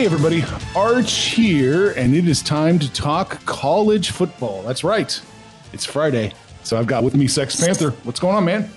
Hey, 0.00 0.06
everybody. 0.06 0.42
Arch 0.74 1.12
here, 1.12 1.90
and 1.90 2.16
it 2.16 2.26
is 2.26 2.40
time 2.40 2.78
to 2.78 2.90
talk 2.90 3.44
college 3.44 4.12
football. 4.12 4.62
That's 4.62 4.82
right. 4.82 5.20
It's 5.74 5.84
Friday. 5.84 6.32
So 6.62 6.78
I've 6.78 6.86
got 6.86 7.04
with 7.04 7.14
me 7.14 7.28
Sex 7.28 7.60
Panther. 7.60 7.90
What's 8.04 8.18
going 8.18 8.34
on, 8.34 8.46
man? 8.46 8.70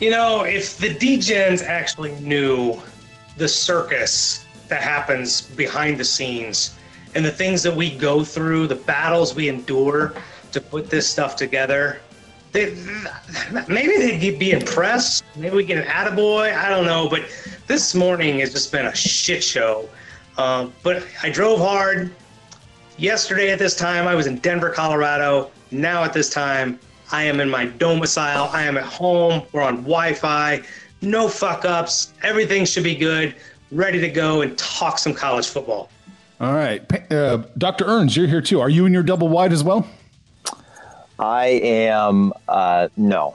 You 0.00 0.08
know, 0.08 0.44
if 0.44 0.78
the 0.78 0.94
Degens 0.94 1.62
actually 1.62 2.12
knew 2.20 2.80
the 3.36 3.46
circus 3.46 4.46
that 4.68 4.80
happens 4.80 5.42
behind 5.42 6.00
the 6.00 6.04
scenes 6.04 6.78
and 7.14 7.22
the 7.22 7.30
things 7.30 7.62
that 7.62 7.76
we 7.76 7.94
go 7.94 8.24
through, 8.24 8.66
the 8.66 8.76
battles 8.76 9.34
we 9.34 9.50
endure 9.50 10.14
to 10.52 10.60
put 10.62 10.88
this 10.88 11.06
stuff 11.06 11.36
together, 11.36 12.00
they, 12.58 13.64
maybe 13.68 13.96
they'd 13.96 14.38
be 14.38 14.52
impressed. 14.52 15.24
Maybe 15.36 15.56
we 15.56 15.64
get 15.64 15.78
an 15.78 15.84
attaboy. 15.84 16.56
I 16.56 16.68
don't 16.68 16.84
know. 16.84 17.08
But 17.08 17.24
this 17.66 17.94
morning 17.94 18.40
has 18.40 18.52
just 18.52 18.72
been 18.72 18.86
a 18.86 18.94
shit 18.94 19.42
show. 19.42 19.88
Um, 20.36 20.72
but 20.82 21.06
I 21.22 21.30
drove 21.30 21.60
hard. 21.60 22.10
Yesterday 22.96 23.50
at 23.50 23.58
this 23.58 23.76
time, 23.76 24.08
I 24.08 24.14
was 24.14 24.26
in 24.26 24.38
Denver, 24.38 24.70
Colorado. 24.70 25.50
Now 25.70 26.02
at 26.02 26.12
this 26.12 26.30
time, 26.30 26.78
I 27.12 27.22
am 27.24 27.40
in 27.40 27.48
my 27.48 27.66
domicile. 27.66 28.50
I 28.52 28.62
am 28.64 28.76
at 28.76 28.84
home. 28.84 29.42
We're 29.52 29.62
on 29.62 29.76
Wi 29.76 30.14
Fi. 30.14 30.62
No 31.00 31.28
fuck 31.28 31.64
ups. 31.64 32.12
Everything 32.22 32.64
should 32.64 32.84
be 32.84 32.96
good. 32.96 33.36
Ready 33.70 34.00
to 34.00 34.08
go 34.08 34.40
and 34.40 34.56
talk 34.58 34.98
some 34.98 35.14
college 35.14 35.48
football. 35.48 35.90
All 36.40 36.54
right. 36.54 36.82
Uh, 37.12 37.42
Dr. 37.56 37.84
Earns, 37.84 38.16
you're 38.16 38.26
here 38.26 38.40
too. 38.40 38.60
Are 38.60 38.68
you 38.68 38.86
in 38.86 38.92
your 38.92 39.02
double 39.02 39.28
wide 39.28 39.52
as 39.52 39.62
well? 39.62 39.86
I 41.18 41.46
am 41.46 42.32
uh, 42.48 42.88
no, 42.96 43.34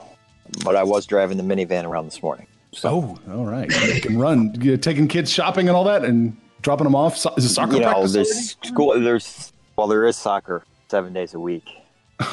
but 0.64 0.76
I 0.76 0.82
was 0.82 1.06
driving 1.06 1.36
the 1.36 1.42
minivan 1.42 1.84
around 1.84 2.06
this 2.06 2.22
morning. 2.22 2.46
So. 2.72 3.18
Oh, 3.28 3.32
all 3.32 3.44
right. 3.44 3.70
You 3.70 4.00
can 4.00 4.18
run. 4.18 4.56
You're 4.60 4.76
taking 4.76 5.06
kids 5.06 5.30
shopping 5.30 5.68
and 5.68 5.76
all 5.76 5.84
that, 5.84 6.04
and 6.04 6.36
dropping 6.62 6.84
them 6.84 6.94
off. 6.94 7.16
Is 7.36 7.44
it 7.44 7.48
soccer 7.50 7.74
you 7.74 7.80
know, 7.80 8.06
there's 8.06 8.56
school. 8.62 8.98
There's 8.98 9.52
well, 9.76 9.86
there 9.86 10.06
is 10.06 10.16
soccer 10.16 10.64
seven 10.88 11.12
days 11.12 11.34
a 11.34 11.40
week. 11.40 11.68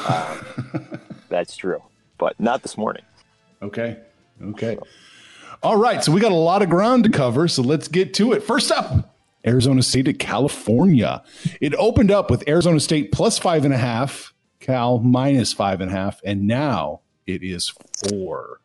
Um, 0.08 1.00
that's 1.28 1.56
true, 1.56 1.82
but 2.18 2.38
not 2.38 2.62
this 2.62 2.78
morning. 2.78 3.02
Okay. 3.62 3.98
Okay. 4.42 4.78
All 5.62 5.76
right. 5.76 6.02
So 6.02 6.12
we 6.12 6.20
got 6.20 6.32
a 6.32 6.36
lot 6.36 6.62
of 6.62 6.70
ground 6.70 7.04
to 7.04 7.10
cover. 7.10 7.46
So 7.48 7.62
let's 7.62 7.88
get 7.88 8.14
to 8.14 8.32
it. 8.32 8.42
First 8.42 8.70
up, 8.70 9.14
Arizona 9.46 9.82
State 9.82 10.08
at 10.08 10.18
California. 10.18 11.22
It 11.60 11.74
opened 11.74 12.10
up 12.10 12.30
with 12.30 12.46
Arizona 12.48 12.80
State 12.80 13.12
plus 13.12 13.38
five 13.38 13.64
and 13.64 13.74
a 13.74 13.78
half, 13.78 14.32
Cal 14.62 15.00
minus 15.00 15.52
five 15.52 15.80
and 15.80 15.90
a 15.90 15.94
half, 15.94 16.20
and 16.24 16.46
now 16.46 17.00
it 17.26 17.42
is 17.42 17.74
four. 18.08 18.60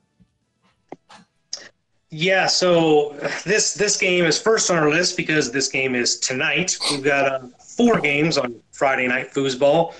Yeah, 2.09 2.47
so 2.47 3.15
this 3.43 3.73
this 3.73 3.97
game 3.97 4.23
is 4.23 4.39
first 4.39 4.71
on 4.71 4.77
our 4.77 4.89
list 4.89 5.17
because 5.17 5.51
this 5.51 5.67
game 5.67 5.93
is 5.93 6.19
tonight. 6.19 6.77
We've 6.89 7.03
got 7.03 7.25
uh, 7.25 7.47
four 7.59 7.99
games 7.99 8.37
on 8.37 8.55
Friday 8.71 9.07
night 9.07 9.33
foosball. 9.33 9.93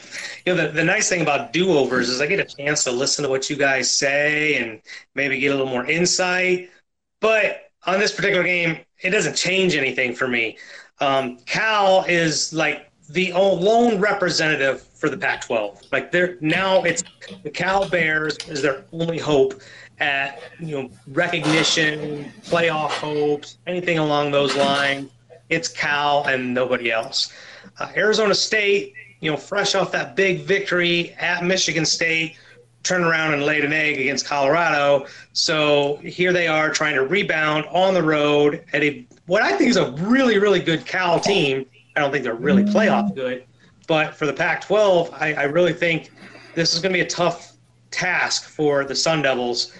You 0.46 0.56
know, 0.56 0.68
the, 0.68 0.72
the 0.72 0.84
nice 0.84 1.10
thing 1.10 1.22
about 1.22 1.52
do 1.52 1.78
overs 1.78 2.08
is 2.08 2.22
I 2.22 2.28
get 2.28 2.40
a 2.40 2.46
chance 2.46 2.86
to 2.86 2.92
listen 2.92 3.24
to 3.24 3.30
what 3.30 3.50
you 3.50 3.58
guys 3.58 3.94
say 3.94 4.56
and 4.56 4.82
maybe 5.16 5.38
get 5.40 5.48
a 5.48 5.56
little 5.56 5.70
more 5.70 5.86
insight. 5.86 6.70
But 7.20 7.72
on 7.86 8.00
this 8.00 8.14
particular 8.14 8.44
game, 8.44 8.78
it 9.02 9.10
doesn't 9.10 9.36
change 9.36 9.76
anything 9.76 10.14
for 10.16 10.28
me. 10.28 10.58
Um, 11.00 11.40
Cal 11.46 12.06
is 12.08 12.54
like 12.54 12.90
the 13.10 13.34
lone 13.34 14.00
representative 14.00 14.87
for 14.98 15.10
the 15.10 15.18
Pac-12. 15.18 15.92
Like 15.92 16.12
they're 16.12 16.38
now 16.42 16.84
it's 16.84 17.04
the 17.44 17.50
Cal 17.50 17.88
Bears 17.88 18.38
is 18.48 18.62
their 18.62 18.84
only 18.92 19.20
hope 19.20 19.62
at 20.00 20.42
you 20.60 20.82
know 20.82 20.90
recognition, 21.08 22.32
playoff 22.44 22.90
hopes, 22.90 23.58
anything 23.68 24.00
along 24.00 24.32
those 24.32 24.56
lines. 24.56 25.12
It's 25.50 25.68
Cal 25.68 26.26
and 26.26 26.54
nobody 26.54 26.92
else. 26.92 27.32
Uh, 27.80 27.90
Arizona 27.96 28.36
State, 28.36 28.94
you 29.22 29.32
know, 29.32 29.38
fresh 29.38 29.76
off 29.76 29.92
that 29.94 30.16
big 30.16 30.42
victory 30.42 31.14
at 31.20 31.44
Michigan 31.44 31.86
State, 31.86 32.38
turned 32.84 33.06
around 33.06 33.34
and 33.34 33.44
laid 33.44 33.64
an 33.64 33.72
egg 33.72 34.00
against 34.00 34.26
Colorado. 34.26 35.06
So 35.34 35.98
here 35.98 36.34
they 36.34 36.48
are 36.48 36.70
trying 36.70 36.96
to 36.96 37.06
rebound 37.06 37.66
on 37.68 37.94
the 37.94 38.04
road 38.04 38.64
at 38.74 38.84
a 38.84 39.06
what 39.28 39.42
I 39.42 39.58
think 39.58 39.70
is 39.70 39.78
a 39.78 39.92
really 39.92 40.40
really 40.40 40.60
good 40.60 40.86
Cal 40.86 41.20
team. 41.20 41.66
I 41.96 42.02
don't 42.02 42.12
think 42.12 42.24
they're 42.24 42.34
really 42.34 42.64
playoff 42.64 43.16
good, 43.16 43.44
but 43.88 44.14
for 44.14 44.26
the 44.26 44.34
Pac-12, 44.34 45.14
I, 45.14 45.34
I 45.34 45.44
really 45.44 45.74
think 45.74 46.12
this 46.54 46.74
is 46.74 46.82
going 46.82 46.92
to 46.94 46.98
be 46.98 47.06
a 47.06 47.10
tough 47.10 47.54
task 47.92 48.44
for 48.44 48.84
the 48.84 48.96
Sun 48.96 49.24
Devils 49.24 49.74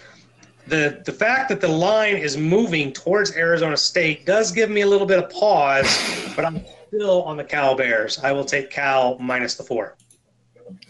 the 0.68 1.02
the 1.06 1.12
fact 1.12 1.50
that 1.50 1.62
the 1.62 1.68
line 1.68 2.18
is 2.18 2.38
moving 2.38 2.92
towards 2.92 3.36
Arizona 3.36 3.78
State 3.78 4.26
does 4.26 4.52
give 4.52 4.70
me 4.70 4.82
a 4.82 4.88
little 4.88 5.08
bit 5.08 5.20
of 5.24 5.30
pause, 5.30 5.88
but 6.36 6.46
I'm 6.46 6.62
still 6.88 7.24
on 7.24 7.38
the 7.38 7.44
Cal 7.44 7.76
Bears. 7.76 8.20
I 8.20 8.32
will 8.32 8.46
take 8.46 8.70
Cal 8.70 9.18
minus 9.20 9.56
the 9.56 9.64
four. 9.64 9.96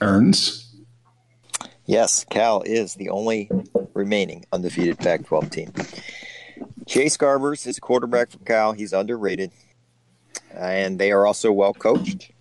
Earns. 0.02 0.76
Yes, 1.86 2.26
Cal 2.26 2.64
is 2.64 2.96
the 2.96 3.10
only 3.10 3.50
remaining 3.94 4.46
undefeated 4.52 5.00
Pac-12 5.00 5.52
team. 5.52 5.74
Chase 6.86 7.16
Garbers 7.16 7.66
is 7.66 7.78
a 7.78 7.82
quarterback 7.82 8.32
for 8.32 8.40
Cal. 8.40 8.74
He's 8.74 8.92
underrated, 8.92 9.52
and 10.54 11.00
they 11.00 11.12
are 11.12 11.26
also 11.26 11.52
well 11.52 11.74
coached. 11.74 12.32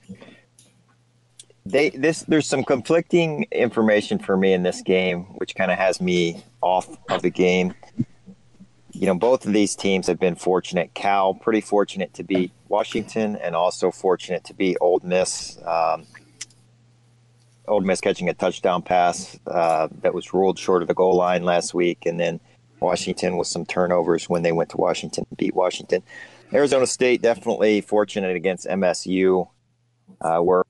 They 1.66 1.90
this 1.90 2.22
there's 2.22 2.46
some 2.46 2.62
conflicting 2.62 3.46
information 3.50 4.18
for 4.20 4.36
me 4.36 4.52
in 4.52 4.62
this 4.62 4.82
game, 4.82 5.24
which 5.38 5.56
kind 5.56 5.72
of 5.72 5.78
has 5.78 6.00
me 6.00 6.44
off 6.60 6.96
of 7.10 7.22
the 7.22 7.30
game. 7.30 7.74
you 8.92 9.06
know, 9.06 9.14
both 9.14 9.44
of 9.44 9.52
these 9.52 9.74
teams 9.74 10.06
have 10.06 10.20
been 10.20 10.36
fortunate. 10.36 10.94
Cal, 10.94 11.34
pretty 11.34 11.60
fortunate 11.60 12.14
to 12.14 12.22
beat 12.22 12.52
Washington, 12.68 13.36
and 13.36 13.56
also 13.56 13.90
fortunate 13.90 14.44
to 14.44 14.54
beat 14.54 14.76
Ole 14.80 15.00
Miss. 15.02 15.58
Um, 15.66 16.06
Ole 17.66 17.80
Miss 17.80 18.00
catching 18.00 18.28
a 18.28 18.34
touchdown 18.34 18.82
pass 18.82 19.36
uh, 19.48 19.88
that 20.02 20.14
was 20.14 20.32
ruled 20.32 20.58
short 20.58 20.82
of 20.82 20.88
the 20.88 20.94
goal 20.94 21.16
line 21.16 21.42
last 21.42 21.74
week, 21.74 22.06
and 22.06 22.20
then 22.20 22.38
Washington 22.78 23.36
with 23.36 23.48
some 23.48 23.66
turnovers 23.66 24.28
when 24.28 24.42
they 24.42 24.52
went 24.52 24.70
to 24.70 24.76
Washington 24.76 25.26
beat 25.36 25.54
Washington. 25.54 26.02
Arizona 26.52 26.86
State 26.86 27.22
definitely 27.22 27.80
fortunate 27.80 28.36
against 28.36 28.66
MSU. 28.68 29.48
Uh, 30.20 30.40
we're 30.42 30.62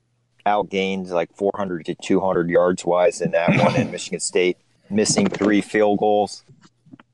outgained 0.47 1.09
like 1.09 1.35
400 1.35 1.85
to 1.85 1.95
200 1.95 2.49
yards 2.49 2.85
wise 2.85 3.21
in 3.21 3.31
that 3.31 3.49
one, 3.49 3.75
and 3.75 3.91
Michigan 3.91 4.19
State 4.19 4.57
missing 4.89 5.27
three 5.27 5.61
field 5.61 5.99
goals. 5.99 6.43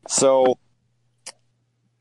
So 0.08 0.58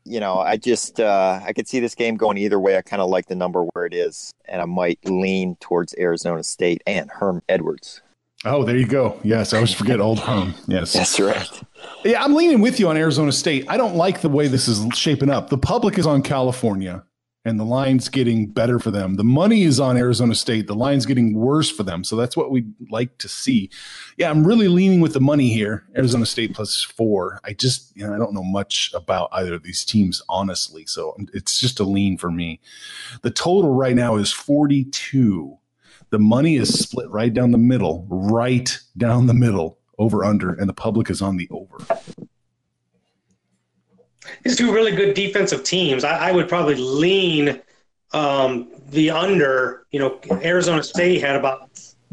you 0.05 0.19
know, 0.19 0.39
I 0.39 0.57
just 0.57 0.99
uh, 0.99 1.39
I 1.45 1.53
could 1.53 1.67
see 1.67 1.79
this 1.79 1.95
game 1.95 2.17
going 2.17 2.37
either 2.37 2.59
way. 2.59 2.77
I 2.77 2.81
kind 2.81 3.01
of 3.01 3.09
like 3.09 3.27
the 3.27 3.35
number 3.35 3.63
where 3.63 3.85
it 3.85 3.93
is, 3.93 4.31
and 4.45 4.61
I 4.61 4.65
might 4.65 4.99
lean 5.05 5.55
towards 5.59 5.95
Arizona 5.97 6.43
State 6.43 6.81
and 6.85 7.09
Herm 7.09 7.41
Edwards. 7.47 8.01
Oh, 8.45 8.65
there 8.65 8.75
you 8.75 8.85
go. 8.85 9.17
Yes, 9.23 9.53
I 9.53 9.57
always 9.57 9.73
forget 9.73 10.01
old 10.01 10.19
Herm. 10.19 10.53
Yes, 10.67 10.91
that's 10.93 11.17
right. 11.19 11.61
Yeah, 12.03 12.21
I'm 12.21 12.33
leaning 12.35 12.59
with 12.59 12.79
you 12.79 12.89
on 12.89 12.97
Arizona 12.97 13.31
State. 13.31 13.65
I 13.69 13.77
don't 13.77 13.95
like 13.95 14.19
the 14.19 14.29
way 14.29 14.47
this 14.47 14.67
is 14.67 14.85
shaping 14.97 15.29
up. 15.29 15.49
The 15.49 15.57
public 15.57 15.97
is 15.97 16.05
on 16.05 16.21
California 16.21 17.03
and 17.45 17.59
the 17.59 17.65
line's 17.65 18.07
getting 18.07 18.47
better 18.47 18.79
for 18.79 18.89
them. 18.89 19.15
The 19.15 19.23
money 19.23 19.63
is 19.63 19.79
on 19.79 19.97
Arizona 19.97 20.33
State. 20.33 20.67
The 20.67 20.75
line's 20.75 21.05
getting 21.05 21.33
worse 21.33 21.69
for 21.69 21.83
them. 21.83 22.03
So 22.03 22.15
that's 22.15 22.37
what 22.37 22.51
we'd 22.51 22.73
like 22.89 23.17
to 23.17 23.27
see. 23.27 23.69
Yeah, 24.17 24.29
I'm 24.29 24.47
really 24.47 24.69
leaning 24.69 25.01
with 25.01 25.13
the 25.13 25.19
money 25.19 25.49
here. 25.49 25.85
Arizona 25.95 26.25
State 26.25 26.55
plus 26.55 26.81
four. 26.81 27.39
I 27.43 27.53
just, 27.53 27.95
you 27.97 28.07
know, 28.07 28.13
I 28.13 28.17
don't 28.17 28.33
know 28.33 28.43
much 28.43 28.91
about 28.93 29.29
either 29.33 29.55
of 29.55 29.63
these 29.63 29.83
teams, 29.83 30.21
honestly. 30.29 30.85
So 30.85 31.17
it's 31.33 31.59
just 31.59 31.79
a 31.79 31.83
lean 31.83 32.17
for 32.17 32.31
me. 32.31 32.61
The 33.23 33.31
total 33.31 33.73
right 33.73 33.95
now 33.95 34.15
is 34.15 34.31
42. 34.31 35.57
The 36.11 36.19
money 36.19 36.55
is 36.55 36.79
split 36.79 37.09
right 37.09 37.33
down 37.33 37.51
the 37.51 37.57
middle, 37.57 38.05
right 38.09 38.77
down 38.97 39.27
the 39.27 39.33
middle, 39.33 39.79
over 39.97 40.23
under, 40.23 40.53
and 40.53 40.69
the 40.69 40.73
public 40.73 41.09
is 41.09 41.21
on 41.21 41.37
the 41.37 41.47
over 41.51 41.77
these 44.43 44.55
two 44.55 44.73
really 44.73 44.95
good 44.95 45.13
defensive 45.13 45.63
teams. 45.63 46.03
I, 46.03 46.29
I 46.29 46.31
would 46.31 46.47
probably 46.47 46.75
lean 46.75 47.61
um, 48.11 48.71
the 48.89 49.11
under. 49.11 49.85
You 49.91 49.99
know, 49.99 50.19
Arizona 50.31 50.83
State 50.83 51.21
had 51.21 51.35
about 51.35 51.69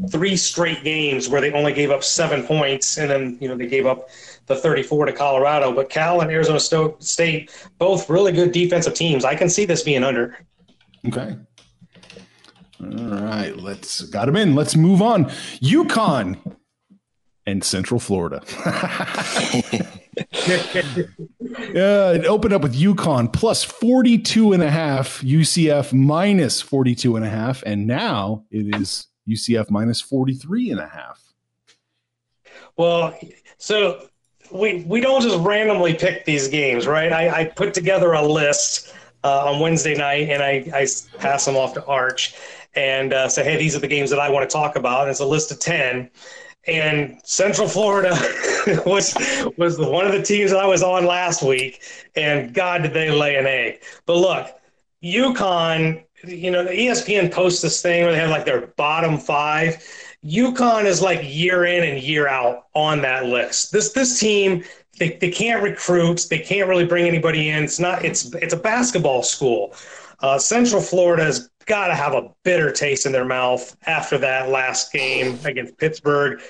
three 0.09 0.35
straight 0.35 0.83
games 0.83 1.29
where 1.29 1.41
they 1.41 1.51
only 1.51 1.73
gave 1.73 1.91
up 1.91 2.03
seven 2.03 2.43
points, 2.43 2.97
and 2.97 3.09
then 3.09 3.37
you 3.39 3.47
know 3.47 3.55
they 3.55 3.67
gave 3.67 3.85
up 3.85 4.09
the 4.47 4.55
34 4.55 5.07
to 5.07 5.13
Colorado. 5.13 5.73
But 5.73 5.89
Cal 5.89 6.21
and 6.21 6.31
Arizona 6.31 6.59
State, 6.99 7.51
both 7.77 8.09
really 8.09 8.31
good 8.31 8.51
defensive 8.51 8.93
teams. 8.93 9.25
I 9.25 9.35
can 9.35 9.49
see 9.49 9.65
this 9.65 9.83
being 9.83 10.03
under. 10.03 10.37
Okay. 11.07 11.35
All 12.81 12.87
right, 12.87 13.55
let's 13.55 14.01
got 14.01 14.27
him 14.27 14.35
in. 14.35 14.55
Let's 14.55 14.75
move 14.75 15.03
on. 15.03 15.25
UConn 15.61 16.39
and 17.45 17.63
Central 17.63 17.99
Florida. 17.99 18.41
yeah, 21.73 22.11
it 22.11 22.25
opened 22.25 22.53
up 22.53 22.61
with 22.61 22.75
UConn 22.75 23.31
plus 23.31 23.63
42 23.63 24.53
and 24.53 24.63
a 24.63 24.69
half, 24.69 25.21
UCF 25.21 25.93
minus 25.93 26.61
42 26.61 27.15
and 27.15 27.25
a 27.25 27.29
half, 27.29 27.63
and 27.63 27.87
now 27.87 28.43
it 28.51 28.75
is 28.75 29.07
UCF 29.27 29.69
minus 29.69 30.01
43 30.01 30.71
and 30.71 30.79
a 30.79 30.87
half. 30.87 31.21
Well, 32.77 33.17
so 33.57 34.07
we 34.51 34.83
we 34.83 35.01
don't 35.01 35.21
just 35.21 35.37
randomly 35.39 35.93
pick 35.93 36.25
these 36.25 36.47
games, 36.47 36.87
right? 36.87 37.11
I, 37.11 37.41
I 37.41 37.45
put 37.45 37.73
together 37.73 38.13
a 38.13 38.21
list 38.21 38.93
uh, 39.23 39.51
on 39.51 39.59
Wednesday 39.59 39.95
night, 39.95 40.29
and 40.29 40.41
I, 40.41 40.65
I 40.73 40.87
pass 41.17 41.45
them 41.45 41.55
off 41.55 41.73
to 41.75 41.85
Arch 41.85 42.35
and 42.75 43.13
uh, 43.13 43.27
say, 43.27 43.43
hey, 43.43 43.57
these 43.57 43.75
are 43.75 43.79
the 43.79 43.87
games 43.87 44.09
that 44.09 44.19
I 44.19 44.29
want 44.29 44.49
to 44.49 44.53
talk 44.53 44.75
about. 44.75 45.01
And 45.01 45.11
it's 45.11 45.19
a 45.19 45.25
list 45.25 45.51
of 45.51 45.59
10 45.59 46.09
and 46.67 47.19
Central 47.23 47.67
Florida 47.67 48.11
was 48.85 49.15
was 49.57 49.77
one 49.79 50.05
of 50.05 50.13
the 50.13 50.21
teams 50.21 50.53
I 50.53 50.65
was 50.65 50.83
on 50.83 51.05
last 51.05 51.43
week, 51.43 51.81
and 52.15 52.53
God 52.53 52.83
did 52.83 52.93
they 52.93 53.09
lay 53.09 53.35
an 53.35 53.47
egg. 53.47 53.81
But 54.05 54.17
look, 54.17 54.47
UConn, 55.03 56.03
you 56.23 56.51
know, 56.51 56.63
the 56.63 56.71
ESPN 56.71 57.31
posts 57.31 57.61
this 57.61 57.81
thing 57.81 58.03
where 58.03 58.11
they 58.11 58.19
have 58.19 58.29
like 58.29 58.45
their 58.45 58.67
bottom 58.67 59.17
five. 59.17 59.83
UConn 60.23 60.85
is 60.85 61.01
like 61.01 61.19
year 61.23 61.65
in 61.65 61.83
and 61.83 62.01
year 62.01 62.27
out 62.27 62.65
on 62.75 63.01
that 63.01 63.25
list. 63.25 63.71
This 63.71 63.91
this 63.93 64.19
team 64.19 64.63
they, 64.99 65.17
they 65.17 65.31
can't 65.31 65.63
recruit, 65.63 66.27
they 66.29 66.37
can't 66.37 66.69
really 66.69 66.85
bring 66.85 67.07
anybody 67.07 67.49
in. 67.49 67.63
It's 67.63 67.79
not 67.79 68.05
it's 68.05 68.33
it's 68.35 68.53
a 68.53 68.57
basketball 68.57 69.23
school. 69.23 69.73
Uh, 70.19 70.37
Central 70.37 70.81
Florida's 70.81 71.49
got 71.65 71.87
to 71.87 71.95
have 71.95 72.13
a 72.13 72.29
bitter 72.43 72.71
taste 72.71 73.05
in 73.05 73.11
their 73.11 73.25
mouth 73.25 73.75
after 73.85 74.17
that 74.19 74.49
last 74.49 74.91
game 74.91 75.37
against 75.45 75.77
Pittsburgh. 75.77 76.41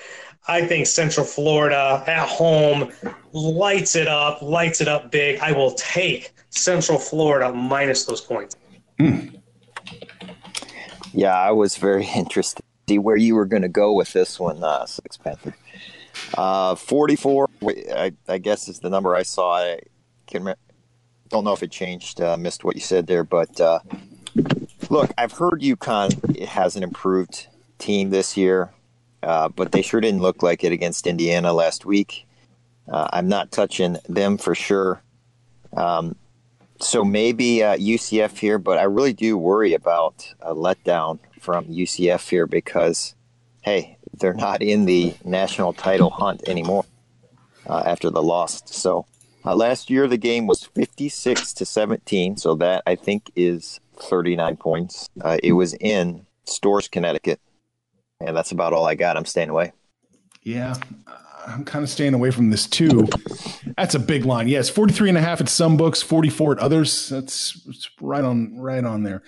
I 0.48 0.66
think 0.66 0.86
Central 0.86 1.24
Florida 1.24 2.02
at 2.06 2.28
home 2.28 2.90
lights 3.32 3.94
it 3.94 4.08
up, 4.08 4.42
lights 4.42 4.80
it 4.80 4.88
up 4.88 5.10
big. 5.12 5.38
I 5.40 5.52
will 5.52 5.72
take 5.74 6.32
Central 6.50 6.98
Florida 6.98 7.52
minus 7.52 8.04
those 8.04 8.20
points. 8.20 8.56
Mm. 8.98 9.38
Yeah, 11.12 11.38
I 11.38 11.52
was 11.52 11.76
very 11.76 12.06
interested 12.14 12.62
to 12.62 12.94
see 12.94 12.98
where 12.98 13.16
you 13.16 13.34
were 13.34 13.44
going 13.44 13.62
to 13.62 13.68
go 13.68 13.92
with 13.92 14.12
this 14.12 14.40
one, 14.40 14.62
uh, 14.62 14.86
Sex 14.86 15.16
Panther. 15.16 15.54
Uh, 16.36 16.74
44, 16.74 17.48
I, 17.94 18.12
I, 18.28 18.38
guess 18.38 18.68
is 18.68 18.80
the 18.80 18.90
number 18.90 19.14
I 19.14 19.22
saw. 19.22 19.56
I 19.56 19.80
can, 20.26 20.54
don't 21.28 21.44
know 21.44 21.52
if 21.52 21.62
it 21.62 21.70
changed. 21.70 22.20
Uh, 22.20 22.36
missed 22.36 22.64
what 22.64 22.74
you 22.74 22.82
said 22.82 23.06
there, 23.06 23.24
but 23.24 23.60
uh, 23.60 23.78
Look, 24.90 25.12
I've 25.16 25.32
heard 25.32 25.60
UConn 25.60 26.46
has 26.46 26.76
an 26.76 26.82
improved 26.82 27.46
team 27.78 28.10
this 28.10 28.36
year, 28.36 28.72
uh, 29.22 29.48
but 29.48 29.72
they 29.72 29.82
sure 29.82 30.00
didn't 30.00 30.22
look 30.22 30.42
like 30.42 30.64
it 30.64 30.72
against 30.72 31.06
Indiana 31.06 31.52
last 31.52 31.86
week. 31.86 32.26
Uh, 32.90 33.08
I'm 33.12 33.28
not 33.28 33.52
touching 33.52 33.96
them 34.08 34.38
for 34.38 34.54
sure. 34.54 35.02
Um, 35.76 36.16
so 36.80 37.04
maybe 37.04 37.62
uh, 37.62 37.76
UCF 37.76 38.38
here, 38.38 38.58
but 38.58 38.78
I 38.78 38.82
really 38.82 39.12
do 39.12 39.38
worry 39.38 39.72
about 39.72 40.34
a 40.40 40.54
letdown 40.54 41.20
from 41.40 41.66
UCF 41.66 42.28
here 42.28 42.46
because, 42.46 43.14
hey, 43.60 43.98
they're 44.18 44.34
not 44.34 44.62
in 44.62 44.84
the 44.84 45.14
national 45.24 45.72
title 45.72 46.10
hunt 46.10 46.46
anymore 46.48 46.84
uh, 47.66 47.82
after 47.86 48.10
the 48.10 48.22
loss. 48.22 48.62
So 48.66 49.06
uh, 49.44 49.54
last 49.54 49.90
year 49.90 50.06
the 50.08 50.16
game 50.16 50.46
was 50.46 50.64
56 50.64 51.52
to 51.54 51.64
17, 51.64 52.36
so 52.36 52.56
that 52.56 52.82
I 52.86 52.96
think 52.96 53.30
is 53.36 53.80
39 53.96 54.56
points. 54.56 55.08
Uh, 55.20 55.38
it 55.42 55.52
was 55.52 55.74
in 55.74 56.26
Storrs, 56.44 56.88
Connecticut. 56.88 57.40
And 58.20 58.36
that's 58.36 58.52
about 58.52 58.72
all 58.72 58.86
I 58.86 58.94
got. 58.94 59.16
I'm 59.16 59.24
staying 59.24 59.48
away. 59.48 59.72
Yeah, 60.42 60.74
I'm 61.46 61.64
kind 61.64 61.82
of 61.82 61.90
staying 61.90 62.14
away 62.14 62.30
from 62.30 62.50
this 62.50 62.66
too. 62.66 63.06
That's 63.76 63.94
a 63.94 63.98
big 63.98 64.24
line. 64.24 64.48
Yes, 64.48 64.68
43 64.68 65.10
and 65.10 65.18
a 65.18 65.20
half 65.20 65.40
at 65.40 65.48
some 65.48 65.76
books, 65.76 66.02
44 66.02 66.52
at 66.52 66.58
others. 66.58 67.08
That's 67.08 67.90
right 68.00 68.24
on 68.24 68.58
right 68.58 68.84
on 68.84 69.02
there. 69.02 69.22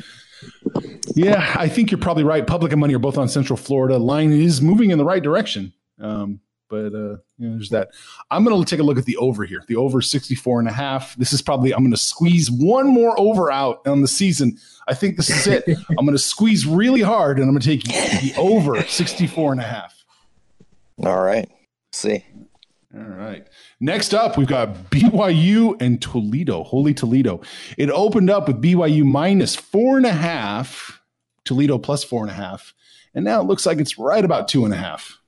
Yeah, 1.15 1.55
I 1.57 1.69
think 1.69 1.91
you're 1.91 2.01
probably 2.01 2.25
right. 2.25 2.47
Public 2.47 2.73
and 2.73 2.81
money 2.81 2.95
are 2.95 2.99
both 2.99 3.19
on 3.19 3.29
Central 3.29 3.57
Florida. 3.57 3.99
Line 3.99 4.33
is 4.33 4.61
moving 4.61 4.91
in 4.91 4.99
the 4.99 5.05
right 5.05 5.23
direction. 5.23 5.73
Um, 6.01 6.41
but 6.69 6.95
uh, 6.95 7.17
you 7.39 7.49
know, 7.49 7.55
there's 7.57 7.71
that. 7.71 7.91
I'm 8.31 8.45
going 8.45 8.63
to 8.63 8.69
take 8.69 8.81
a 8.81 8.83
look 8.83 8.99
at 8.99 9.05
the 9.05 9.17
over 9.17 9.45
here. 9.45 9.63
The 9.67 9.77
over 9.77 10.01
64 10.01 10.61
and 10.61 10.69
a 10.69 10.73
half. 10.73 11.15
This 11.17 11.33
is 11.33 11.43
probably, 11.43 11.73
I'm 11.73 11.81
going 11.81 11.91
to 11.91 11.97
squeeze 11.97 12.51
one 12.51 12.87
more 12.87 13.19
over 13.19 13.51
out 13.51 13.87
on 13.87 14.03
the 14.03 14.09
season. 14.09 14.59
I 14.89 14.95
think 14.95 15.17
this 15.17 15.31
is 15.31 15.47
it. 15.47 15.65
I'm 15.91 16.05
going 16.05 16.13
to 16.13 16.19
squeeze 16.19 16.67
really 16.67 17.03
hard 17.03 17.39
and 17.39 17.49
I'm 17.49 17.55
going 17.55 17.63
to 17.63 17.69
take 17.69 17.85
the 17.85 18.35
over 18.39 18.83
64 18.83 19.53
and 19.53 19.61
a 19.61 19.65
half. 19.65 20.05
All 21.05 21.23
right. 21.23 21.51
See. 21.93 22.25
All 22.97 23.03
right. 23.03 23.47
Next 23.81 24.15
up, 24.15 24.37
we've 24.37 24.47
got 24.47 24.75
BYU 24.91 25.81
and 25.83 26.01
Toledo. 26.01 26.63
Holy 26.63 26.95
Toledo. 26.95 27.41
It 27.77 27.91
opened 27.91 28.31
up 28.31 28.47
with 28.47 28.63
BYU 28.63 29.05
minus 29.05 29.57
four 29.57 29.97
and 29.97 30.07
a 30.07 30.13
half, 30.13 31.03
Toledo 31.45 31.79
plus 31.79 32.05
four 32.05 32.23
and 32.23 32.31
a 32.31 32.35
half. 32.35 32.73
And 33.13 33.25
now 33.25 33.41
it 33.41 33.47
looks 33.47 33.67
like 33.67 33.79
it's 33.79 33.99
right 33.99 34.25
about 34.25 34.47
two 34.47 34.65
and 34.65 34.73
a 34.73 34.77
half. 34.77 35.19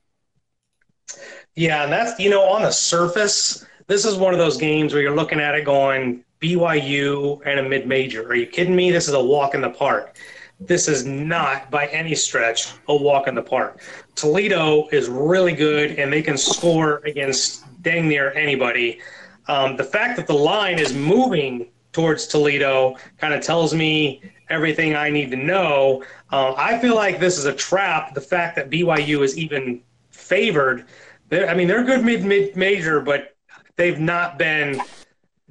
Yeah, 1.55 1.83
and 1.83 1.91
that's 1.91 2.19
you 2.19 2.29
know 2.29 2.43
on 2.43 2.61
the 2.61 2.71
surface, 2.71 3.65
this 3.87 4.05
is 4.05 4.15
one 4.15 4.33
of 4.33 4.39
those 4.39 4.57
games 4.57 4.93
where 4.93 5.01
you're 5.01 5.15
looking 5.15 5.39
at 5.39 5.55
it 5.55 5.65
going 5.65 6.23
BYU 6.41 7.41
and 7.45 7.59
a 7.59 7.67
mid-major. 7.67 8.27
Are 8.27 8.35
you 8.35 8.45
kidding 8.45 8.75
me? 8.75 8.91
This 8.91 9.07
is 9.07 9.13
a 9.13 9.23
walk 9.23 9.55
in 9.55 9.61
the 9.61 9.69
park. 9.69 10.17
This 10.59 10.87
is 10.87 11.05
not 11.05 11.69
by 11.69 11.87
any 11.87 12.15
stretch 12.15 12.73
a 12.87 12.95
walk 12.95 13.27
in 13.27 13.35
the 13.35 13.41
park. 13.41 13.81
Toledo 14.15 14.87
is 14.91 15.07
really 15.07 15.53
good 15.53 15.91
and 15.99 16.11
they 16.11 16.21
can 16.21 16.37
score 16.37 16.97
against 17.05 17.63
dang 17.81 18.07
near 18.07 18.31
anybody. 18.33 18.99
Um, 19.47 19.77
the 19.77 19.83
fact 19.83 20.17
that 20.17 20.27
the 20.27 20.33
line 20.33 20.79
is 20.79 20.93
moving 20.93 21.69
towards 21.91 22.27
Toledo 22.27 22.95
kind 23.17 23.33
of 23.33 23.41
tells 23.41 23.73
me 23.73 24.21
everything 24.49 24.95
I 24.95 25.09
need 25.09 25.31
to 25.31 25.37
know. 25.37 26.03
Uh, 26.31 26.53
I 26.57 26.79
feel 26.79 26.95
like 26.95 27.19
this 27.19 27.37
is 27.37 27.45
a 27.45 27.53
trap. 27.53 28.13
The 28.13 28.21
fact 28.21 28.55
that 28.55 28.69
BYU 28.69 29.23
is 29.23 29.37
even 29.37 29.81
favored 30.27 30.85
they're, 31.29 31.49
I 31.49 31.53
mean, 31.53 31.67
they're 31.67 31.83
good 31.83 32.03
mid 32.03 32.23
mid 32.23 32.55
major, 32.55 33.01
but 33.01 33.35
they've 33.75 33.99
not 33.99 34.37
been 34.37 34.81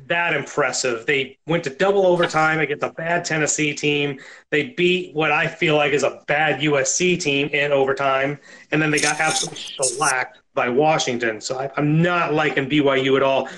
that 0.06 0.34
impressive. 0.34 1.06
They 1.06 1.38
went 1.46 1.64
to 1.64 1.70
double 1.70 2.06
overtime 2.06 2.60
against 2.60 2.84
a 2.84 2.90
bad 2.90 3.24
Tennessee 3.24 3.74
team. 3.74 4.20
They 4.50 4.70
beat 4.70 5.14
what 5.14 5.32
I 5.32 5.46
feel 5.46 5.76
like 5.76 5.92
is 5.92 6.02
a 6.02 6.22
bad 6.26 6.60
USC 6.60 7.20
team 7.20 7.48
in 7.48 7.72
overtime, 7.72 8.38
and 8.70 8.80
then 8.80 8.90
they 8.90 9.00
got 9.00 9.20
absolutely 9.20 9.60
shellacked 9.60 10.40
by 10.54 10.68
Washington. 10.68 11.40
So 11.40 11.58
I, 11.58 11.70
I'm 11.76 12.02
not 12.02 12.32
liking 12.32 12.68
BYU 12.68 13.16
at 13.16 13.22
all. 13.22 13.48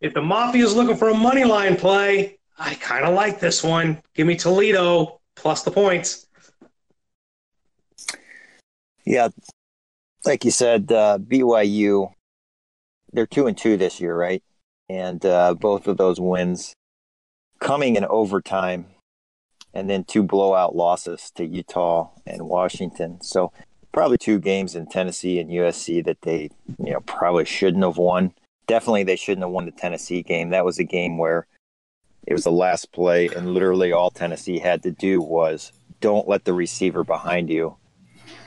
If 0.00 0.12
the 0.12 0.22
Mafia 0.22 0.64
is 0.64 0.74
looking 0.74 0.96
for 0.96 1.08
a 1.08 1.14
money 1.14 1.44
line 1.44 1.76
play, 1.76 2.38
I 2.58 2.74
kind 2.74 3.04
of 3.04 3.14
like 3.14 3.40
this 3.40 3.62
one. 3.62 4.02
Give 4.14 4.26
me 4.26 4.36
Toledo 4.36 5.20
plus 5.34 5.62
the 5.62 5.70
points. 5.70 6.26
Yeah, 9.06 9.28
like 10.26 10.44
you 10.44 10.50
said, 10.50 10.90
uh, 10.90 11.18
BYU, 11.18 12.12
they're 13.12 13.26
two 13.26 13.46
and 13.46 13.56
two 13.56 13.76
this 13.76 14.00
year, 14.00 14.16
right? 14.16 14.42
And 14.88 15.24
uh, 15.24 15.54
both 15.54 15.86
of 15.86 15.96
those 15.96 16.20
wins 16.20 16.74
coming 17.60 17.96
in 17.96 18.04
overtime, 18.04 18.86
and 19.72 19.88
then 19.88 20.04
two 20.04 20.22
blowout 20.22 20.76
losses 20.76 21.32
to 21.34 21.44
Utah 21.44 22.10
and 22.26 22.48
Washington. 22.48 23.20
So 23.22 23.52
probably 23.92 24.18
two 24.18 24.38
games 24.38 24.74
in 24.74 24.86
Tennessee 24.86 25.38
and 25.38 25.50
USC 25.50 26.04
that 26.04 26.20
they, 26.22 26.50
you 26.78 26.92
know, 26.92 27.00
probably 27.00 27.44
shouldn't 27.44 27.84
have 27.84 27.96
won. 27.96 28.32
Definitely, 28.66 29.04
they 29.04 29.16
shouldn't 29.16 29.44
have 29.44 29.52
won 29.52 29.66
the 29.66 29.72
Tennessee 29.72 30.22
game. 30.22 30.50
That 30.50 30.64
was 30.64 30.78
a 30.78 30.84
game 30.84 31.18
where 31.18 31.46
it 32.26 32.32
was 32.32 32.44
the 32.44 32.52
last 32.52 32.92
play, 32.92 33.28
and 33.28 33.52
literally 33.52 33.92
all 33.92 34.10
Tennessee 34.10 34.58
had 34.58 34.82
to 34.82 34.90
do 34.90 35.20
was 35.20 35.72
don't 36.00 36.28
let 36.28 36.44
the 36.44 36.52
receiver 36.52 37.04
behind 37.04 37.50
you 37.50 37.76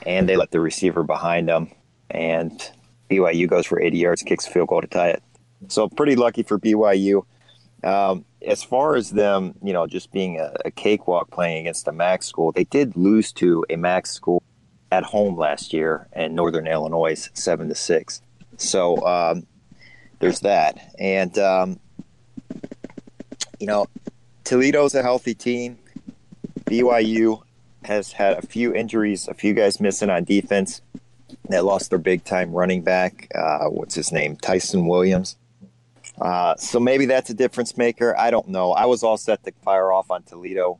and 0.08 0.28
they 0.28 0.38
let 0.38 0.52
the 0.52 0.60
receiver 0.62 1.04
behind 1.04 1.50
them. 1.50 1.70
And 2.10 2.60
BYU 3.12 3.48
goes 3.48 3.66
for 3.66 3.80
80 3.80 3.98
yards, 3.98 4.24
kicks 4.24 4.48
a 4.48 4.50
field 4.50 4.70
goal 4.70 4.82
to 4.82 4.88
tie 4.88 5.10
it. 5.10 5.22
So 5.68 5.90
pretty 5.90 6.16
lucky 6.16 6.44
for 6.44 6.58
BYU. 6.58 7.24
Um, 7.84 8.24
as 8.42 8.64
far 8.64 8.96
as 8.96 9.12
them, 9.12 9.56
you 9.62 9.74
know, 9.74 9.86
just 9.86 10.12
being 10.14 10.40
a, 10.40 10.54
a 10.64 10.72
cakewalk 10.72 11.30
playing 11.30 11.60
against 11.60 11.88
a 11.90 11.92
MAC 11.92 12.24
school, 12.24 12.54
they 12.54 12.64
did 12.64 12.96
lose 12.96 13.34
to 13.34 13.66
a 13.70 13.76
MAC 13.76 14.08
school 14.08 14.42
at 14.94 15.04
home 15.04 15.38
last 15.38 15.74
year 15.74 16.08
in 16.16 16.34
Northern 16.34 16.68
Illinois, 16.68 17.30
seven 17.34 17.68
to 17.68 17.76
six. 17.76 18.22
So 18.56 19.06
um, 19.06 19.46
there's 20.20 20.40
that, 20.40 20.96
and 20.98 21.38
um, 21.38 21.80
you 23.60 23.68
know, 23.68 23.88
Toledo's 24.46 24.96
a 24.96 25.04
healthy 25.04 25.36
team. 25.36 25.78
BYU 26.66 27.44
has 27.84 28.12
had 28.14 28.38
a 28.38 28.46
few 28.46 28.74
injuries, 28.74 29.28
a 29.28 29.34
few 29.34 29.54
guys 29.54 29.80
missing 29.80 30.10
on 30.10 30.24
defense. 30.24 30.82
They 31.50 31.60
lost 31.60 31.90
their 31.90 32.00
big 32.00 32.24
time 32.24 32.52
running 32.52 32.82
back. 32.82 33.30
Uh, 33.34 33.66
what's 33.66 33.96
his 33.96 34.12
name? 34.12 34.36
Tyson 34.38 34.88
Williams. 34.88 35.36
Uh, 36.20 36.56
so 36.56 36.80
maybe 36.80 37.06
that's 37.06 37.30
a 37.30 37.34
difference 37.34 37.78
maker. 37.78 38.18
I 38.18 38.32
don't 38.32 38.48
know. 38.48 38.72
I 38.72 38.86
was 38.86 39.04
all 39.04 39.18
set 39.18 39.44
to 39.44 39.52
fire 39.64 39.92
off 39.92 40.10
on 40.10 40.24
Toledo 40.24 40.80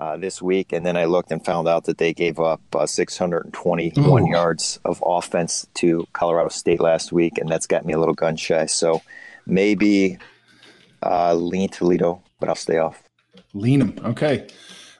uh, 0.00 0.16
this 0.16 0.42
week, 0.42 0.72
and 0.72 0.84
then 0.84 0.96
I 0.96 1.04
looked 1.04 1.30
and 1.30 1.44
found 1.44 1.68
out 1.68 1.84
that 1.84 1.98
they 1.98 2.12
gave 2.12 2.40
up 2.40 2.60
uh, 2.74 2.86
621 2.86 4.22
Ooh. 4.22 4.30
yards 4.30 4.80
of 4.84 5.02
offense 5.06 5.66
to 5.74 6.06
Colorado 6.12 6.48
State 6.48 6.80
last 6.80 7.12
week, 7.12 7.38
and 7.38 7.48
that's 7.48 7.66
got 7.66 7.84
me 7.84 7.92
a 7.92 7.98
little 7.98 8.14
gun 8.14 8.36
shy. 8.36 8.66
So 8.66 9.02
maybe 9.46 10.18
uh, 11.02 11.34
lean 11.34 11.68
Toledo, 11.68 12.22
but 12.40 12.48
I'll 12.48 12.54
stay 12.54 12.78
off. 12.78 13.02
Lean 13.54 13.78
them. 13.78 13.94
Okay. 14.04 14.48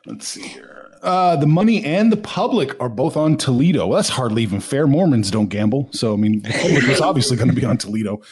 Let's 0.07 0.29
see 0.29 0.43
here. 0.43 0.72
Uh, 1.02 1.35
the 1.35 1.47
money 1.47 1.85
and 1.85 2.12
the 2.12 2.16
public 2.16 2.80
are 2.80 2.88
both 2.88 3.16
on 3.16 3.37
Toledo. 3.37 3.88
Well, 3.88 3.97
that's 3.97 4.09
hardly 4.09 4.44
even 4.44 4.61
fair. 4.61 4.87
Mormons 4.87 5.32
don't 5.32 5.49
gamble, 5.49 5.88
so 5.92 6.12
I 6.12 6.16
mean, 6.16 6.42
the 6.42 6.50
public 6.50 6.85
is 6.85 7.00
obviously 7.00 7.37
going 7.37 7.50
to 7.50 7.56
be 7.56 7.64
on 7.64 7.76
Toledo. 7.76 8.23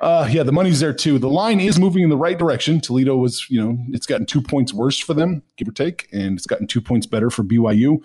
Uh, 0.00 0.28
yeah, 0.28 0.42
the 0.42 0.50
money's 0.50 0.80
there 0.80 0.92
too. 0.92 1.20
The 1.20 1.28
line 1.28 1.60
is 1.60 1.78
moving 1.78 2.02
in 2.02 2.10
the 2.10 2.16
right 2.16 2.36
direction. 2.36 2.80
Toledo 2.80 3.16
was, 3.16 3.48
you 3.48 3.64
know, 3.64 3.78
it's 3.90 4.04
gotten 4.06 4.26
two 4.26 4.42
points 4.42 4.74
worse 4.74 4.98
for 4.98 5.14
them, 5.14 5.42
give 5.56 5.68
or 5.68 5.72
take, 5.72 6.08
and 6.12 6.36
it's 6.36 6.46
gotten 6.46 6.66
two 6.66 6.80
points 6.80 7.06
better 7.06 7.30
for 7.30 7.44
BYU. 7.44 8.02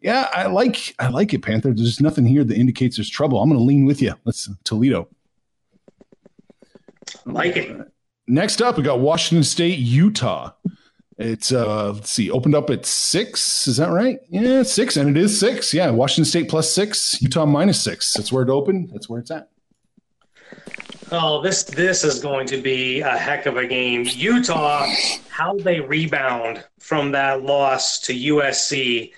Yeah, 0.00 0.28
I 0.34 0.46
like, 0.46 0.96
I 0.98 1.08
like 1.08 1.32
it, 1.32 1.42
Panther. 1.42 1.72
There's 1.72 2.00
nothing 2.00 2.26
here 2.26 2.42
that 2.42 2.56
indicates 2.56 2.96
there's 2.96 3.08
trouble. 3.08 3.40
I'm 3.40 3.48
going 3.48 3.60
to 3.60 3.64
lean 3.64 3.84
with 3.84 4.02
you. 4.02 4.14
Let's 4.24 4.50
Toledo. 4.64 5.08
Like 7.24 7.56
it. 7.56 7.92
Next 8.26 8.60
up, 8.60 8.76
we 8.76 8.82
got 8.82 8.98
Washington 8.98 9.44
State, 9.44 9.78
Utah. 9.78 10.50
It's 11.22 11.52
uh 11.52 11.92
let's 11.92 12.10
see, 12.10 12.30
opened 12.30 12.54
up 12.54 12.70
at 12.70 12.84
six. 12.84 13.66
Is 13.66 13.76
that 13.76 13.90
right? 13.90 14.18
Yeah, 14.28 14.62
six, 14.62 14.96
and 14.96 15.08
it 15.10 15.16
is 15.16 15.38
six. 15.38 15.72
Yeah, 15.72 15.90
Washington 15.90 16.24
State 16.24 16.48
plus 16.48 16.74
six, 16.74 17.20
Utah 17.22 17.46
minus 17.46 17.80
six. 17.80 18.12
That's 18.14 18.32
where 18.32 18.42
it 18.42 18.50
opened. 18.50 18.90
That's 18.90 19.08
where 19.08 19.20
it's 19.20 19.30
at. 19.30 19.48
Oh, 21.10 21.42
this 21.42 21.62
this 21.64 22.04
is 22.04 22.20
going 22.20 22.46
to 22.46 22.56
be 22.60 23.00
a 23.00 23.16
heck 23.16 23.46
of 23.46 23.56
a 23.56 23.66
game. 23.66 24.04
Utah, 24.06 24.86
how 25.28 25.54
they 25.54 25.80
rebound 25.80 26.64
from 26.78 27.12
that 27.12 27.42
loss 27.42 28.00
to 28.00 28.14
USC. 28.14 29.12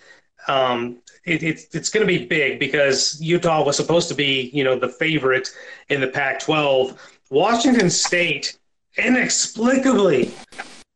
Um, 0.48 0.98
it, 1.24 1.42
it, 1.42 1.66
it's 1.72 1.88
going 1.88 2.06
to 2.06 2.18
be 2.18 2.26
big 2.26 2.58
because 2.58 3.18
Utah 3.20 3.64
was 3.64 3.76
supposed 3.76 4.08
to 4.08 4.14
be, 4.14 4.50
you 4.52 4.62
know, 4.62 4.78
the 4.78 4.88
favorite 4.88 5.48
in 5.88 6.02
the 6.02 6.08
Pac-12. 6.08 6.98
Washington 7.30 7.88
State 7.88 8.58
inexplicably 8.98 10.34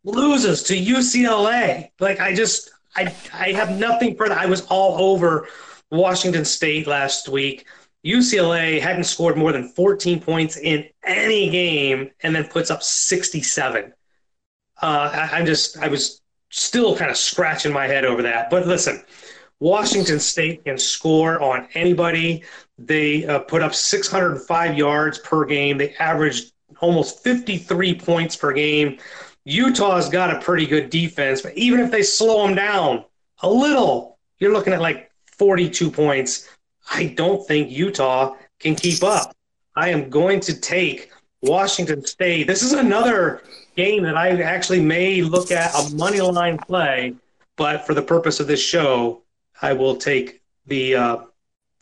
loses 0.09 0.63
to 0.65 0.75
UCLA. 0.75 1.91
Like 2.01 2.21
I 2.21 2.35
just 2.35 2.71
I 2.97 3.15
I 3.33 3.53
have 3.53 3.79
nothing 3.79 4.17
for 4.17 4.29
that. 4.29 4.39
I 4.39 4.47
was 4.47 4.67
all 4.67 5.13
over 5.13 5.49
Washington 5.91 6.45
State 6.45 6.87
last 6.87 7.29
week. 7.29 7.67
UCLA 8.05 8.81
hadn't 8.81 9.05
scored 9.05 9.37
more 9.37 9.53
than 9.53 9.69
14 9.69 10.21
points 10.21 10.57
in 10.57 10.87
any 11.05 11.51
game 11.51 12.11
and 12.23 12.35
then 12.35 12.47
puts 12.47 12.71
up 12.71 12.83
67. 12.83 13.93
Uh, 14.81 15.11
I, 15.13 15.31
I'm 15.33 15.47
just 15.47 15.79
I 15.79 15.89
was 15.89 16.23
still 16.51 16.97
kind 16.97 17.11
of 17.11 17.17
scratching 17.17 17.73
my 17.73 17.87
head 17.87 18.05
over 18.05 18.23
that. 18.23 18.51
But 18.51 18.67
listen, 18.67 19.03
Washington 19.61 20.21
State 20.21 20.65
can 20.65 20.79
score 20.79 21.41
on 21.43 21.69
anybody. 21.75 22.45
They 22.79 23.27
uh, 23.27 23.41
put 23.41 23.63
up 23.63 23.75
605 23.75 24.79
yards 24.79 25.19
per 25.19 25.45
game. 25.45 25.79
They 25.79 25.95
averaged 25.97 26.53
almost 26.81 27.25
53 27.25 27.99
points 27.99 28.37
per 28.37 28.53
game. 28.53 28.99
Utah's 29.49 30.11
got 30.11 30.31
a 30.31 30.41
pretty 30.41 30.67
good 30.67 30.91
defense, 30.91 31.41
but 31.41 31.57
even 31.57 31.81
if 31.81 31.91
they 31.91 32.03
slow 32.03 32.47
them 32.47 32.55
down 32.55 33.03
a 33.41 33.51
little, 33.51 34.19
you're 34.39 34.53
looking 34.53 34.75
at 34.75 34.81
like 34.83 35.11
42 35.39 35.91
points. 35.91 36.51
I 36.91 37.07
don't 37.17 37.47
think 37.47 37.71
Utah 37.71 38.37
can 38.61 38.75
keep 38.75 39.03
up. 39.03 39.35
I 39.75 39.89
am 39.89 40.11
going 40.11 40.41
to 40.41 40.61
take 40.61 41.11
Washington 41.41 42.05
State. 42.05 42.47
This 42.47 42.63
is 42.63 42.75
another 42.75 43.43
game 43.75 44.03
that 44.03 44.19
I 44.19 44.39
actually 44.43 44.83
may 44.83 45.23
look 45.23 45.51
at 45.51 45.75
a 45.75 45.95
money 45.95 46.21
line 46.21 46.59
play, 46.59 47.15
but 47.57 47.87
for 47.87 47.95
the 47.95 48.03
purpose 48.03 48.41
of 48.41 48.49
this 48.49 48.61
show, 48.61 49.23
I 49.63 49.73
will 49.73 49.97
take 49.97 50.43
the 50.67 50.95
uh, 50.95 51.17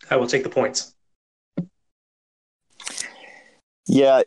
I 0.08 0.16
will 0.16 0.28
take 0.28 0.44
the 0.44 0.50
points. 0.50 0.94
Yeah, 3.88 4.22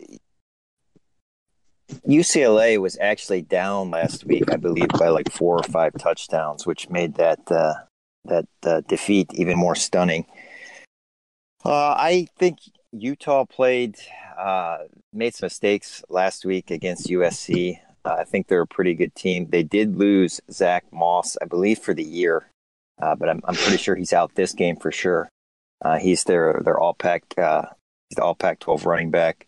UCLA 2.07 2.79
was 2.79 2.97
actually 2.99 3.41
down 3.41 3.91
last 3.91 4.25
week, 4.25 4.51
I 4.51 4.57
believe, 4.57 4.89
by 4.89 5.09
like 5.09 5.31
four 5.31 5.57
or 5.57 5.63
five 5.63 5.93
touchdowns, 5.97 6.65
which 6.65 6.89
made 6.89 7.15
that 7.15 7.39
uh, 7.51 7.73
that 8.25 8.45
uh, 8.63 8.81
defeat 8.87 9.31
even 9.33 9.57
more 9.57 9.75
stunning. 9.75 10.25
Uh, 11.65 11.95
I 11.97 12.27
think 12.37 12.59
Utah 12.91 13.45
played 13.45 13.97
uh, 14.37 14.79
made 15.13 15.35
some 15.35 15.47
mistakes 15.47 16.03
last 16.09 16.45
week 16.45 16.71
against 16.71 17.07
USC. 17.07 17.79
Uh, 18.05 18.15
I 18.19 18.23
think 18.23 18.47
they're 18.47 18.61
a 18.61 18.67
pretty 18.67 18.93
good 18.93 19.13
team. 19.15 19.47
They 19.49 19.63
did 19.63 19.97
lose 19.97 20.39
Zach 20.51 20.85
Moss, 20.91 21.37
I 21.41 21.45
believe, 21.45 21.79
for 21.79 21.93
the 21.93 22.03
year, 22.03 22.49
uh, 23.01 23.15
but 23.15 23.29
I'm, 23.29 23.41
I'm 23.43 23.55
pretty 23.55 23.77
sure 23.77 23.95
he's 23.95 24.13
out 24.13 24.35
this 24.35 24.53
game 24.53 24.77
for 24.77 24.91
sure. 24.91 25.29
he's 25.99 26.23
their 26.23 26.61
their 26.63 26.79
all 26.79 26.93
Pac 26.93 27.23
he's 27.35 28.15
the 28.15 28.23
all 28.23 28.35
Pac 28.35 28.59
12 28.59 28.85
running 28.85 29.11
back. 29.11 29.47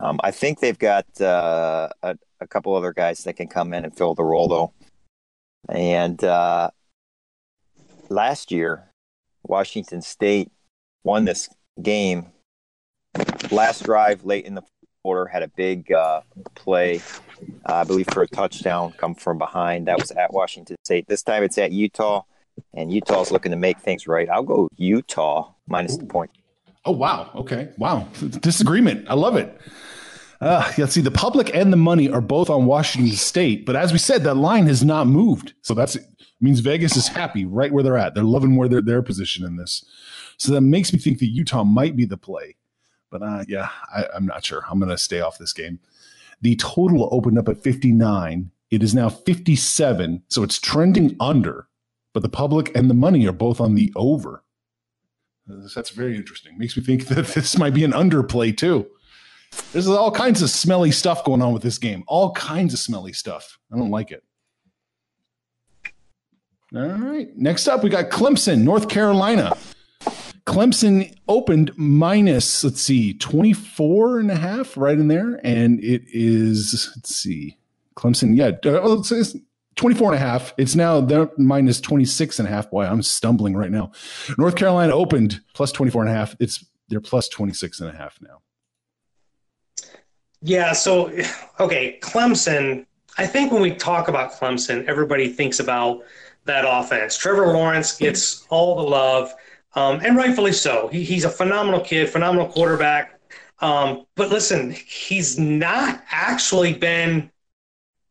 Um, 0.00 0.18
I 0.24 0.30
think 0.30 0.60
they've 0.60 0.78
got 0.78 1.06
uh, 1.20 1.88
a, 2.02 2.16
a, 2.40 2.46
couple 2.46 2.74
other 2.74 2.92
guys 2.92 3.24
that 3.24 3.34
can 3.34 3.48
come 3.48 3.74
in 3.74 3.84
and 3.84 3.94
fill 3.94 4.14
the 4.14 4.24
role, 4.24 4.48
though. 4.48 4.72
And 5.68 6.22
uh, 6.24 6.70
last 8.08 8.50
year, 8.50 8.90
Washington 9.42 10.00
State 10.00 10.50
won 11.04 11.26
this 11.26 11.50
game. 11.82 12.28
Last 13.50 13.84
drive, 13.84 14.24
late 14.24 14.46
in 14.46 14.54
the 14.54 14.62
quarter, 15.02 15.26
had 15.26 15.42
a 15.42 15.48
big 15.48 15.92
uh, 15.92 16.22
play, 16.54 17.02
uh, 17.66 17.74
I 17.74 17.84
believe, 17.84 18.06
for 18.10 18.22
a 18.22 18.28
touchdown, 18.28 18.92
come 18.92 19.14
from 19.14 19.36
behind. 19.36 19.86
That 19.86 19.98
was 19.98 20.12
at 20.12 20.32
Washington 20.32 20.76
State. 20.82 21.08
This 21.08 21.22
time 21.22 21.42
it's 21.42 21.58
at 21.58 21.72
Utah, 21.72 22.22
and 22.72 22.90
Utah's 22.90 23.30
looking 23.30 23.50
to 23.50 23.58
make 23.58 23.78
things 23.80 24.06
right. 24.06 24.30
I'll 24.30 24.44
go 24.44 24.68
Utah 24.76 25.52
minus 25.66 25.98
the 25.98 26.06
point. 26.06 26.30
Oh 26.86 26.92
wow! 26.92 27.30
Okay, 27.34 27.68
wow. 27.76 28.08
Disagreement. 28.40 29.06
I 29.10 29.14
love 29.14 29.36
it. 29.36 29.60
Uh, 30.40 30.72
let's 30.78 30.94
see. 30.94 31.02
The 31.02 31.10
public 31.10 31.54
and 31.54 31.72
the 31.72 31.76
money 31.76 32.08
are 32.08 32.22
both 32.22 32.48
on 32.48 32.64
Washington 32.64 33.14
State, 33.14 33.66
but 33.66 33.76
as 33.76 33.92
we 33.92 33.98
said, 33.98 34.24
that 34.24 34.36
line 34.36 34.66
has 34.66 34.82
not 34.82 35.06
moved. 35.06 35.52
So 35.60 35.74
that's 35.74 35.98
means 36.40 36.60
Vegas 36.60 36.96
is 36.96 37.08
happy 37.08 37.44
right 37.44 37.72
where 37.72 37.82
they're 37.82 37.98
at. 37.98 38.14
They're 38.14 38.24
loving 38.24 38.56
where 38.56 38.68
they're 38.68 38.80
their 38.80 39.02
position 39.02 39.44
in 39.44 39.56
this. 39.56 39.84
So 40.38 40.52
that 40.52 40.62
makes 40.62 40.92
me 40.92 40.98
think 40.98 41.18
that 41.18 41.26
Utah 41.26 41.64
might 41.64 41.96
be 41.96 42.06
the 42.06 42.16
play. 42.16 42.56
But 43.10 43.22
uh, 43.22 43.44
yeah, 43.46 43.68
I, 43.94 44.06
I'm 44.14 44.24
not 44.24 44.44
sure. 44.44 44.62
I'm 44.70 44.78
going 44.78 44.88
to 44.90 44.96
stay 44.96 45.20
off 45.20 45.36
this 45.36 45.52
game. 45.52 45.80
The 46.40 46.56
total 46.56 47.08
opened 47.12 47.38
up 47.38 47.48
at 47.48 47.62
59. 47.62 48.50
It 48.70 48.82
is 48.82 48.94
now 48.94 49.10
57. 49.10 50.22
So 50.28 50.42
it's 50.42 50.58
trending 50.58 51.16
under, 51.20 51.68
but 52.14 52.22
the 52.22 52.28
public 52.28 52.74
and 52.74 52.88
the 52.88 52.94
money 52.94 53.26
are 53.26 53.32
both 53.32 53.60
on 53.60 53.74
the 53.74 53.92
over. 53.94 54.44
That's 55.46 55.90
very 55.90 56.16
interesting. 56.16 56.56
Makes 56.56 56.76
me 56.76 56.82
think 56.82 57.06
that 57.08 57.26
this 57.26 57.58
might 57.58 57.74
be 57.74 57.84
an 57.84 57.92
underplay 57.92 58.56
too. 58.56 58.86
There's 59.72 59.86
all 59.86 60.10
kinds 60.10 60.42
of 60.42 60.50
smelly 60.50 60.90
stuff 60.90 61.24
going 61.24 61.42
on 61.42 61.52
with 61.52 61.62
this 61.62 61.78
game. 61.78 62.04
All 62.06 62.32
kinds 62.32 62.74
of 62.74 62.80
smelly 62.80 63.12
stuff. 63.12 63.58
I 63.72 63.76
don't 63.76 63.90
like 63.90 64.10
it. 64.10 64.24
All 66.74 66.82
right. 66.82 67.28
Next 67.36 67.66
up, 67.68 67.82
we 67.82 67.90
got 67.90 68.10
Clemson, 68.10 68.62
North 68.62 68.88
Carolina. 68.88 69.56
Clemson 70.46 71.14
opened 71.28 71.72
minus, 71.76 72.64
let's 72.64 72.80
see, 72.80 73.14
24 73.14 74.20
and 74.20 74.30
a 74.30 74.36
half 74.36 74.76
right 74.76 74.98
in 74.98 75.08
there. 75.08 75.40
And 75.44 75.82
it 75.82 76.02
is, 76.06 76.90
let's 76.96 77.14
see, 77.14 77.58
Clemson, 77.96 78.36
yeah, 78.36 78.50
uh, 78.68 79.00
it's 79.00 79.36
24 79.76 80.12
and 80.12 80.16
a 80.16 80.26
half. 80.26 80.54
It's 80.58 80.74
now 80.74 81.00
they're 81.00 81.30
minus 81.38 81.80
26 81.80 82.38
and 82.38 82.48
a 82.48 82.50
half. 82.50 82.70
Boy, 82.70 82.84
I'm 82.84 83.02
stumbling 83.02 83.56
right 83.56 83.70
now. 83.70 83.92
North 84.38 84.56
Carolina 84.56 84.92
opened 84.92 85.40
plus 85.54 85.70
24 85.72 86.02
and 86.02 86.10
a 86.10 86.14
half. 86.14 86.34
It's 86.40 86.64
they're 86.88 87.00
plus 87.00 87.28
26 87.28 87.80
and 87.80 87.90
a 87.90 87.96
half 87.96 88.18
now. 88.20 88.42
Yeah, 90.42 90.72
so 90.72 91.12
okay, 91.60 91.98
Clemson, 92.00 92.86
I 93.18 93.26
think 93.26 93.52
when 93.52 93.60
we 93.60 93.74
talk 93.74 94.08
about 94.08 94.32
Clemson, 94.32 94.86
everybody 94.86 95.28
thinks 95.28 95.60
about 95.60 96.02
that 96.44 96.64
offense. 96.66 97.16
Trevor 97.16 97.48
Lawrence 97.48 97.96
gets 97.96 98.46
all 98.48 98.76
the 98.76 98.82
love, 98.82 99.32
um, 99.74 100.00
and 100.02 100.16
rightfully 100.16 100.52
so. 100.52 100.88
He, 100.88 101.04
he's 101.04 101.24
a 101.24 101.30
phenomenal 101.30 101.80
kid, 101.80 102.08
phenomenal 102.08 102.48
quarterback. 102.48 103.20
Um, 103.60 104.06
but 104.16 104.30
listen, 104.30 104.70
he's 104.70 105.38
not 105.38 106.02
actually 106.10 106.72
been 106.72 107.30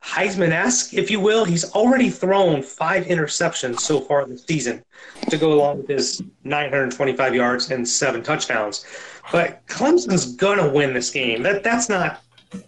Heisman 0.04 0.52
esque, 0.52 0.94
if 0.94 1.12
you 1.12 1.20
will. 1.20 1.44
He's 1.46 1.72
already 1.72 2.10
thrown 2.10 2.62
five 2.62 3.06
interceptions 3.06 3.80
so 3.80 4.00
far 4.00 4.26
this 4.26 4.44
season 4.44 4.84
to 5.30 5.38
go 5.38 5.54
along 5.54 5.80
with 5.80 5.88
his 5.88 6.22
925 6.44 7.36
yards 7.36 7.72
and 7.72 7.88
seven 7.88 8.24
touchdowns. 8.24 8.86
But 9.32 9.66
Clemson's 9.68 10.36
gonna 10.36 10.70
win 10.70 10.94
this 10.94 11.10
game. 11.10 11.44
That 11.44 11.64
that's 11.64 11.90
not 11.90 12.22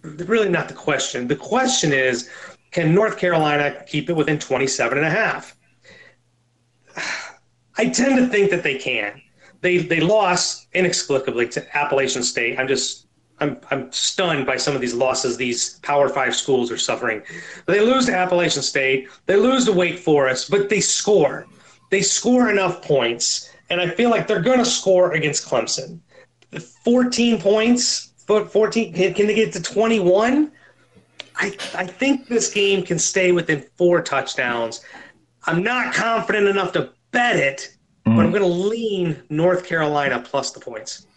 really 0.03 0.49
not 0.49 0.67
the 0.67 0.73
question. 0.73 1.27
The 1.27 1.35
question 1.35 1.91
is, 1.91 2.29
can 2.71 2.93
North 2.93 3.17
Carolina 3.17 3.83
keep 3.87 4.09
it 4.09 4.13
within 4.13 4.39
27 4.39 4.97
and 4.97 5.07
a 5.07 5.09
half? 5.09 5.57
I 7.77 7.89
tend 7.89 8.17
to 8.17 8.27
think 8.27 8.51
that 8.51 8.63
they 8.63 8.77
can. 8.77 9.21
They 9.61 9.77
they 9.77 9.99
lost 9.99 10.67
inexplicably 10.73 11.47
to 11.49 11.77
Appalachian 11.77 12.23
State. 12.23 12.59
I'm 12.59 12.67
just 12.67 13.07
I'm 13.39 13.59
I'm 13.71 13.91
stunned 13.91 14.45
by 14.45 14.57
some 14.57 14.75
of 14.75 14.81
these 14.81 14.93
losses 14.93 15.37
these 15.37 15.79
Power 15.79 16.09
Five 16.09 16.35
schools 16.35 16.71
are 16.71 16.77
suffering. 16.77 17.23
They 17.65 17.81
lose 17.81 18.05
to 18.05 18.15
Appalachian 18.15 18.63
State. 18.63 19.07
They 19.25 19.35
lose 19.35 19.65
to 19.65 19.73
Wake 19.73 19.99
Forest, 19.99 20.51
but 20.51 20.69
they 20.69 20.79
score. 20.79 21.47
They 21.89 22.01
score 22.01 22.49
enough 22.49 22.81
points, 22.81 23.49
and 23.69 23.81
I 23.81 23.89
feel 23.89 24.09
like 24.09 24.27
they're 24.27 24.41
going 24.41 24.59
to 24.59 24.65
score 24.65 25.13
against 25.13 25.47
Clemson. 25.47 25.99
14 26.59 27.41
points, 27.41 28.13
14. 28.27 28.93
Can, 28.93 29.13
can 29.13 29.27
they 29.27 29.35
get 29.35 29.53
to 29.53 29.61
21? 29.61 30.51
I, 31.37 31.57
I 31.75 31.85
think 31.85 32.27
this 32.27 32.51
game 32.51 32.83
can 32.83 32.99
stay 32.99 33.31
within 33.31 33.65
four 33.77 34.01
touchdowns. 34.01 34.81
I'm 35.45 35.63
not 35.63 35.93
confident 35.93 36.47
enough 36.47 36.71
to 36.73 36.91
bet 37.11 37.37
it, 37.37 37.75
mm. 38.05 38.15
but 38.15 38.25
I'm 38.25 38.31
going 38.31 38.43
to 38.43 38.47
lean 38.47 39.21
North 39.29 39.65
Carolina 39.65 40.19
plus 40.19 40.51
the 40.51 40.59
points. 40.59 41.07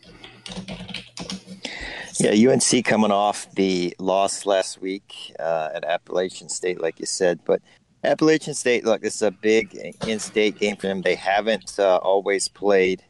Yeah, 2.21 2.51
UNC 2.51 2.85
coming 2.85 3.11
off 3.11 3.51
the 3.55 3.95
loss 3.99 4.47
last 4.47 4.81
week 4.81 5.35
uh, 5.41 5.71
at 5.75 5.85
Appalachian 5.85 6.49
State, 6.49 6.81
like 6.81 7.01
you 7.01 7.07
said. 7.07 7.41
But 7.45 7.61
Appalachian 8.05 8.55
State, 8.55 8.85
look, 8.85 9.03
this 9.03 9.17
is 9.17 9.23
a 9.23 9.31
big 9.31 9.75
in-state 10.07 10.59
game 10.59 10.77
for 10.77 10.87
them. 10.87 11.03
They 11.03 11.17
haven't 11.17 11.79
uh, 11.79 11.97
always 11.97 12.49
played, 12.49 13.03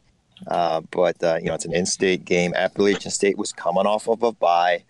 uh, 0.47 0.81
but 0.91 1.21
uh, 1.23 1.37
you 1.41 1.47
know 1.47 1.55
it's 1.55 1.65
an 1.65 1.73
in-state 1.73 2.25
game. 2.25 2.53
Appalachian 2.55 3.11
State 3.11 3.37
was 3.37 3.51
coming 3.51 3.85
off 3.85 4.07
of 4.07 4.23
a 4.23 4.31
bye, 4.31 4.83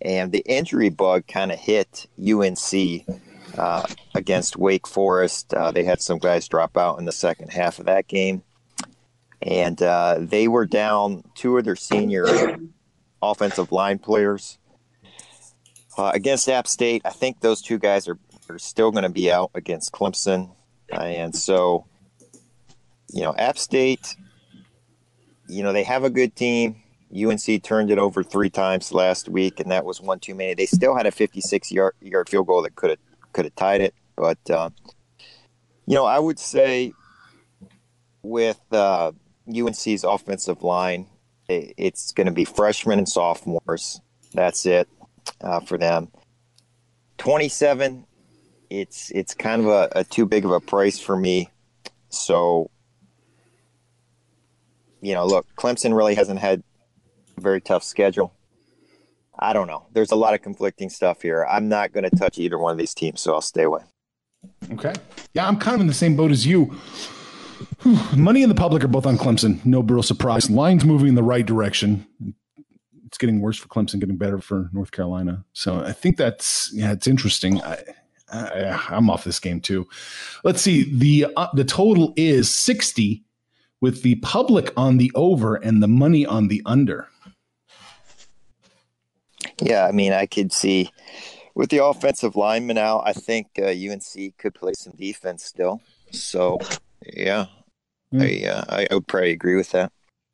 and 0.00 0.32
the 0.32 0.42
injury 0.46 0.88
bug 0.88 1.26
kind 1.26 1.52
of 1.52 1.58
hit 1.58 2.06
UNC 2.18 3.06
uh, 3.58 3.86
against 4.14 4.56
Wake 4.56 4.86
Forest. 4.86 5.54
Uh, 5.54 5.70
they 5.70 5.84
had 5.84 6.00
some 6.00 6.18
guys 6.18 6.48
drop 6.48 6.76
out 6.76 6.98
in 6.98 7.04
the 7.04 7.12
second 7.12 7.52
half 7.52 7.78
of 7.78 7.86
that 7.86 8.08
game, 8.08 8.42
and 9.40 9.78
they 10.28 10.48
were 10.48 10.66
down 10.66 11.24
two 11.34 11.56
of 11.58 11.64
their 11.64 11.76
senior 11.76 12.26
offensive 13.22 13.72
line 13.72 13.98
players. 13.98 14.58
Uh, 15.96 16.10
against 16.14 16.48
App 16.48 16.66
State, 16.66 17.02
I 17.04 17.10
think 17.10 17.40
those 17.40 17.60
two 17.60 17.78
guys 17.78 18.08
are, 18.08 18.18
are 18.48 18.58
still 18.58 18.90
going 18.90 19.02
to 19.02 19.10
be 19.10 19.30
out 19.30 19.50
against 19.54 19.92
Clemson. 19.92 20.50
Uh, 20.90 20.96
and 20.96 21.34
so, 21.34 21.86
you 23.12 23.22
know, 23.22 23.34
App 23.36 23.58
State, 23.58 24.16
you 25.52 25.62
know, 25.62 25.72
they 25.72 25.84
have 25.84 26.04
a 26.04 26.10
good 26.10 26.34
team. 26.34 26.76
UNC 27.14 27.62
turned 27.62 27.90
it 27.90 27.98
over 27.98 28.22
three 28.22 28.48
times 28.48 28.92
last 28.92 29.28
week, 29.28 29.60
and 29.60 29.70
that 29.70 29.84
was 29.84 30.00
one 30.00 30.18
too 30.18 30.34
many. 30.34 30.54
They 30.54 30.66
still 30.66 30.96
had 30.96 31.06
a 31.06 31.10
56 31.10 31.70
yard, 31.70 31.94
yard 32.00 32.28
field 32.28 32.46
goal 32.46 32.62
that 32.62 32.74
could 32.74 32.90
have 32.90 32.98
could 33.32 33.44
have 33.44 33.54
tied 33.54 33.80
it. 33.80 33.94
But, 34.16 34.38
uh, 34.50 34.70
you 35.86 35.94
know, 35.94 36.04
I 36.04 36.18
would 36.18 36.38
say 36.38 36.92
with 38.22 38.60
uh, 38.72 39.12
UNC's 39.48 40.04
offensive 40.04 40.62
line, 40.62 41.06
it's 41.48 42.12
going 42.12 42.26
to 42.26 42.32
be 42.32 42.44
freshmen 42.44 42.98
and 42.98 43.08
sophomores. 43.08 44.00
That's 44.32 44.64
it 44.64 44.88
uh, 45.40 45.60
for 45.60 45.76
them. 45.76 46.10
27, 47.18 48.06
it's 48.70 49.10
it's 49.10 49.34
kind 49.34 49.60
of 49.60 49.68
a, 49.68 49.88
a 49.96 50.04
too 50.04 50.24
big 50.24 50.44
of 50.44 50.50
a 50.50 50.60
price 50.60 50.98
for 50.98 51.16
me. 51.16 51.50
So, 52.08 52.70
you 55.02 55.12
know, 55.12 55.26
look, 55.26 55.46
Clemson 55.56 55.94
really 55.94 56.14
hasn't 56.14 56.38
had 56.38 56.62
a 57.36 57.40
very 57.40 57.60
tough 57.60 57.82
schedule. 57.82 58.32
I 59.38 59.52
don't 59.52 59.66
know. 59.66 59.86
There's 59.92 60.12
a 60.12 60.16
lot 60.16 60.34
of 60.34 60.42
conflicting 60.42 60.88
stuff 60.88 61.22
here. 61.22 61.44
I'm 61.44 61.68
not 61.68 61.92
going 61.92 62.08
to 62.08 62.16
touch 62.16 62.38
either 62.38 62.56
one 62.56 62.72
of 62.72 62.78
these 62.78 62.94
teams, 62.94 63.20
so 63.20 63.34
I'll 63.34 63.40
stay 63.40 63.64
away. 63.64 63.82
Okay. 64.72 64.92
Yeah, 65.34 65.46
I'm 65.46 65.58
kind 65.58 65.74
of 65.74 65.80
in 65.80 65.86
the 65.86 65.94
same 65.94 66.16
boat 66.16 66.30
as 66.30 66.46
you. 66.46 66.74
Money 68.16 68.42
and 68.42 68.50
the 68.50 68.54
public 68.56 68.84
are 68.84 68.88
both 68.88 69.06
on 69.06 69.18
Clemson. 69.18 69.64
No 69.64 69.80
real 69.80 70.02
surprise. 70.02 70.48
Lines 70.48 70.84
moving 70.84 71.08
in 71.08 71.14
the 71.14 71.22
right 71.22 71.44
direction. 71.44 72.06
It's 73.06 73.18
getting 73.18 73.40
worse 73.40 73.58
for 73.58 73.68
Clemson, 73.68 74.00
getting 74.00 74.16
better 74.16 74.38
for 74.38 74.70
North 74.72 74.92
Carolina. 74.92 75.44
So 75.52 75.80
I 75.80 75.92
think 75.92 76.16
that's 76.16 76.70
yeah, 76.72 76.92
it's 76.92 77.06
interesting. 77.06 77.60
I, 77.62 77.78
I, 78.32 78.96
am 78.96 79.10
off 79.10 79.24
this 79.24 79.38
game 79.38 79.60
too. 79.60 79.86
Let's 80.44 80.62
see. 80.62 80.96
the 80.96 81.32
uh, 81.36 81.48
The 81.54 81.64
total 81.64 82.14
is 82.16 82.50
sixty, 82.50 83.24
with 83.82 84.02
the 84.02 84.14
public 84.16 84.72
on 84.76 84.96
the 84.96 85.12
over 85.14 85.56
and 85.56 85.82
the 85.82 85.88
money 85.88 86.24
on 86.24 86.48
the 86.48 86.62
under. 86.64 87.08
Yeah, 89.60 89.86
I 89.86 89.92
mean, 89.92 90.12
I 90.12 90.24
could 90.24 90.52
see 90.52 90.90
with 91.54 91.68
the 91.68 91.84
offensive 91.84 92.36
lineman 92.36 92.78
out. 92.78 93.02
I 93.04 93.12
think 93.12 93.48
uh, 93.58 93.66
UNC 93.66 94.38
could 94.38 94.54
play 94.54 94.72
some 94.74 94.94
defense 94.94 95.44
still. 95.44 95.82
So 96.12 96.58
yeah, 97.06 97.46
mm. 98.14 98.22
I, 98.22 98.48
uh, 98.48 98.64
I, 98.68 98.86
I 98.90 98.94
would 98.94 99.06
probably 99.06 99.32
agree 99.32 99.56
with 99.56 99.70
that. 99.72 99.92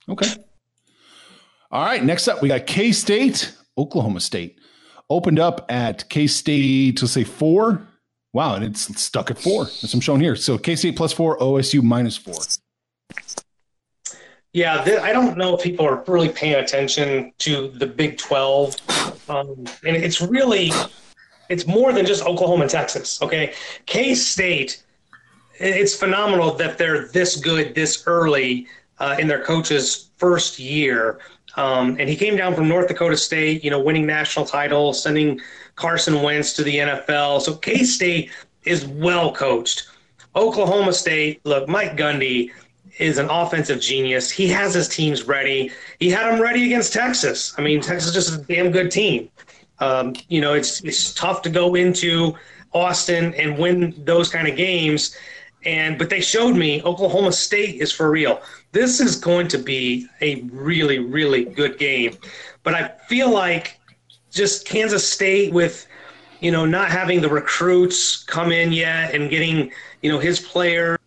Okay. 0.09 0.29
All 1.71 1.85
right. 1.85 2.05
Next 2.05 2.29
up, 2.29 2.41
we 2.43 2.49
got 2.49 2.67
K 2.67 2.93
State, 2.93 3.55
Oklahoma 3.77 4.21
State. 4.21 4.59
Opened 5.11 5.39
up 5.39 5.65
at 5.71 6.09
K 6.11 6.27
State 6.27 6.99
to 6.99 7.09
say 7.09 7.25
four. 7.25 7.87
Wow, 8.35 8.57
and 8.57 8.65
it's 8.65 9.01
stuck 9.01 9.31
at 9.31 9.39
four. 9.39 9.65
That's 9.65 9.95
I'm 9.95 10.01
showing 10.01 10.21
here. 10.21 10.37
So 10.37 10.59
K 10.59 10.77
State 10.77 10.97
plus 10.97 11.13
four, 11.15 11.39
OSU 11.39 11.83
minus 11.83 12.17
four. 12.17 12.35
Yeah, 14.53 14.83
th- 14.83 15.01
I 15.01 15.12
don't 15.12 15.37
know 15.37 15.57
if 15.57 15.62
people 15.62 15.87
are 15.87 16.03
really 16.07 16.31
paying 16.31 16.55
attention 16.55 17.33
to 17.38 17.68
the 17.68 17.87
Big 17.87 18.18
12. 18.18 18.77
Um, 19.31 19.66
and 19.85 19.97
it's 19.97 20.21
really, 20.21 20.73
it's 21.49 21.66
more 21.66 21.92
than 21.92 22.07
just 22.07 22.25
Oklahoma 22.25 22.62
and 22.62 22.71
Texas. 22.71 23.21
Okay. 23.23 23.53
K 23.87 24.14
State 24.14 24.83
it's 25.59 25.94
phenomenal 25.94 26.55
that 26.55 26.79
they're 26.79 27.09
this 27.09 27.37
good 27.37 27.75
this 27.75 28.05
early 28.07 28.66
uh, 28.99 29.16
in 29.18 29.27
their 29.29 29.42
coach's 29.42 30.11
first 30.16 30.59
year. 30.59 31.18
Um, 31.57 31.97
and 31.99 32.09
he 32.09 32.14
came 32.14 32.37
down 32.37 32.55
from 32.55 32.68
North 32.68 32.88
Dakota 32.88 33.16
State, 33.16 33.64
you 33.64 33.71
know, 33.71 33.81
winning 33.81 34.07
national 34.07 34.44
title, 34.44 34.92
sending 34.92 35.40
Carson 35.75 36.23
Wentz 36.23 36.53
to 36.55 36.62
the 36.62 36.77
NFL. 36.77 37.40
So 37.40 37.57
K 37.57 37.85
State 37.85 38.31
is 38.64 38.87
well 38.87 39.33
coached. 39.33 39.88
Oklahoma 40.37 40.92
State, 40.92 41.40
look, 41.44 41.68
Mike 41.68 41.97
Gundy 41.97 42.51
is 42.99 43.19
an 43.19 43.29
offensive 43.31 43.81
genius. 43.81 44.31
He 44.31 44.49
has 44.49 44.75
his 44.75 44.89
teams 44.89 45.25
ready. 45.25 45.71
He 45.99 46.11
had 46.11 46.31
them 46.31 46.41
ready 46.41 46.65
against 46.67 46.93
Texas. 46.93 47.55
I 47.59 47.63
mean, 47.63 47.81
Texas 47.81 48.15
is 48.15 48.27
just 48.27 48.41
a 48.41 48.45
damn 48.45 48.71
good 48.71 48.91
team. 48.91 49.31
Um, 49.81 50.15
you 50.29 50.41
know, 50.41 50.55
it's 50.55 50.81
it's 50.83 51.15
tough 51.15 51.43
to 51.43 51.51
go 51.51 51.75
into 51.75 52.35
Austin 52.73 53.35
and 53.35 53.59
win 53.59 53.95
those 54.05 54.29
kind 54.29 54.49
of 54.49 54.57
games 54.57 55.17
and 55.65 55.99
but 55.99 56.11
they 56.11 56.21
showed 56.21 56.55
me 56.57 56.83
Oklahoma 56.83 57.33
State 57.33 57.81
is 57.81 57.93
for 57.93 58.11
real. 58.11 58.41
This 58.73 59.01
is 59.01 59.17
going 59.17 59.49
to 59.49 59.59
be 59.59 60.07
a 60.21 60.43
really 60.53 60.99
really 60.99 61.45
good 61.45 61.79
game. 61.79 62.17
But 62.63 62.75
I 62.75 62.89
feel 63.09 63.31
like 63.31 63.81
just 64.31 64.67
Kansas 64.67 65.11
State 65.11 65.53
with, 65.53 65.87
you 66.41 66.51
know, 66.51 66.65
not 66.65 66.91
having 66.91 67.21
the 67.21 67.29
recruits 67.29 68.23
come 68.25 68.53
in 68.53 68.73
yet 68.73 69.15
and 69.15 69.31
getting, 69.31 69.73
you 70.03 70.13
know, 70.13 70.19
his 70.19 70.39
players 70.39 70.98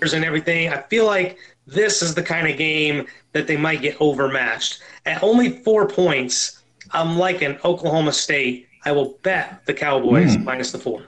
and 0.00 0.24
everything. 0.24 0.68
I 0.68 0.82
feel 0.82 1.06
like 1.06 1.38
this 1.66 2.02
is 2.02 2.14
the 2.14 2.22
kind 2.22 2.48
of 2.48 2.56
game 2.56 3.06
that 3.32 3.46
they 3.46 3.56
might 3.56 3.82
get 3.82 3.96
overmatched. 4.00 4.80
At 5.06 5.22
only 5.22 5.62
four 5.62 5.86
points, 5.88 6.62
I'm 6.92 7.18
like 7.18 7.42
an 7.42 7.58
Oklahoma 7.64 8.12
State. 8.12 8.68
I 8.84 8.92
will 8.92 9.18
bet 9.22 9.64
the 9.66 9.74
Cowboys 9.74 10.36
mm. 10.36 10.44
minus 10.44 10.72
the 10.72 10.78
four. 10.78 11.02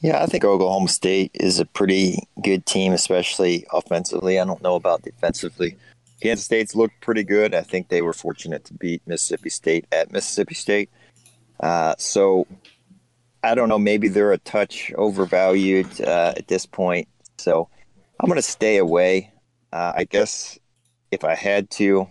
Yeah, 0.00 0.20
I 0.20 0.26
think 0.26 0.44
Oklahoma 0.44 0.88
State 0.88 1.30
is 1.34 1.60
a 1.60 1.64
pretty 1.64 2.26
good 2.42 2.66
team, 2.66 2.92
especially 2.92 3.64
offensively. 3.72 4.40
I 4.40 4.44
don't 4.44 4.62
know 4.62 4.74
about 4.74 5.02
defensively. 5.02 5.76
Kansas 6.20 6.44
State's 6.44 6.74
looked 6.74 7.00
pretty 7.00 7.22
good. 7.22 7.54
I 7.54 7.62
think 7.62 7.88
they 7.88 8.02
were 8.02 8.12
fortunate 8.12 8.64
to 8.66 8.74
beat 8.74 9.02
Mississippi 9.06 9.50
State 9.50 9.86
at 9.92 10.12
Mississippi 10.12 10.54
State. 10.54 10.90
Uh, 11.60 11.94
so 11.98 12.46
I 13.42 13.54
don't 13.54 13.68
know. 13.68 13.78
Maybe 13.78 14.08
they're 14.08 14.32
a 14.32 14.38
touch 14.38 14.92
overvalued 14.96 16.00
uh, 16.02 16.34
at 16.36 16.48
this 16.48 16.66
point. 16.66 17.08
So 17.38 17.68
I'm 18.20 18.28
going 18.28 18.36
to 18.36 18.42
stay 18.42 18.76
away. 18.76 19.32
Uh, 19.72 19.92
I 19.96 20.04
guess 20.04 20.58
if 21.10 21.24
I 21.24 21.34
had 21.34 21.70
to, 21.70 22.06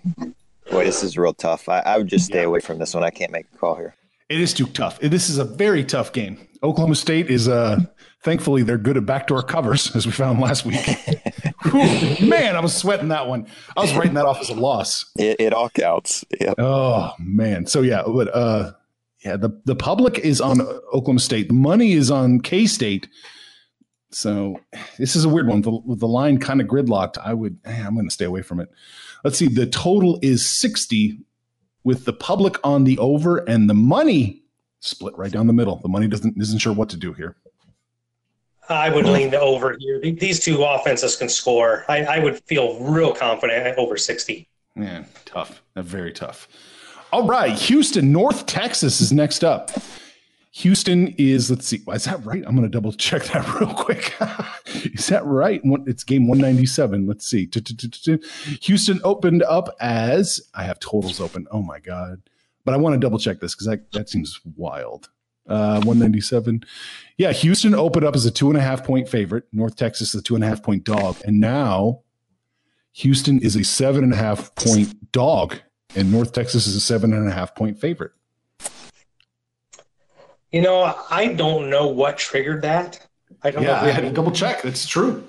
boy, 0.71 0.83
this 0.83 1.03
is 1.03 1.17
real 1.17 1.33
tough. 1.33 1.69
I, 1.69 1.79
I 1.79 1.97
would 1.97 2.07
just 2.07 2.25
stay 2.25 2.43
away 2.43 2.59
from 2.59 2.79
this 2.79 2.93
one. 2.93 3.03
I 3.03 3.09
can't 3.11 3.31
make 3.31 3.45
a 3.53 3.57
call 3.57 3.75
here. 3.75 3.95
It 4.29 4.39
is 4.39 4.53
too 4.53 4.65
tough. 4.67 4.99
This 4.99 5.29
is 5.29 5.37
a 5.37 5.43
very 5.43 5.83
tough 5.83 6.13
game. 6.13 6.47
Oklahoma 6.63 6.95
State 6.95 7.29
is 7.29 7.47
uh 7.49 7.79
thankfully 8.23 8.63
they're 8.63 8.77
good 8.77 8.95
at 8.95 9.05
backdoor 9.05 9.41
covers 9.41 9.93
as 9.95 10.05
we 10.05 10.11
found 10.13 10.39
last 10.39 10.65
week. 10.65 10.79
Whew, 11.63 12.29
man, 12.29 12.55
I 12.55 12.61
was 12.61 12.73
sweating 12.73 13.09
that 13.09 13.27
one. 13.27 13.47
I 13.75 13.81
was 13.81 13.93
writing 13.93 14.13
that 14.13 14.25
off 14.25 14.39
as 14.39 14.49
a 14.49 14.53
loss. 14.53 15.11
It, 15.17 15.37
it 15.39 15.53
all 15.53 15.69
counts. 15.69 16.23
Yep. 16.39 16.55
Oh 16.59 17.11
man. 17.19 17.65
So 17.65 17.81
yeah, 17.81 18.03
but 18.05 18.33
uh 18.33 18.71
yeah, 19.23 19.37
the 19.37 19.61
the 19.65 19.75
public 19.75 20.19
is 20.19 20.41
on 20.41 20.61
Oklahoma 20.61 21.19
State. 21.19 21.47
The 21.47 21.53
money 21.53 21.93
is 21.93 22.09
on 22.09 22.39
K 22.39 22.65
State. 22.65 23.07
So 24.09 24.59
this 24.97 25.15
is 25.15 25.23
a 25.23 25.29
weird 25.29 25.47
one. 25.47 25.61
The, 25.61 25.79
the 25.87 26.07
line 26.07 26.37
kind 26.37 26.59
of 26.59 26.67
gridlocked, 26.67 27.17
I 27.17 27.33
would 27.33 27.57
eh, 27.65 27.83
I'm 27.85 27.93
going 27.93 28.07
to 28.07 28.13
stay 28.13 28.25
away 28.25 28.41
from 28.41 28.59
it. 28.59 28.69
Let's 29.23 29.37
see. 29.37 29.47
The 29.47 29.67
total 29.67 30.19
is 30.21 30.45
60 30.45 31.19
with 31.83 32.05
the 32.05 32.13
public 32.13 32.57
on 32.63 32.83
the 32.83 32.97
over 32.97 33.37
and 33.37 33.69
the 33.69 33.73
money 33.73 34.43
split 34.81 35.17
right 35.17 35.31
down 35.31 35.47
the 35.47 35.53
middle. 35.53 35.77
The 35.77 35.87
money 35.87 36.07
doesn't 36.07 36.35
isn't 36.39 36.59
sure 36.59 36.73
what 36.73 36.89
to 36.89 36.97
do 36.97 37.13
here. 37.13 37.35
I 38.69 38.89
would 38.89 39.05
lean 39.05 39.31
the 39.31 39.39
over 39.39 39.75
here. 39.79 39.99
These 39.99 40.39
two 40.39 40.63
offenses 40.63 41.15
can 41.15 41.29
score. 41.29 41.83
I, 41.89 42.03
I 42.03 42.19
would 42.19 42.41
feel 42.45 42.79
real 42.79 43.13
confident 43.13 43.77
over 43.77 43.97
60. 43.97 44.47
Man, 44.75 45.05
tough. 45.25 45.61
Very 45.75 46.13
tough. 46.13 46.47
All 47.11 47.27
right. 47.27 47.53
Houston, 47.53 48.11
North 48.11 48.45
Texas 48.45 49.01
is 49.01 49.11
next 49.11 49.43
up. 49.43 49.71
Houston 50.53 51.07
is, 51.17 51.49
let's 51.49 51.65
see, 51.65 51.81
is 51.93 52.05
that 52.05 52.25
right? 52.25 52.43
I'm 52.45 52.55
going 52.55 52.63
to 52.63 52.69
double 52.69 52.91
check 52.91 53.23
that 53.25 53.47
real 53.59 53.73
quick. 53.73 54.13
is 54.93 55.07
that 55.07 55.25
right? 55.25 55.61
It's 55.87 56.03
game 56.03 56.27
197. 56.27 57.07
Let's 57.07 57.25
see. 57.25 57.49
Houston 58.61 59.01
opened 59.03 59.43
up 59.43 59.75
as, 59.79 60.41
I 60.53 60.63
have 60.63 60.79
totals 60.79 61.21
open. 61.21 61.47
Oh 61.51 61.61
my 61.61 61.79
God. 61.79 62.21
But 62.65 62.73
I 62.73 62.77
want 62.77 62.93
to 62.93 62.99
double 62.99 63.17
check 63.17 63.39
this 63.39 63.55
because 63.55 63.79
that, 63.91 64.09
seems 64.09 64.39
wild. 64.55 65.09
Uh, 65.47 65.81
197. 65.81 66.63
Yeah, 67.17 67.31
Houston 67.31 67.73
opened 67.73 68.05
up 68.05 68.15
as 68.15 68.25
a 68.25 68.31
two 68.31 68.49
and 68.49 68.57
a 68.57 68.61
half 68.61 68.85
point 68.85 69.09
favorite. 69.09 69.45
North 69.51 69.75
Texas 69.75 70.13
a 70.13 70.21
two 70.21 70.35
and 70.35 70.43
a 70.43 70.47
half 70.47 70.61
point 70.61 70.83
dog. 70.83 71.17
And 71.25 71.39
now 71.39 72.01
Houston 72.93 73.39
is 73.39 73.55
a 73.55 73.63
seven 73.63 74.03
and 74.03 74.13
a 74.13 74.17
half 74.17 74.53
point 74.55 75.11
dog, 75.11 75.59
and 75.95 76.11
North 76.11 76.33
Texas 76.33 76.67
is 76.67 76.75
a 76.75 76.81
seven 76.81 77.13
and 77.13 77.27
a 77.27 77.31
half 77.31 77.55
point 77.55 77.79
favorite. 77.79 78.11
You 80.51 80.61
know, 80.61 80.95
I 81.09 81.27
don't 81.27 81.69
know 81.69 81.87
what 81.87 82.17
triggered 82.17 82.61
that. 82.63 83.07
I 83.43 83.51
don't 83.51 83.63
yeah, 83.63 83.69
know. 83.69 83.87
I 83.87 83.91
had 83.91 84.01
to 84.01 84.11
double 84.11 84.31
check. 84.31 84.61
That's 84.61 84.85
true. 84.85 85.23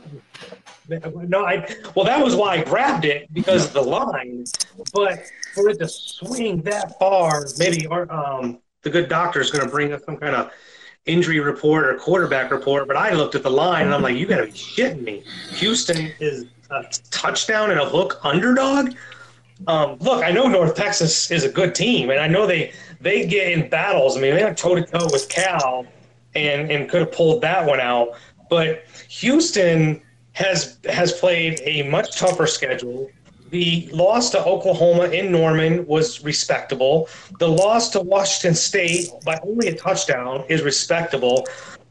No, 0.88 1.44
I 1.44 1.66
well, 1.94 2.04
that 2.04 2.22
was 2.22 2.34
why 2.34 2.56
I 2.56 2.64
grabbed 2.64 3.04
it 3.04 3.32
because 3.32 3.66
of 3.66 3.72
the 3.72 3.82
line. 3.82 4.44
But 4.92 5.22
for 5.54 5.68
it 5.70 5.78
to 5.78 5.88
swing 5.88 6.60
that 6.62 6.98
far, 6.98 7.46
maybe 7.58 7.86
um, 7.86 8.58
the 8.82 8.90
good 8.90 9.08
doctor 9.08 9.40
is 9.40 9.50
going 9.50 9.64
to 9.64 9.70
bring 9.70 9.92
us 9.92 10.04
some 10.04 10.16
kind 10.16 10.34
of 10.34 10.50
injury 11.06 11.40
report 11.40 11.86
or 11.86 11.96
quarterback 11.98 12.50
report. 12.50 12.88
But 12.88 12.96
I 12.96 13.12
looked 13.12 13.34
at 13.34 13.42
the 13.42 13.50
line 13.50 13.86
and 13.86 13.94
I'm 13.94 14.02
like, 14.02 14.16
you 14.16 14.26
got 14.26 14.38
to 14.38 14.46
be 14.46 14.52
shitting 14.52 15.02
me. 15.02 15.22
Houston 15.52 16.12
is 16.20 16.46
a 16.70 16.84
touchdown 17.10 17.70
and 17.70 17.80
a 17.80 17.84
hook 17.84 18.20
underdog. 18.24 18.94
Um, 19.66 19.96
look, 20.00 20.24
I 20.24 20.30
know 20.30 20.48
North 20.48 20.74
Texas 20.74 21.30
is 21.30 21.44
a 21.44 21.48
good 21.48 21.74
team, 21.74 22.10
and 22.10 22.20
I 22.20 22.26
know 22.26 22.46
they 22.46 22.72
they 23.00 23.26
get 23.26 23.52
in 23.52 23.68
battles. 23.68 24.16
I 24.16 24.20
mean, 24.20 24.34
they 24.34 24.44
went 24.44 24.58
toe 24.58 24.74
to 24.74 24.82
toe 24.82 25.08
with 25.10 25.28
Cal, 25.28 25.86
and 26.34 26.70
and 26.70 26.88
could 26.88 27.00
have 27.00 27.12
pulled 27.12 27.42
that 27.42 27.66
one 27.66 27.80
out. 27.80 28.10
But 28.50 28.84
Houston 29.08 30.02
has 30.32 30.78
has 30.88 31.12
played 31.12 31.60
a 31.64 31.88
much 31.88 32.18
tougher 32.18 32.46
schedule. 32.46 33.10
The 33.50 33.90
loss 33.92 34.30
to 34.30 34.42
Oklahoma 34.42 35.08
in 35.08 35.30
Norman 35.30 35.86
was 35.86 36.24
respectable. 36.24 37.08
The 37.38 37.48
loss 37.48 37.90
to 37.90 38.00
Washington 38.00 38.54
State 38.54 39.10
by 39.26 39.38
only 39.42 39.68
a 39.68 39.74
touchdown 39.74 40.44
is 40.48 40.62
respectable. 40.62 41.46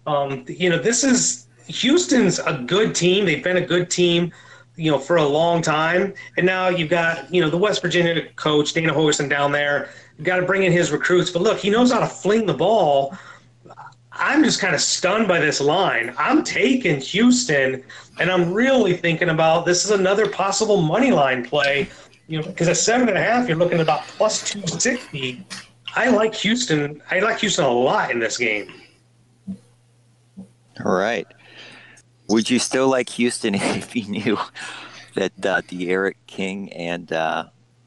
Um, 0.07 0.43
you 0.47 0.71
know, 0.71 0.79
this 0.79 1.03
is 1.03 1.45
Houston's 1.67 2.39
a 2.39 2.63
good 2.65 2.95
team. 2.95 3.25
They've 3.25 3.43
been 3.43 3.57
a 3.57 3.65
good 3.65 3.91
team 3.91 4.31
you 4.81 4.89
know, 4.89 4.97
for 4.97 5.17
a 5.17 5.25
long 5.25 5.61
time. 5.61 6.13
And 6.37 6.45
now 6.45 6.69
you've 6.69 6.89
got, 6.89 7.31
you 7.31 7.39
know, 7.39 7.49
the 7.49 7.57
West 7.57 7.81
Virginia 7.81 8.27
coach, 8.35 8.73
Dana 8.73 8.91
Holgorsen 8.91 9.29
down 9.29 9.51
there. 9.51 9.89
You've 10.17 10.25
got 10.25 10.37
to 10.37 10.45
bring 10.45 10.63
in 10.63 10.71
his 10.71 10.91
recruits. 10.91 11.29
But 11.29 11.43
look, 11.43 11.59
he 11.59 11.69
knows 11.69 11.91
how 11.91 11.99
to 11.99 12.07
fling 12.07 12.47
the 12.47 12.53
ball. 12.53 13.15
I'm 14.11 14.43
just 14.43 14.59
kind 14.59 14.73
of 14.73 14.81
stunned 14.81 15.27
by 15.27 15.39
this 15.39 15.61
line. 15.61 16.13
I'm 16.17 16.43
taking 16.43 16.99
Houston, 16.99 17.83
and 18.19 18.31
I'm 18.31 18.51
really 18.51 18.93
thinking 18.97 19.29
about 19.29 19.65
this 19.65 19.85
is 19.85 19.91
another 19.91 20.27
possible 20.27 20.81
money 20.81 21.11
line 21.11 21.45
play. 21.45 21.87
You 22.27 22.41
know, 22.41 22.47
because 22.47 22.67
at 22.67 22.77
seven 22.77 23.07
and 23.07 23.17
a 23.17 23.21
half, 23.21 23.47
you're 23.47 23.57
looking 23.57 23.75
at 23.75 23.81
about 23.81 24.01
plus 24.03 24.49
two 24.49 24.65
sixty. 24.67 25.45
I 25.95 26.09
like 26.09 26.33
Houston. 26.35 27.01
I 27.11 27.19
like 27.19 27.39
Houston 27.39 27.65
a 27.65 27.71
lot 27.71 28.11
in 28.11 28.19
this 28.19 28.37
game. 28.37 28.73
All 30.83 30.91
right. 30.91 31.27
Would 32.31 32.49
you 32.49 32.59
still 32.59 32.87
like 32.87 33.09
Houston 33.09 33.55
if 33.55 33.95
you 33.95 34.07
knew 34.07 34.39
that 35.15 35.33
uh, 35.45 35.61
D'Eriq 35.61 36.15
King 36.27 36.71
and 36.71 37.11
uh, 37.11 37.45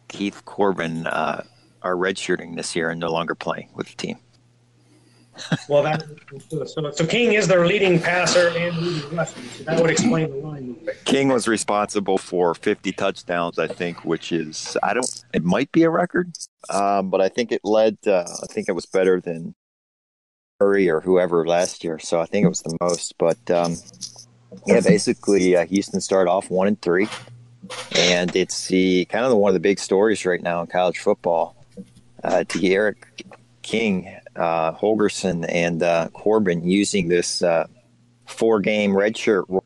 Keith 0.09 0.45
Corbin 0.45 1.07
uh, 1.07 1.45
are 1.83 1.95
redshirting 1.95 2.57
this 2.57 2.77
year 2.77 2.91
and 2.91 3.01
no 3.01 3.11
longer 3.11 3.35
playing 3.35 3.71
with 3.75 3.89
the 3.89 3.97
team? 3.97 4.19
well, 5.69 5.83
that 5.83 6.05
so, 6.49 6.91
so, 6.93 7.07
King 7.07 7.33
is 7.33 7.49
their 7.49 7.67
leading 7.67 7.99
passer 7.99 8.57
and 8.57 8.77
leading 8.77 9.17
rusher. 9.17 9.41
So 9.41 9.65
that 9.65 9.81
would 9.81 9.91
explain 9.91 10.31
the 10.31 10.37
line 10.37 10.69
movement. 10.69 11.05
King 11.05 11.29
was 11.29 11.49
responsible 11.49 12.19
for 12.19 12.55
50 12.55 12.93
touchdowns, 12.93 13.59
I 13.59 13.67
think, 13.67 14.05
which 14.05 14.31
is 14.31 14.77
I 14.83 14.95
don't. 14.95 15.25
It 15.33 15.43
might 15.43 15.73
be 15.73 15.83
a 15.83 15.91
record, 15.91 16.37
um, 16.71 17.11
but 17.11 17.21
I 17.21 17.29
think 17.29 17.51
it 17.51 17.63
led. 17.65 17.99
Uh, 18.07 18.27
I 18.43 18.47
think 18.47 18.69
it 18.69 18.73
was 18.73 18.87
better 18.87 19.21
than 19.21 19.57
Murray 20.61 20.89
or 20.89 21.01
whoever 21.01 21.45
last 21.45 21.83
year. 21.83 21.99
So 21.99 22.21
I 22.21 22.27
think 22.27 22.45
it 22.45 22.49
was 22.49 22.63
the 22.63 22.77
most. 22.81 23.15
But 23.19 23.51
um, 23.51 23.77
yeah, 24.67 24.81
basically, 24.81 25.57
uh, 25.57 25.67
Houston 25.67 26.01
started 26.01 26.31
off 26.31 26.51
one 26.51 26.67
and 26.67 26.81
three, 26.81 27.09
and 27.97 28.35
it's 28.35 28.69
the 28.69 29.05
kind 29.07 29.25
of 29.25 29.31
the, 29.31 29.37
one 29.37 29.51
of 29.51 29.55
the 29.55 29.61
big 29.61 29.79
stories 29.79 30.25
right 30.25 30.43
now 30.43 30.61
in 30.61 30.67
college 30.67 30.99
football. 30.99 31.57
Uh, 32.23 32.45
Eric 32.63 33.25
King, 33.63 34.17
uh, 34.37 34.73
Holgorsen, 34.73 35.47
and 35.49 35.83
uh, 35.83 36.09
Corbin 36.13 36.67
using 36.67 37.09
this 37.09 37.43
uh, 37.43 37.67
four-game 38.27 38.93
redshirt 38.93 39.63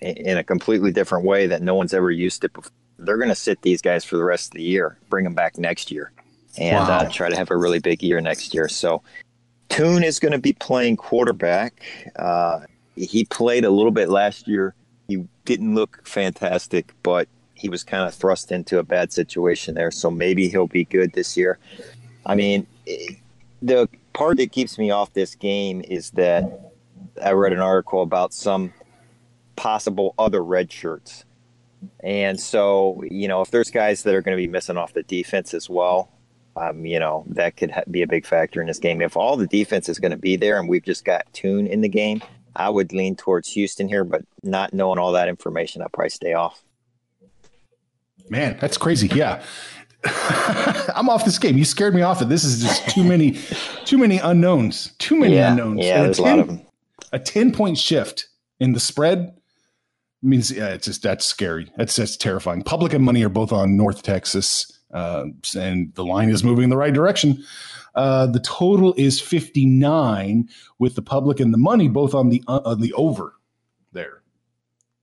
in 0.00 0.38
a 0.38 0.44
completely 0.44 0.92
different 0.92 1.24
way 1.24 1.46
that 1.46 1.62
no 1.62 1.74
one's 1.74 1.92
ever 1.92 2.10
used 2.10 2.44
it 2.44 2.52
before. 2.52 2.72
They're 2.98 3.18
going 3.18 3.28
to 3.28 3.34
sit 3.34 3.62
these 3.62 3.82
guys 3.82 4.04
for 4.04 4.16
the 4.16 4.24
rest 4.24 4.48
of 4.48 4.54
the 4.54 4.62
year, 4.62 4.98
bring 5.08 5.24
them 5.24 5.34
back 5.34 5.58
next 5.58 5.90
year, 5.90 6.12
and 6.58 6.76
uh, 6.76 7.04
wow. 7.04 7.08
try 7.10 7.28
to 7.28 7.36
have 7.36 7.50
a 7.50 7.56
really 7.56 7.78
big 7.78 8.02
year 8.02 8.20
next 8.20 8.54
year. 8.54 8.68
So, 8.68 9.02
Tune 9.70 10.02
is 10.02 10.18
going 10.18 10.32
to 10.32 10.38
be 10.38 10.52
playing 10.52 10.96
quarterback. 10.96 11.82
Uh, 12.16 12.60
he 13.06 13.24
played 13.24 13.64
a 13.64 13.70
little 13.70 13.90
bit 13.90 14.08
last 14.08 14.48
year. 14.48 14.74
He 15.08 15.24
didn't 15.44 15.74
look 15.74 16.06
fantastic, 16.06 16.94
but 17.02 17.28
he 17.54 17.68
was 17.68 17.84
kind 17.84 18.06
of 18.06 18.14
thrust 18.14 18.52
into 18.52 18.78
a 18.78 18.82
bad 18.82 19.12
situation 19.12 19.74
there. 19.74 19.90
So 19.90 20.10
maybe 20.10 20.48
he'll 20.48 20.66
be 20.66 20.84
good 20.84 21.12
this 21.12 21.36
year. 21.36 21.58
I 22.24 22.34
mean, 22.34 22.66
the 23.60 23.88
part 24.12 24.38
that 24.38 24.52
keeps 24.52 24.78
me 24.78 24.90
off 24.90 25.12
this 25.12 25.34
game 25.34 25.82
is 25.86 26.10
that 26.12 26.72
I 27.22 27.32
read 27.32 27.52
an 27.52 27.60
article 27.60 28.02
about 28.02 28.32
some 28.32 28.72
possible 29.56 30.14
other 30.18 30.42
red 30.42 30.72
shirts. 30.72 31.24
And 32.00 32.38
so, 32.40 33.02
you 33.10 33.28
know, 33.28 33.40
if 33.40 33.50
there's 33.50 33.70
guys 33.70 34.02
that 34.02 34.14
are 34.14 34.22
going 34.22 34.36
to 34.36 34.40
be 34.40 34.48
missing 34.48 34.76
off 34.76 34.92
the 34.92 35.02
defense 35.02 35.54
as 35.54 35.68
well, 35.68 36.10
um, 36.56 36.84
you 36.84 36.98
know, 36.98 37.24
that 37.28 37.56
could 37.56 37.70
ha- 37.70 37.82
be 37.90 38.02
a 38.02 38.06
big 38.06 38.26
factor 38.26 38.60
in 38.60 38.66
this 38.66 38.78
game. 38.78 39.00
If 39.00 39.16
all 39.16 39.36
the 39.36 39.46
defense 39.46 39.88
is 39.88 39.98
going 39.98 40.10
to 40.10 40.16
be 40.18 40.36
there 40.36 40.58
and 40.58 40.68
we've 40.68 40.84
just 40.84 41.04
got 41.04 41.30
Tune 41.32 41.66
in 41.66 41.80
the 41.80 41.88
game, 41.88 42.22
I 42.56 42.68
would 42.68 42.92
lean 42.92 43.16
towards 43.16 43.48
Houston 43.52 43.88
here, 43.88 44.04
but 44.04 44.22
not 44.42 44.72
knowing 44.74 44.98
all 44.98 45.12
that 45.12 45.28
information, 45.28 45.82
I'd 45.82 45.92
probably 45.92 46.10
stay 46.10 46.34
off. 46.34 46.62
Man, 48.28 48.58
that's 48.60 48.76
crazy. 48.78 49.08
Yeah. 49.08 49.42
I'm 50.04 51.08
off 51.08 51.24
this 51.24 51.38
game. 51.38 51.58
You 51.58 51.64
scared 51.64 51.94
me 51.94 52.02
off 52.02 52.22
it. 52.22 52.28
This 52.28 52.44
is 52.44 52.62
just 52.62 52.88
too 52.88 53.04
many, 53.04 53.38
too 53.84 53.98
many 53.98 54.18
unknowns. 54.18 54.92
Too 54.98 55.16
many 55.16 55.34
yeah, 55.34 55.50
unknowns. 55.50 55.84
yeah, 55.84 55.96
And 55.96 56.06
there's 56.06 56.18
a 56.18 56.22
10 56.22 56.30
lot 56.30 56.38
of 56.40 56.46
them. 56.46 56.66
A 57.12 57.18
ten 57.18 57.52
point 57.52 57.76
shift 57.76 58.28
in 58.60 58.72
the 58.72 58.80
spread 58.80 59.36
means 60.22 60.50
yeah, 60.50 60.68
it's 60.68 60.86
just 60.86 61.02
that's 61.02 61.26
scary. 61.26 61.70
That's 61.76 61.96
that's 61.96 62.16
terrifying. 62.16 62.62
Public 62.62 62.92
and 62.92 63.04
money 63.04 63.24
are 63.24 63.28
both 63.28 63.52
on 63.52 63.76
North 63.76 64.02
Texas, 64.02 64.78
uh, 64.92 65.24
and 65.56 65.94
the 65.94 66.04
line 66.04 66.28
is 66.30 66.44
moving 66.44 66.64
in 66.64 66.70
the 66.70 66.76
right 66.76 66.94
direction. 66.94 67.42
Uh, 67.94 68.26
the 68.26 68.40
total 68.40 68.94
is 68.96 69.20
59 69.20 70.48
with 70.78 70.94
the 70.94 71.02
public 71.02 71.40
and 71.40 71.52
the 71.52 71.58
money 71.58 71.88
both 71.88 72.14
on 72.14 72.28
the 72.28 72.42
uh, 72.46 72.60
on 72.64 72.80
the 72.80 72.92
over 72.94 73.34
there. 73.92 74.22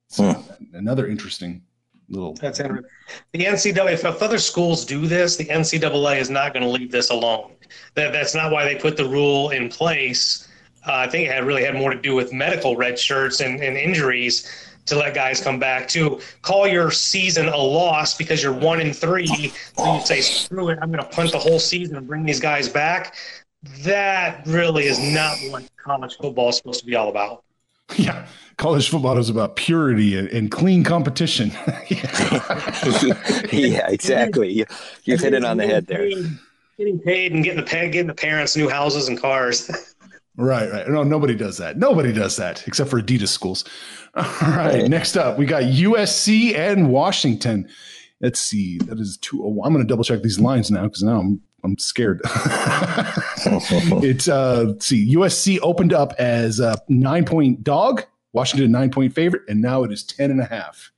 So 0.08 0.43
another 0.73 1.08
interesting 1.08 1.62
little. 2.10 2.34
That's 2.36 2.60
interesting. 2.60 2.89
The 3.34 3.45
NCAA, 3.45 3.93
if, 3.93 4.06
if 4.06 4.21
other 4.21 4.38
schools 4.38 4.86
do 4.86 5.08
this, 5.08 5.36
the 5.36 5.45
NCAA 5.45 6.19
is 6.19 6.30
not 6.30 6.54
going 6.54 6.63
to 6.63 6.69
leave 6.69 6.91
this 6.91 7.10
alone. 7.10 7.54
That, 7.95 8.13
that's 8.13 8.34
not 8.34 8.52
why 8.52 8.63
they 8.63 8.76
put 8.76 8.97
the 8.97 9.08
rule 9.08 9.50
in 9.50 9.69
place. 9.69 10.47
Uh, 10.88 10.93
I 10.93 11.08
think 11.10 11.28
it 11.28 11.34
had 11.34 11.45
really 11.45 11.63
had 11.63 11.76
more 11.76 11.91
to 11.91 12.00
do 12.00 12.15
with 12.15 12.32
medical 12.32 12.78
red 12.78 12.97
shirts 12.97 13.41
and, 13.41 13.62
and 13.62 13.78
injuries 13.78 14.50
to 14.88 14.95
let 14.95 15.13
guys 15.13 15.41
come 15.41 15.60
back. 15.60 15.88
To 15.89 16.19
call 16.41 16.67
your 16.67 16.91
season 16.91 17.47
a 17.47 17.58
loss 17.58 18.17
because 18.17 18.41
you're 18.41 18.54
one 18.54 18.82
in 18.82 18.93
three, 18.93 19.28
so 19.28 19.95
you 19.95 20.06
say, 20.06 20.21
screw 20.21 20.69
it, 20.69 20.80
I'm 20.82 20.91
going 20.91 21.04
to 21.04 21.10
punt 21.10 21.32
the 21.32 21.39
whole 21.39 21.60
season 21.60 21.97
and 21.97 22.08
bring 22.08 22.26
these 22.26 22.39
guys 22.39 22.67
back. 22.67 23.15
That 23.82 24.45
really 24.45 24.86
is 24.86 25.00
not 25.00 25.38
what 25.50 25.63
college 25.78 26.15
football 26.17 26.50
is 26.50 26.58
supposed 26.58 26.80
to 26.82 26.86
be 26.86 26.95
all 26.95 27.10
about. 27.10 27.43
Yeah, 27.95 28.28
college 28.58 28.89
football 28.89 29.17
is 29.17 29.30
about 29.30 29.56
purity 29.56 30.17
and, 30.17 30.28
and 30.28 30.52
clean 30.52 30.84
competition. 30.84 31.54
yeah, 31.88 33.88
exactly. 33.88 34.52
You, 34.52 34.65
you've 35.06 35.21
hit 35.21 35.34
it 35.34 35.45
on 35.45 35.56
the 35.56 35.65
head 35.65 35.88
there. 35.88 36.10
Getting 36.78 37.00
paid 37.00 37.32
and 37.32 37.45
getting 37.45 37.63
the 37.63 37.65
getting 37.65 38.08
the 38.08 38.13
parents 38.13 38.58
new 38.58 38.67
houses 38.67 39.08
and 39.08 39.17
cars. 39.17 39.93
Right, 40.38 40.71
right. 40.71 40.88
No, 40.88 41.02
nobody 41.04 41.34
does 41.34 41.58
that. 41.58 41.78
Nobody 41.78 42.13
does 42.13 42.36
that 42.38 42.67
except 42.67 42.91
for 42.91 43.02
Adidas 43.02 43.30
schools. 43.30 43.65
All 44.15 44.23
right. 44.41 44.82
Right. 44.82 44.88
Next 44.88 45.17
up, 45.17 45.38
we 45.38 45.47
got 45.47 45.63
USC 45.63 46.56
and 46.56 46.89
Washington. 46.89 47.67
Let's 48.21 48.39
see. 48.39 48.78
That 48.80 49.00
is 49.00 49.17
two. 49.17 49.43
Oh, 49.43 49.62
I'm 49.63 49.73
going 49.73 49.86
to 49.86 49.89
double 49.89 50.04
check 50.04 50.21
these 50.21 50.39
lines 50.39 50.69
now 50.69 50.84
because 50.84 51.02
now 51.04 51.19
I'm 51.19 51.41
I'm 51.63 51.78
scared. 51.80 52.21
it's 54.04 54.28
uh, 54.28 54.65
let's 54.67 54.86
see. 54.86 55.15
USC 55.15 55.60
opened 55.63 55.93
up 55.93 56.13
as 56.19 56.60
a 56.60 56.78
nine 56.88 57.26
point 57.26 57.63
dog. 57.63 58.06
Washington 58.32 58.71
nine 58.71 58.91
point 58.91 59.13
favorite, 59.13 59.41
and 59.47 59.60
now 59.60 59.84
it 59.84 59.91
is 59.91 60.04
ten 60.04 60.30
and 60.30 60.39
a 60.39 60.45
half. 60.45 60.91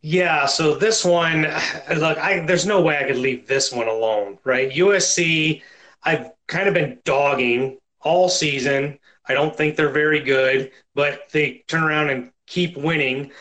Yeah, 0.00 0.44
so 0.44 0.74
this 0.74 1.02
one, 1.02 1.42
look, 1.96 2.18
I 2.18 2.40
there's 2.46 2.66
no 2.66 2.80
way 2.80 2.98
I 2.98 3.04
could 3.04 3.16
leave 3.16 3.46
this 3.46 3.72
one 3.72 3.88
alone, 3.88 4.38
right? 4.44 4.70
USC, 4.70 5.62
I've 6.02 6.30
kind 6.46 6.68
of 6.68 6.74
been 6.74 6.98
dogging 7.04 7.78
all 8.00 8.28
season. 8.28 8.98
I 9.28 9.34
don't 9.34 9.56
think 9.56 9.76
they're 9.76 9.90
very 9.90 10.20
good, 10.20 10.70
but 10.94 11.30
they 11.32 11.64
turn 11.68 11.82
around 11.82 12.10
and 12.10 12.30
keep 12.46 12.76
winning. 12.76 13.32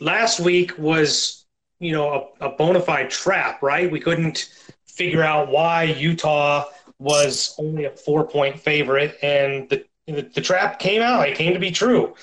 Last 0.00 0.40
week 0.40 0.76
was, 0.78 1.46
you 1.80 1.92
know, 1.92 2.32
a, 2.40 2.46
a 2.46 2.50
bona 2.50 2.80
fide 2.80 3.10
trap, 3.10 3.62
right? 3.62 3.90
We 3.90 4.00
couldn't 4.00 4.50
figure 4.86 5.22
out 5.22 5.48
why 5.50 5.84
Utah 5.84 6.66
was 6.98 7.54
only 7.58 7.84
a 7.86 7.90
four 7.90 8.26
point 8.26 8.60
favorite, 8.60 9.18
and 9.22 9.68
the 9.68 9.84
the, 10.06 10.22
the 10.34 10.40
trap 10.40 10.78
came 10.78 11.00
out. 11.00 11.28
It 11.28 11.36
came 11.36 11.54
to 11.54 11.58
be 11.60 11.70
true. 11.70 12.14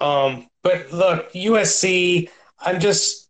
Um, 0.00 0.48
but 0.62 0.92
look, 0.92 1.32
USC, 1.32 2.28
I'm 2.58 2.80
just 2.80 3.28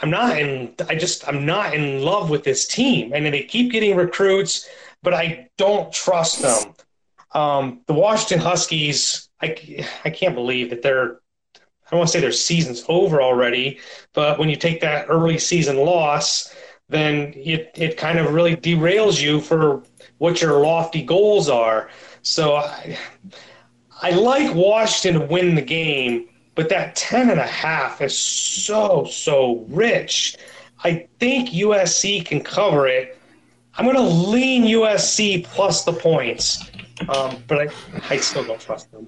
I'm 0.00 0.10
not 0.10 0.38
in 0.38 0.74
I 0.88 0.94
just 0.94 1.26
I'm 1.26 1.44
not 1.46 1.74
in 1.74 2.02
love 2.02 2.30
with 2.30 2.44
this 2.44 2.66
team. 2.66 3.12
And 3.12 3.26
they 3.26 3.42
keep 3.42 3.72
getting 3.72 3.96
recruits, 3.96 4.68
but 5.06 5.14
I 5.14 5.48
don't 5.56 5.92
trust 5.92 6.42
them. 6.42 6.74
Um, 7.30 7.80
the 7.86 7.94
Washington 7.94 8.40
Huskies, 8.44 9.28
I, 9.40 9.86
I 10.04 10.10
can't 10.10 10.34
believe 10.34 10.70
that 10.70 10.82
they're 10.82 11.20
I 11.54 11.90
don't 11.90 11.98
want 11.98 12.08
to 12.08 12.12
say 12.14 12.20
their 12.20 12.32
season's 12.32 12.84
over 12.88 13.22
already, 13.22 13.78
but 14.14 14.40
when 14.40 14.48
you 14.48 14.56
take 14.56 14.80
that 14.80 15.06
early 15.08 15.38
season 15.38 15.76
loss, 15.76 16.52
then 16.88 17.32
it, 17.36 17.70
it 17.76 17.96
kind 17.96 18.18
of 18.18 18.34
really 18.34 18.56
derails 18.56 19.22
you 19.22 19.40
for 19.40 19.84
what 20.18 20.42
your 20.42 20.58
lofty 20.60 21.02
goals 21.02 21.48
are. 21.48 21.88
So 22.22 22.56
I, 22.56 22.98
I 24.02 24.10
like 24.10 24.52
Washington 24.56 25.20
to 25.20 25.26
win 25.28 25.54
the 25.54 25.62
game, 25.62 26.30
but 26.56 26.68
that 26.70 26.96
10 26.96 27.30
and 27.30 27.38
a 27.38 27.46
half 27.46 28.00
is 28.00 28.18
so, 28.18 29.04
so 29.04 29.64
rich. 29.68 30.36
I 30.82 31.06
think 31.20 31.50
USC 31.50 32.26
can 32.26 32.40
cover 32.40 32.88
it. 32.88 33.15
I'm 33.78 33.84
going 33.84 33.96
to 33.96 34.02
lean 34.02 34.64
USC 34.64 35.44
plus 35.44 35.84
the 35.84 35.92
points, 35.92 36.70
um, 37.08 37.42
but 37.46 37.68
I, 37.68 37.68
I 38.08 38.16
still 38.16 38.44
don't 38.44 38.60
trust 38.60 38.90
them. 38.90 39.06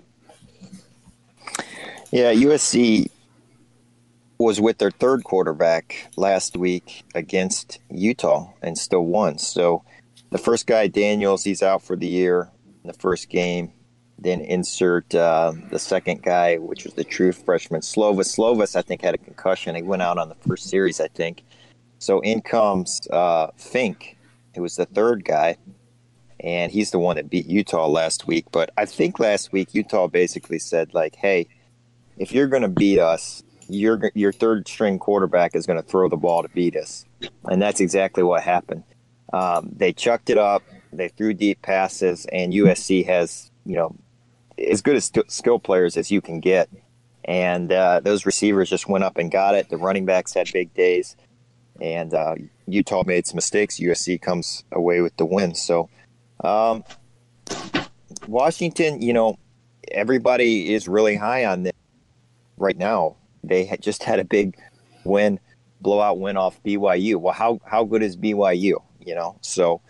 Yeah, 2.10 2.32
USC 2.32 3.10
was 4.38 4.60
with 4.60 4.78
their 4.78 4.90
third 4.90 5.24
quarterback 5.24 6.10
last 6.16 6.56
week 6.56 7.04
against 7.14 7.80
Utah 7.90 8.50
and 8.62 8.78
still 8.78 9.04
won. 9.04 9.38
So 9.38 9.82
the 10.30 10.38
first 10.38 10.66
guy, 10.66 10.86
Daniels, 10.86 11.44
he's 11.44 11.62
out 11.62 11.82
for 11.82 11.96
the 11.96 12.06
year 12.06 12.50
in 12.82 12.88
the 12.88 12.94
first 12.94 13.28
game. 13.28 13.72
Then 14.18 14.40
insert 14.40 15.14
uh, 15.14 15.52
the 15.70 15.78
second 15.78 16.22
guy, 16.22 16.56
which 16.56 16.84
was 16.84 16.94
the 16.94 17.04
true 17.04 17.32
freshman, 17.32 17.82
Slovis. 17.82 18.36
Slovis, 18.36 18.74
I 18.74 18.82
think, 18.82 19.00
had 19.00 19.14
a 19.14 19.18
concussion. 19.18 19.76
He 19.76 19.82
went 19.82 20.02
out 20.02 20.18
on 20.18 20.28
the 20.28 20.34
first 20.34 20.68
series, 20.68 21.00
I 21.00 21.08
think. 21.08 21.44
So 21.98 22.20
in 22.20 22.40
comes 22.40 23.00
uh, 23.10 23.48
Fink, 23.56 24.17
who 24.54 24.62
was 24.62 24.76
the 24.76 24.86
third 24.86 25.24
guy, 25.24 25.56
and 26.40 26.72
he's 26.72 26.90
the 26.90 26.98
one 26.98 27.16
that 27.16 27.30
beat 27.30 27.46
Utah 27.46 27.86
last 27.86 28.26
week. 28.26 28.46
But 28.52 28.70
I 28.76 28.84
think 28.84 29.18
last 29.18 29.52
week 29.52 29.74
Utah 29.74 30.06
basically 30.06 30.58
said, 30.58 30.94
like, 30.94 31.16
hey, 31.16 31.48
if 32.16 32.32
you're 32.32 32.48
going 32.48 32.62
to 32.62 32.68
beat 32.68 32.98
us, 32.98 33.42
your 33.68 34.10
your 34.14 34.32
third 34.32 34.66
string 34.66 34.98
quarterback 34.98 35.54
is 35.54 35.66
going 35.66 35.80
to 35.80 35.86
throw 35.86 36.08
the 36.08 36.16
ball 36.16 36.42
to 36.42 36.48
beat 36.48 36.76
us, 36.76 37.04
and 37.44 37.60
that's 37.60 37.80
exactly 37.80 38.22
what 38.22 38.42
happened. 38.42 38.84
Um, 39.32 39.70
they 39.76 39.92
chucked 39.92 40.30
it 40.30 40.38
up, 40.38 40.62
they 40.92 41.08
threw 41.08 41.34
deep 41.34 41.60
passes, 41.62 42.26
and 42.32 42.52
USC 42.52 43.04
has 43.06 43.50
you 43.64 43.76
know 43.76 43.94
as 44.58 44.82
good 44.82 44.96
as 44.96 45.04
sk- 45.04 45.30
skill 45.30 45.58
players 45.58 45.96
as 45.96 46.10
you 46.10 46.20
can 46.20 46.40
get, 46.40 46.68
and 47.24 47.70
uh, 47.70 48.00
those 48.00 48.24
receivers 48.24 48.70
just 48.70 48.88
went 48.88 49.04
up 49.04 49.18
and 49.18 49.30
got 49.30 49.54
it. 49.54 49.68
The 49.68 49.76
running 49.76 50.06
backs 50.06 50.32
had 50.32 50.50
big 50.52 50.72
days, 50.74 51.14
and 51.80 52.14
uh, 52.14 52.34
Utah 52.66 53.02
made 53.06 53.26
some 53.26 53.36
mistakes. 53.36 53.78
USC 53.78 54.20
comes 54.20 54.64
away 54.72 55.00
with 55.00 55.16
the 55.16 55.24
win. 55.24 55.54
So 55.54 55.88
um, 56.42 56.84
Washington, 58.26 59.02
you 59.02 59.12
know, 59.12 59.38
everybody 59.90 60.72
is 60.74 60.88
really 60.88 61.16
high 61.16 61.44
on 61.44 61.64
them 61.64 61.74
right 62.56 62.76
now. 62.76 63.16
They 63.44 63.64
had 63.64 63.82
just 63.82 64.02
had 64.02 64.18
a 64.18 64.24
big 64.24 64.56
win, 65.04 65.40
blowout 65.80 66.18
win 66.18 66.36
off 66.36 66.62
BYU. 66.62 67.16
Well, 67.16 67.34
how 67.34 67.60
how 67.64 67.84
good 67.84 68.02
is 68.02 68.16
BYU? 68.16 68.82
You 69.00 69.14
know, 69.14 69.38
so 69.40 69.80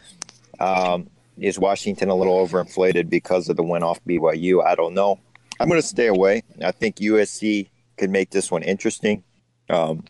um, 0.61 1.09
is 1.39 1.59
Washington 1.59 2.09
a 2.09 2.15
little 2.15 2.47
overinflated 2.47 3.09
because 3.09 3.49
of 3.49 3.57
the 3.57 3.63
win 3.63 3.83
off 3.83 4.03
BYU? 4.05 4.65
I 4.65 4.75
don't 4.75 4.95
know. 4.95 5.19
I'm 5.61 5.69
going 5.69 5.81
to 5.81 5.87
stay 5.87 6.07
away. 6.07 6.43
I 6.63 6.71
think 6.71 6.97
USC 6.97 7.69
could 7.97 8.11
make 8.11 8.31
this 8.31 8.51
one 8.51 8.63
interesting. 8.63 9.25
Um, 9.69 10.05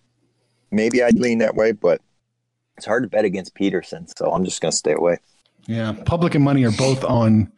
maybe 0.70 1.02
I'd 1.02 1.18
lean 1.18 1.38
that 1.38 1.54
way, 1.54 1.72
but 1.72 2.00
it's 2.76 2.87
hard 2.87 3.02
to 3.02 3.09
bet 3.09 3.24
against 3.24 3.54
Petersen, 3.54 4.07
so 4.16 4.33
I'm 4.33 4.44
just 4.44 4.61
going 4.61 4.70
to 4.70 4.76
stay 4.76 4.92
away. 4.92 5.18
Yeah, 5.66 5.92
public 6.04 6.35
and 6.35 6.44
money 6.44 6.64
are 6.64 6.72
both 6.72 7.04
on, 7.04 7.52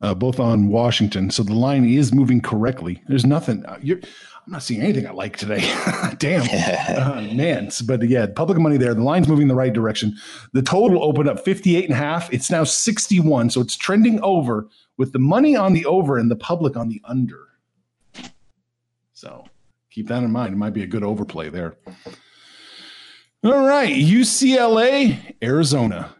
uh, 0.00 0.14
both 0.14 0.40
on 0.40 0.68
Washington. 0.68 1.30
So 1.30 1.42
the 1.42 1.54
line 1.54 1.84
is 1.84 2.12
moving 2.12 2.40
correctly. 2.40 3.02
There's 3.06 3.24
nothing. 3.26 3.64
Uh, 3.64 3.78
you're, 3.80 3.98
I'm 4.46 4.52
not 4.52 4.62
seeing 4.62 4.82
anything 4.82 5.06
I 5.06 5.12
like 5.12 5.36
today. 5.36 5.60
Damn, 6.18 6.42
uh, 7.00 7.22
man. 7.34 7.70
But 7.86 8.06
yeah, 8.08 8.26
public 8.26 8.58
money 8.58 8.76
there. 8.76 8.92
The 8.92 9.02
line's 9.02 9.28
moving 9.28 9.48
the 9.48 9.54
right 9.54 9.72
direction. 9.72 10.16
The 10.52 10.62
total 10.62 11.02
opened 11.02 11.28
up 11.28 11.44
58 11.44 11.84
and 11.84 11.94
a 11.94 11.96
half. 11.96 12.32
It's 12.32 12.50
now 12.50 12.64
61. 12.64 13.50
So 13.50 13.60
it's 13.60 13.76
trending 13.76 14.20
over 14.22 14.68
with 14.96 15.12
the 15.12 15.18
money 15.18 15.56
on 15.56 15.72
the 15.72 15.86
over 15.86 16.18
and 16.18 16.30
the 16.30 16.36
public 16.36 16.76
on 16.76 16.88
the 16.88 17.00
under. 17.04 17.48
So 19.14 19.44
keep 19.90 20.08
that 20.08 20.22
in 20.22 20.30
mind. 20.30 20.54
It 20.54 20.58
might 20.58 20.74
be 20.74 20.82
a 20.82 20.86
good 20.86 21.04
overplay 21.04 21.48
there. 21.48 21.76
All 23.44 23.66
right, 23.66 23.94
UCLA, 23.94 25.34
Arizona. 25.42 26.16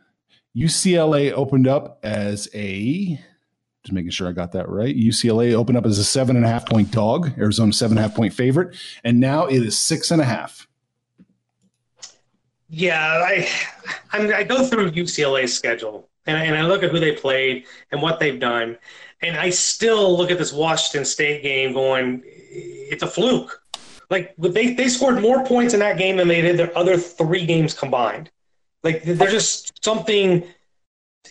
UCLA 0.55 1.33
opened 1.33 1.67
up 1.67 1.99
as 2.03 2.51
a 2.53 3.19
just 3.83 3.93
making 3.95 4.11
sure 4.11 4.29
I 4.29 4.33
got 4.33 4.53
that 4.53 4.69
right. 4.69 4.95
UCLA 4.95 5.55
opened 5.55 5.79
up 5.79 5.87
as 5.87 5.99
a 5.99 6.05
seven 6.05 6.37
and 6.37 6.45
a 6.45 6.49
half 6.49 6.67
point 6.67 6.91
dog, 6.91 7.33
Arizona 7.39 7.73
seven 7.73 7.97
and 7.97 8.05
a 8.05 8.09
half 8.09 8.15
point 8.15 8.35
favorite, 8.35 8.77
and 9.05 9.21
now 9.21 9.47
it 9.47 9.63
is 9.63 9.79
six 9.79 10.11
and 10.11 10.21
a 10.21 10.25
half. 10.27 10.69
Yeah, 12.69 13.01
I 13.01 13.49
I'm, 14.13 14.31
I 14.31 14.43
go 14.43 14.63
through 14.63 14.91
UCLA's 14.91 15.57
schedule 15.57 16.11
and 16.27 16.37
I, 16.37 16.45
and 16.45 16.59
I 16.59 16.67
look 16.67 16.83
at 16.83 16.91
who 16.91 17.01
they 17.01 17.13
played 17.13 17.65
and 17.91 18.03
what 18.03 18.21
they've 18.21 18.39
done, 18.39 18.77
and 19.23 19.39
I 19.39 19.49
still 19.49 20.15
look 20.15 20.31
at 20.31 20.37
this 20.37 20.53
Washington 20.53 21.07
State 21.07 21.43
game 21.43 21.73
going, 21.73 22.23
it's 22.27 23.03
a 23.03 23.07
fluke. 23.07 23.64
Like 24.11 24.35
they 24.37 24.75
they 24.75 24.89
scored 24.89 25.21
more 25.21 25.45
points 25.45 25.75
in 25.75 25.81
that 25.81 25.99
game 25.99 26.17
than 26.17 26.29
they 26.29 26.41
did 26.41 26.57
their 26.57 26.77
other 26.77 26.97
three 26.97 27.47
games 27.47 27.75
combined. 27.75 28.31
Like 28.83 29.03
they're 29.03 29.31
just 29.31 29.83
something. 29.85 30.45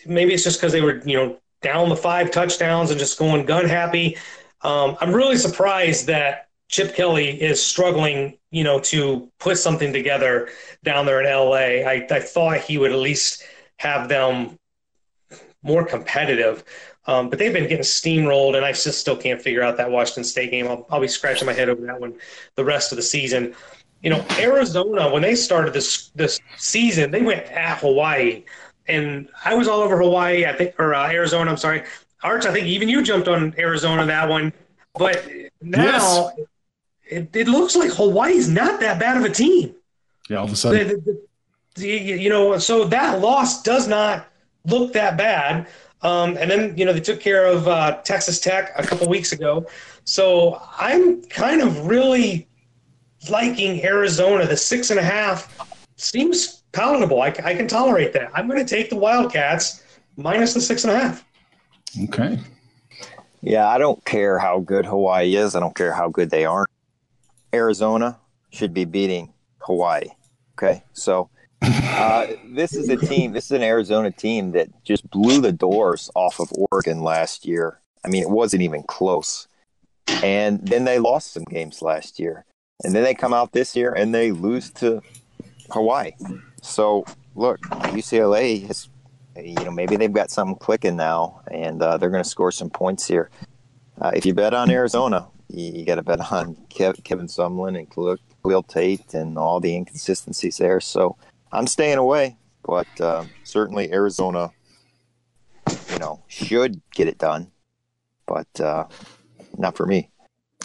Maybe 0.06 0.34
it's 0.34 0.44
just 0.44 0.60
because 0.60 0.72
they 0.72 0.80
were 0.80 1.00
you 1.04 1.16
know 1.16 1.38
down 1.62 1.88
the 1.88 1.96
five 1.96 2.30
touchdowns 2.30 2.90
and 2.90 2.98
just 2.98 3.18
going 3.18 3.46
gun 3.46 3.66
happy. 3.66 4.16
Um, 4.62 4.96
I'm 5.00 5.12
really 5.12 5.36
surprised 5.36 6.06
that 6.06 6.48
Chip 6.68 6.94
Kelly 6.94 7.40
is 7.40 7.64
struggling, 7.64 8.38
you 8.50 8.64
know, 8.64 8.80
to 8.80 9.30
put 9.38 9.58
something 9.58 9.92
together 9.92 10.48
down 10.82 11.06
there 11.06 11.20
in 11.20 11.26
LA. 11.26 11.88
I, 11.88 12.06
I 12.10 12.20
thought 12.20 12.60
he 12.60 12.78
would 12.78 12.90
at 12.90 12.98
least 12.98 13.44
have 13.78 14.08
them 14.08 14.58
more 15.62 15.84
competitive. 15.84 16.64
Um, 17.06 17.28
but 17.28 17.38
they've 17.38 17.52
been 17.52 17.68
getting 17.68 17.84
steamrolled, 17.84 18.56
and 18.56 18.64
I 18.64 18.72
just 18.72 18.98
still 18.98 19.16
can't 19.16 19.40
figure 19.40 19.62
out 19.62 19.76
that 19.76 19.90
Washington 19.90 20.24
State 20.24 20.50
game. 20.50 20.66
I'll, 20.66 20.86
I'll 20.90 21.00
be 21.00 21.08
scratching 21.08 21.46
my 21.46 21.52
head 21.52 21.68
over 21.68 21.84
that 21.86 22.00
one 22.00 22.14
the 22.54 22.64
rest 22.64 22.92
of 22.92 22.96
the 22.96 23.02
season. 23.02 23.54
You 24.02 24.10
know, 24.10 24.24
Arizona 24.38 25.10
when 25.10 25.22
they 25.22 25.34
started 25.34 25.74
this 25.74 26.08
this 26.14 26.40
season, 26.56 27.10
they 27.10 27.22
went 27.22 27.42
at 27.46 27.78
Hawaii, 27.78 28.44
and 28.86 29.28
I 29.44 29.54
was 29.54 29.68
all 29.68 29.80
over 29.80 29.98
Hawaii. 29.98 30.46
I 30.46 30.52
think, 30.54 30.74
or 30.78 30.94
uh, 30.94 31.10
Arizona. 31.10 31.50
I'm 31.50 31.56
sorry, 31.56 31.84
Arch. 32.22 32.46
I 32.46 32.52
think 32.52 32.66
even 32.66 32.88
you 32.88 33.02
jumped 33.02 33.28
on 33.28 33.54
Arizona 33.58 34.06
that 34.06 34.28
one. 34.28 34.52
But 34.94 35.26
now 35.60 35.82
yes. 35.82 36.46
it, 37.04 37.36
it 37.36 37.48
looks 37.48 37.76
like 37.76 37.90
Hawaii's 37.90 38.48
not 38.48 38.80
that 38.80 38.98
bad 39.00 39.16
of 39.16 39.24
a 39.24 39.30
team. 39.30 39.74
Yeah, 40.28 40.38
all 40.38 40.44
of 40.44 40.52
a 40.52 40.56
sudden, 40.56 40.88
the, 40.88 40.94
the, 40.96 41.20
the, 41.74 41.88
you 41.88 42.30
know, 42.30 42.58
so 42.58 42.84
that 42.84 43.20
loss 43.20 43.62
does 43.62 43.88
not 43.88 44.26
look 44.64 44.92
that 44.94 45.16
bad. 45.16 45.66
Um, 46.04 46.36
and 46.36 46.50
then, 46.50 46.76
you 46.76 46.84
know, 46.84 46.92
they 46.92 47.00
took 47.00 47.18
care 47.18 47.46
of 47.46 47.66
uh, 47.66 47.96
Texas 48.02 48.38
Tech 48.38 48.72
a 48.76 48.86
couple 48.86 49.08
weeks 49.08 49.32
ago. 49.32 49.66
So 50.04 50.60
I'm 50.78 51.22
kind 51.24 51.62
of 51.62 51.86
really 51.86 52.46
liking 53.30 53.82
Arizona. 53.84 54.46
The 54.46 54.56
six 54.56 54.90
and 54.90 55.00
a 55.00 55.02
half 55.02 55.48
seems 55.96 56.62
palatable. 56.72 57.22
I, 57.22 57.28
I 57.42 57.54
can 57.54 57.66
tolerate 57.66 58.12
that. 58.12 58.30
I'm 58.34 58.46
going 58.48 58.64
to 58.64 58.68
take 58.68 58.90
the 58.90 58.96
Wildcats 58.96 59.82
minus 60.16 60.52
the 60.52 60.60
six 60.60 60.84
and 60.84 60.92
a 60.92 60.98
half. 60.98 61.24
Okay. 62.04 62.38
Yeah, 63.40 63.66
I 63.68 63.78
don't 63.78 64.04
care 64.04 64.38
how 64.38 64.60
good 64.60 64.84
Hawaii 64.84 65.36
is. 65.36 65.54
I 65.54 65.60
don't 65.60 65.74
care 65.74 65.92
how 65.92 66.08
good 66.08 66.30
they 66.30 66.44
aren't. 66.44 66.68
Arizona 67.54 68.18
should 68.50 68.74
be 68.74 68.84
beating 68.84 69.32
Hawaii. 69.60 70.08
Okay. 70.58 70.82
So 70.92 71.30
uh, 71.62 72.26
this 72.46 72.74
is 72.74 72.88
a 72.88 72.96
team. 72.96 73.32
This 73.32 73.46
is 73.46 73.52
an 73.52 73.62
Arizona 73.62 74.10
team 74.10 74.52
that 74.52 74.68
just 74.84 75.08
blew 75.10 75.40
the 75.40 75.52
doors 75.52 76.10
off 76.14 76.40
of 76.40 76.52
Oregon 76.70 77.02
last 77.02 77.46
year. 77.46 77.80
I 78.04 78.08
mean, 78.08 78.22
it 78.22 78.30
wasn't 78.30 78.62
even 78.62 78.82
close. 78.82 79.48
And 80.22 80.66
then 80.66 80.84
they 80.84 80.98
lost 80.98 81.32
some 81.32 81.44
games 81.44 81.80
last 81.80 82.18
year, 82.20 82.44
and 82.82 82.94
then 82.94 83.02
they 83.02 83.14
come 83.14 83.32
out 83.32 83.52
this 83.52 83.74
year 83.74 83.92
and 83.92 84.14
they 84.14 84.32
lose 84.32 84.70
to 84.72 85.02
Hawaii. 85.70 86.12
So 86.62 87.04
look, 87.34 87.60
UCLA 87.60 88.68
is, 88.68 88.88
you 89.36 89.54
know, 89.54 89.70
maybe 89.70 89.96
they've 89.96 90.12
got 90.12 90.30
something 90.30 90.56
clicking 90.56 90.96
now, 90.96 91.40
and 91.50 91.82
uh, 91.82 91.96
they're 91.96 92.10
going 92.10 92.22
to 92.22 92.28
score 92.28 92.52
some 92.52 92.70
points 92.70 93.06
here. 93.06 93.30
Uh, 94.00 94.12
if 94.14 94.26
you 94.26 94.34
bet 94.34 94.54
on 94.54 94.70
Arizona, 94.70 95.26
you, 95.48 95.72
you 95.72 95.84
got 95.84 95.96
to 95.96 96.02
bet 96.02 96.20
on 96.32 96.56
Kev, 96.68 97.02
Kevin 97.04 97.26
Sumlin 97.26 97.78
and 97.78 97.90
Khalil 97.90 98.62
Tate 98.62 99.14
and 99.14 99.38
all 99.38 99.60
the 99.60 99.74
inconsistencies 99.74 100.58
there. 100.58 100.80
So 100.80 101.16
I'm 101.54 101.66
staying 101.68 101.98
away, 101.98 102.36
but 102.64 102.88
uh, 103.00 103.24
certainly 103.44 103.92
Arizona, 103.92 104.50
you 105.92 105.98
know, 105.98 106.22
should 106.26 106.82
get 106.92 107.06
it 107.06 107.18
done, 107.18 107.52
but 108.26 108.48
uh, 108.60 108.86
not 109.56 109.76
for 109.76 109.86
me. 109.86 110.10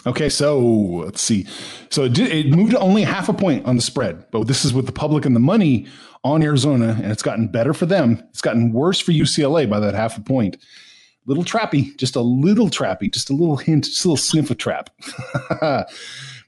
Okay, 0.06 0.28
so 0.28 0.58
let's 0.58 1.20
see. 1.20 1.46
So 1.90 2.04
it, 2.04 2.14
did, 2.14 2.32
it 2.32 2.50
moved 2.50 2.74
only 2.74 3.02
half 3.02 3.28
a 3.28 3.34
point 3.34 3.66
on 3.66 3.76
the 3.76 3.82
spread, 3.82 4.30
but 4.30 4.46
this 4.46 4.64
is 4.64 4.72
with 4.72 4.86
the 4.86 4.92
public 4.92 5.24
and 5.26 5.36
the 5.36 5.40
money 5.40 5.86
on 6.24 6.42
Arizona, 6.42 6.98
and 7.00 7.12
it's 7.12 7.22
gotten 7.22 7.48
better 7.48 7.72
for 7.72 7.86
them. 7.86 8.22
It's 8.30 8.40
gotten 8.40 8.72
worse 8.72 8.98
for 8.98 9.12
UCLA 9.12 9.68
by 9.68 9.78
that 9.80 9.94
half 9.94 10.18
a 10.18 10.22
point. 10.22 10.56
Little 11.26 11.44
trappy, 11.44 11.96
just 11.98 12.16
a 12.16 12.20
little 12.20 12.68
trappy, 12.68 13.12
just 13.12 13.30
a 13.30 13.34
little 13.34 13.58
hint, 13.58 13.84
just 13.84 14.04
a 14.04 14.08
little 14.08 14.16
sniff 14.16 14.50
of 14.50 14.58
trap. 14.58 14.90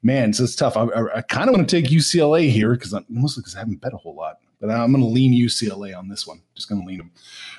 man, 0.02 0.32
so 0.32 0.44
it's 0.44 0.56
tough. 0.56 0.76
I, 0.76 0.84
I, 0.84 1.18
I 1.18 1.22
kind 1.22 1.48
of 1.48 1.54
want 1.54 1.68
to 1.68 1.82
take 1.82 1.90
UCLA 1.90 2.50
here 2.50 2.72
because 2.72 2.92
I'm 2.92 3.04
mostly 3.08 3.42
because 3.42 3.54
I 3.54 3.60
haven't 3.60 3.80
bet 3.80 3.94
a 3.94 3.96
whole 3.96 4.14
lot, 4.14 4.38
but 4.60 4.70
I'm 4.70 4.92
going 4.92 5.04
to 5.04 5.08
lean 5.08 5.32
UCLA 5.32 5.96
on 5.96 6.08
this 6.08 6.26
one. 6.26 6.42
Just 6.54 6.68
going 6.68 6.80
to 6.80 6.86
lean 6.86 6.98
them. 6.98 7.12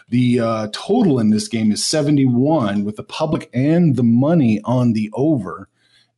The 0.09 0.39
uh, 0.39 0.67
total 0.73 1.19
in 1.19 1.29
this 1.29 1.47
game 1.47 1.71
is 1.71 1.83
71 1.85 2.83
with 2.83 2.97
the 2.97 3.03
public 3.03 3.49
and 3.53 3.95
the 3.95 4.03
money 4.03 4.61
on 4.63 4.93
the 4.93 5.09
over. 5.13 5.69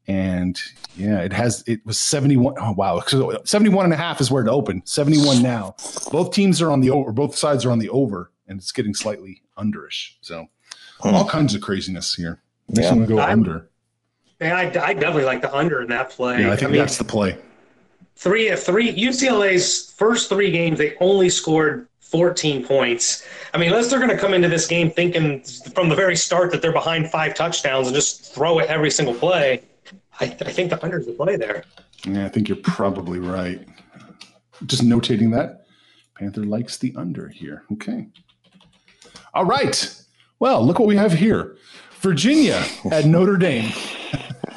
And 0.08 0.60
yeah, 0.96 1.22
it 1.22 1.34
has, 1.34 1.64
it 1.66 1.86
was 1.86 2.00
71. 2.00 2.56
Oh, 2.60 2.74
wow. 2.74 3.02
So 3.08 3.42
71 3.44 3.86
and 3.86 3.94
a 3.94 3.98
half 3.98 4.22
is 4.22 4.30
where 4.30 4.44
it 4.44 4.50
opened. 4.50 4.84
71 4.86 5.42
now. 5.42 5.76
Both 6.12 6.34
teams 6.34 6.62
are 6.62 6.72
on 6.72 6.82
the 6.82 6.92
over, 6.92 7.12
both 7.12 7.36
sides 7.36 7.66
are 7.66 7.72
on 7.72 7.80
the 7.80 7.90
over, 7.90 8.32
and 8.48 8.60
it's 8.60 8.72
getting 8.72 8.94
slightly 8.94 9.42
underish. 9.58 10.12
So 10.22 10.48
all 11.02 11.24
hmm. 11.24 11.30
kinds 11.30 11.56
of 11.56 11.62
craziness 11.62 12.14
here. 12.14 12.42
I 12.70 12.82
yeah. 12.82 12.92
want 12.94 13.08
to 13.08 13.16
go 13.16 13.20
I'm, 13.20 13.40
under. 13.40 13.70
Yeah, 14.42 14.58
I, 14.58 14.64
I 14.64 14.94
definitely 14.94 15.26
like 15.26 15.42
the 15.42 15.54
under 15.56 15.82
in 15.82 15.88
that 15.90 16.10
play. 16.10 16.42
Yeah, 16.42 16.52
I 16.52 16.56
think 16.56 16.70
I 16.70 16.72
mean, 16.72 16.80
that's 16.80 16.98
the 16.98 17.04
play. 17.04 17.38
Three 18.18 18.50
of 18.50 18.62
three 18.62 18.94
UCLA's 18.94 19.92
first 19.92 20.30
three 20.30 20.52
games, 20.52 20.78
they 20.78 20.96
only 21.00 21.30
scored 21.30 21.88
14 22.00 22.66
points. 22.66 23.26
I 23.54 23.58
mean, 23.58 23.70
unless 23.70 23.90
they're 23.90 24.00
going 24.00 24.12
to 24.12 24.18
come 24.18 24.34
into 24.34 24.48
this 24.48 24.68
game 24.68 24.92
thinking 24.92 25.42
from 25.74 25.90
the 25.90 25.96
very 25.96 26.16
start 26.16 26.52
that 26.52 26.62
they're 26.62 26.72
behind 26.72 27.10
five 27.10 27.34
touchdowns 27.34 27.88
and 27.88 27.96
just 27.96 28.34
throw 28.34 28.60
it 28.60 28.70
every 28.70 28.92
single 28.92 29.14
play, 29.14 29.62
I, 30.20 30.26
I 30.26 30.28
think 30.28 30.70
the 30.70 30.82
under's 30.84 31.06
the 31.06 31.14
play 31.14 31.36
there. 31.36 31.64
Yeah, 32.06 32.26
I 32.26 32.30
think 32.30 32.48
you're 32.48 32.58
probably 32.58 33.20
right. 33.20 33.68
Just 34.66 34.84
notating 34.84 35.34
that. 35.34 35.66
Panther 36.18 36.44
likes 36.44 36.78
the 36.78 36.94
under 36.96 37.28
here. 37.28 37.64
Okay. 37.74 38.08
All 39.34 39.46
right. 39.46 40.02
Well, 40.40 40.66
look 40.66 40.80
what 40.80 40.88
we 40.88 40.96
have 40.96 41.12
here. 41.12 41.58
Virginia 42.00 42.64
at 42.92 43.06
Notre 43.06 43.36
Dame. 43.36 43.74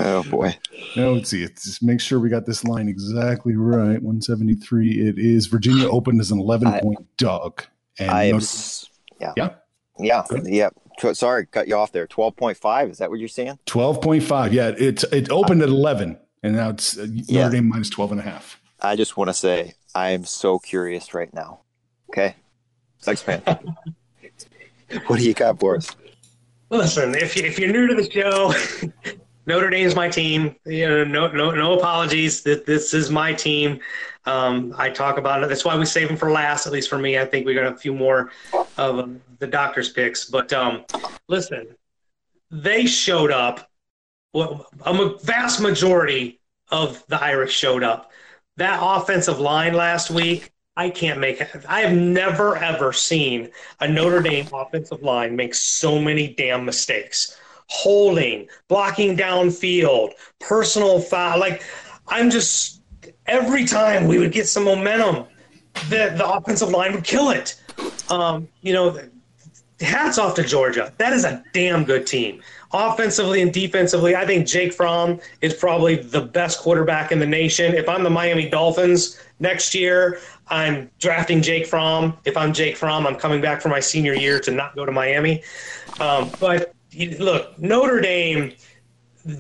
Oh 0.01 0.23
boy. 0.31 0.57
Now 0.97 1.11
let's 1.11 1.31
see. 1.31 1.43
Let's 1.43 1.65
just 1.65 1.83
make 1.83 2.01
sure 2.01 2.21
we 2.21 2.29
got 2.29 2.47
this 2.47 2.65
line 2.65 2.89
exactly 2.89 3.57
right. 3.57 4.03
173. 4.03 5.09
It 5.09 5.19
is 5.19 5.47
Virginia 5.47 5.89
opened 5.89 6.21
as 6.21 6.31
an 6.31 6.41
11 6.41 6.69
I, 6.69 6.81
point 6.81 7.17
dog. 7.17 7.65
And 7.99 8.11
I 8.11 8.31
Notre- 8.31 8.87
yeah. 9.21 9.33
Yeah. 9.37 9.55
Yeah. 9.99 10.25
Yeah. 10.45 11.13
Sorry, 11.13 11.47
cut 11.47 11.69
you 11.69 11.77
off 11.77 11.93
there. 11.93 12.07
12.5. 12.07 12.91
Is 12.91 12.99
that 12.99 13.11
what 13.11 13.19
you're 13.19 13.29
saying? 13.29 13.59
12.5. 13.67 14.53
Yeah. 14.53 14.73
It's 14.77 15.05
it 15.05 15.31
opened 15.31 15.63
at 15.63 15.69
11 15.69 16.19
and 16.43 16.57
now 16.57 16.71
it's 16.71 16.97
uh, 16.97 17.03
Notre 17.03 17.25
yeah. 17.27 17.49
Dame 17.49 17.69
minus 17.69 17.91
12 17.91 18.13
and 18.13 18.21
a 18.21 18.25
half. 18.25 18.61
I 18.81 18.97
just 18.97 19.17
want 19.17 19.29
to 19.29 19.35
say 19.35 19.75
I 19.95 20.11
am 20.11 20.25
so 20.25 20.59
curious 20.59 21.15
right 21.15 21.33
now. 21.33 21.61
Okay. 22.11 22.37
Thanks, 23.03 23.27
man. 23.27 23.43
what 25.07 25.19
do 25.19 25.25
you 25.25 25.35
got 25.35 25.59
for 25.61 25.77
us? 25.77 25.95
Listen, 26.71 27.15
if, 27.15 27.35
you, 27.37 27.45
if 27.45 27.59
you're 27.59 27.73
new 27.73 27.87
to 27.87 27.95
the 27.95 28.11
show, 28.11 28.53
Notre 29.49 29.71
Dame's 29.71 29.97
my 29.97 30.11
team. 30.11 30.55
You 30.67 30.87
know, 30.87 31.05
no, 31.05 31.29
no, 31.29 31.51
no 31.51 31.79
apologies. 31.79 32.43
That 32.43 32.67
this 32.67 32.93
is 32.93 33.11
my 33.11 33.33
team. 33.33 33.81
Um, 34.27 34.75
I 34.77 34.91
talk 34.91 35.17
about 35.17 35.43
it. 35.43 35.49
That's 35.49 35.65
why 35.65 35.75
we 35.75 35.87
save 35.87 36.09
them 36.09 36.19
for 36.19 36.31
last. 36.31 36.67
At 36.67 36.73
least 36.75 36.91
for 36.91 36.99
me, 36.99 37.19
I 37.19 37.25
think 37.25 37.47
we 37.47 37.55
got 37.55 37.73
a 37.73 37.75
few 37.75 37.95
more 37.95 38.31
of 38.77 38.99
um, 38.99 39.23
the 39.39 39.47
doctor's 39.47 39.89
picks. 39.89 40.27
But 40.27 40.53
um, 40.53 40.85
listen, 41.29 41.69
they 42.51 42.85
showed 42.85 43.31
up. 43.31 43.71
Well, 44.35 44.67
a 44.85 45.17
vast 45.25 45.63
majority 45.63 46.41
of 46.71 47.03
the 47.09 47.21
Irish 47.21 47.57
showed 47.57 47.83
up. 47.83 48.13
That 48.59 48.81
offensive 48.83 49.41
line 49.41 49.73
last 49.73 50.11
week 50.11 50.53
I 50.77 50.91
can't 50.91 51.19
make 51.19 51.41
it. 51.41 51.65
I 51.69 51.81
have 51.81 51.97
never 51.97 52.57
ever 52.57 52.93
seen 52.93 53.51
a 53.81 53.89
Notre 53.89 54.21
Dame 54.21 54.47
offensive 54.53 55.03
line 55.03 55.35
make 55.35 55.53
so 55.55 55.99
many 55.99 56.29
damn 56.35 56.65
mistakes. 56.65 57.37
Holding, 57.69 58.49
blocking 58.69 59.17
downfield, 59.17 60.13
personal 60.41 61.01
foul. 61.01 61.39
Like 61.39 61.63
I'm 62.09 62.31
just 62.31 62.83
every 63.27 63.65
time 63.65 64.07
we 64.07 64.19
would 64.19 64.33
get 64.33 64.49
some 64.49 64.65
momentum, 64.65 65.27
the 65.89 66.15
the 66.17 66.29
offensive 66.29 66.71
line 66.71 66.93
would 66.93 67.05
kill 67.05 67.31
it. 67.31 67.61
Um, 68.11 68.49
you 68.63 68.73
know, 68.73 68.99
hats 69.81 70.19
off 70.19 70.35
to 70.35 70.43
Georgia. 70.43 70.93
That 70.99 71.13
is 71.13 71.25
a 71.25 71.43
damn 71.53 71.85
good 71.85 72.07
team. 72.07 72.43
Offensively 72.73 73.41
and 73.41 73.53
defensively, 73.53 74.15
I 74.15 74.27
think 74.27 74.47
Jake 74.47 74.73
Fromm 74.73 75.21
is 75.41 75.55
probably 75.55 75.97
the 75.97 76.21
best 76.21 76.59
quarterback 76.59 77.13
in 77.13 77.19
the 77.19 77.27
nation. 77.27 77.75
If 77.75 77.89
I'm 77.89 78.03
the 78.03 78.11
Miami 78.11 78.49
Dolphins 78.49 79.21
next 79.41 79.75
year, 79.75 80.21
I'm 80.49 80.91
drafting 80.99 81.41
Jake 81.41 81.67
Fromm. 81.67 82.19
If 82.25 82.37
I'm 82.37 82.53
Jake 82.53 82.77
Fromm, 82.77 83.07
I'm 83.07 83.17
coming 83.17 83.41
back 83.41 83.63
for 83.63 83.69
my 83.69 83.81
senior 83.81 84.15
year 84.15 84.41
to 84.41 84.51
not 84.51 84.75
go 84.75 84.85
to 84.85 84.93
Miami. 84.93 85.43
Um, 86.01 86.31
but 86.41 86.75
look, 87.19 87.59
Notre 87.59 88.01
Dame 88.01 88.53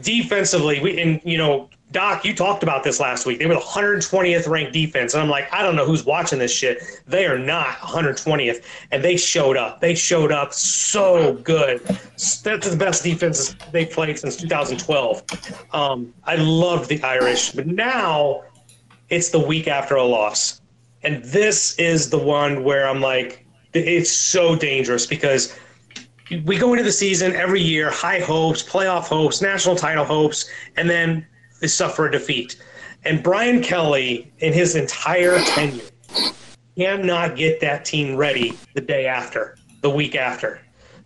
defensively, 0.01 0.81
we 0.81 1.01
and 1.01 1.21
you 1.25 1.39
know 1.39 1.69
Doc, 1.91 2.25
you 2.25 2.35
talked 2.35 2.63
about 2.63 2.85
this 2.85 3.01
last 3.01 3.25
week. 3.25 3.39
They 3.39 3.47
were 3.47 3.55
the 3.55 3.61
120th 3.61 4.47
ranked 4.47 4.75
defense. 4.75 5.15
And 5.15 5.23
I'm 5.23 5.31
like, 5.31 5.51
I 5.53 5.63
don't 5.63 5.75
know 5.75 5.87
who's 5.87 6.05
watching 6.05 6.39
this 6.39 6.53
shit. 6.53 6.83
They 7.07 7.25
are 7.25 7.39
not 7.39 7.79
120th. 7.79 8.63
And 8.91 9.03
they 9.03 9.17
showed 9.17 9.57
up. 9.57 9.81
They 9.81 9.95
showed 9.95 10.31
up 10.31 10.53
so 10.53 11.35
good. 11.35 11.81
That's 11.81 12.43
the 12.43 12.77
best 12.79 13.05
defense 13.05 13.57
they 13.73 13.87
played 13.87 14.19
since 14.19 14.37
2012. 14.37 15.23
Um, 15.73 16.13
I 16.25 16.37
loved 16.37 16.91
the 16.91 17.03
Irish. 17.03 17.53
But 17.53 17.67
now 17.67 18.43
it's 19.09 19.31
the 19.31 19.41
week 19.41 19.67
after 19.67 19.95
a 19.95 20.05
loss. 20.05 20.61
And 21.03 21.25
this 21.25 21.75
is 21.79 22.11
the 22.11 22.19
one 22.19 22.65
where 22.65 22.87
I'm 22.87 23.01
like, 23.01 23.47
it's 23.73 24.13
so 24.13 24.57
dangerous 24.57 25.07
because 25.07 25.59
we 26.45 26.59
go 26.59 26.73
into 26.73 26.85
the 26.85 26.93
season 26.93 27.35
every 27.35 27.61
year, 27.61 27.91
high 27.91 28.21
hopes, 28.21 28.63
playoff 28.63 29.05
hopes, 29.05 29.41
national 29.41 29.77
title 29.77 30.05
hopes, 30.05 30.51
and 30.77 30.89
then 30.89 31.27
they 31.61 31.67
suffer 31.67 32.07
a 32.07 32.11
defeat. 32.11 32.57
And 33.05 33.23
Brian 33.23 33.63
Kelly, 33.63 34.33
in 34.39 34.53
his 34.53 34.75
entire 34.75 35.39
tenure, 35.41 35.85
cannot 36.77 37.37
get 37.37 37.61
that 37.61 37.85
team 37.85 38.17
ready 38.17 38.57
the 38.75 38.81
day 38.81 39.07
after, 39.07 39.57
the 39.81 39.91
week 39.91 40.15
after. 40.15 40.61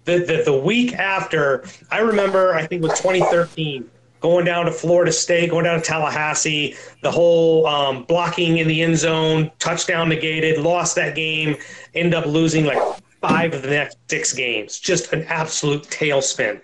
The, 0.05 0.19
the, 0.19 0.43
the 0.45 0.57
week 0.57 0.95
after, 0.95 1.65
I 1.91 2.01
remember, 2.01 2.55
I 2.55 2.67
think 2.67 2.83
it 2.83 2.89
was 2.89 2.99
2013, 2.99 3.89
going 4.21 4.45
down 4.45 4.67
to 4.67 4.73
Florida 4.73 5.13
State, 5.13 5.51
going 5.51 5.65
down 5.65 5.79
to 5.79 5.85
Tallahassee, 5.85 6.75
the 7.03 7.11
whole 7.11 7.67
um, 7.67 8.03
blocking 8.05 8.59
in 8.59 8.67
the 8.67 8.83
end 8.83 8.97
zone, 8.97 9.51
touchdown 9.61 10.09
negated, 10.09 10.59
lost 10.59 10.97
that 10.97 11.15
game, 11.15 11.57
end 11.95 12.15
up 12.15 12.27
losing 12.27 12.65
like 12.65 12.79
five 13.23 13.55
of 13.55 13.63
the 13.63 13.71
next 13.71 13.97
six 14.11 14.35
games. 14.35 14.79
Just 14.79 15.13
an 15.13 15.25
absolute 15.25 15.85
tailspin. 15.85 16.61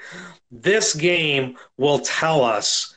This 0.51 0.95
game 0.95 1.57
will 1.77 2.01
tell 2.01 2.43
us 2.43 2.97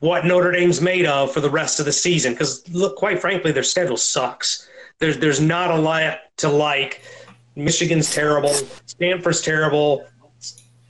what 0.00 0.24
Notre 0.24 0.52
Dame's 0.52 0.80
made 0.80 1.06
of 1.06 1.32
for 1.32 1.40
the 1.40 1.50
rest 1.50 1.78
of 1.78 1.86
the 1.86 1.92
season. 1.92 2.32
Because 2.32 2.68
look, 2.70 2.96
quite 2.96 3.20
frankly, 3.20 3.52
their 3.52 3.62
schedule 3.62 3.96
sucks. 3.96 4.68
There's 4.98 5.18
there's 5.18 5.40
not 5.40 5.70
a 5.70 5.76
lot 5.76 6.18
to 6.38 6.48
like. 6.48 7.02
Michigan's 7.54 8.12
terrible. 8.12 8.52
Stanford's 8.86 9.42
terrible. 9.42 10.06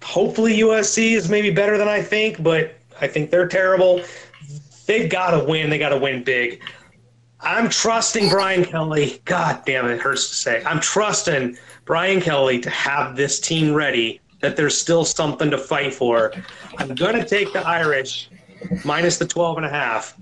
Hopefully 0.03 0.59
USC 0.59 1.13
is 1.13 1.29
maybe 1.29 1.51
better 1.51 1.77
than 1.79 1.89
I 1.89 2.03
think, 2.03 2.43
but 2.43 2.75
I 3.01 3.09
think 3.09 3.31
they're 3.31 3.49
terrible. 3.49 4.03
They've 4.87 5.11
got 5.11 5.31
to 5.31 5.45
win. 5.45 5.71
They 5.71 5.79
got 5.79 5.89
to 5.91 5.99
win 5.99 6.23
big. 6.23 6.63
I'm 7.41 7.69
trusting 7.69 8.29
Brian 8.29 8.65
Kelly. 8.65 9.21
God 9.25 9.63
damn 9.67 9.87
it, 9.87 9.95
it 9.95 10.01
hurts 10.01 10.29
to 10.31 10.35
say. 10.35 10.65
I'm 10.65 10.81
trusting 10.81 11.57
Brian 11.87 12.21
Kelly 12.21 12.61
to 12.61 12.69
have 12.69 13.17
this 13.17 13.41
team 13.41 13.73
ready. 13.73 14.21
That 14.41 14.55
there's 14.55 14.77
still 14.77 15.05
something 15.05 15.51
to 15.51 15.57
fight 15.57 15.95
for. 15.95 16.31
I'm 16.77 16.95
gonna 16.95 17.25
take 17.25 17.55
the 17.55 17.67
Irish 17.67 18.29
minus 18.85 19.17
the 19.17 19.27
12 19.27 19.57
and 19.57 19.67
a 19.67 19.71
half. 19.71 20.19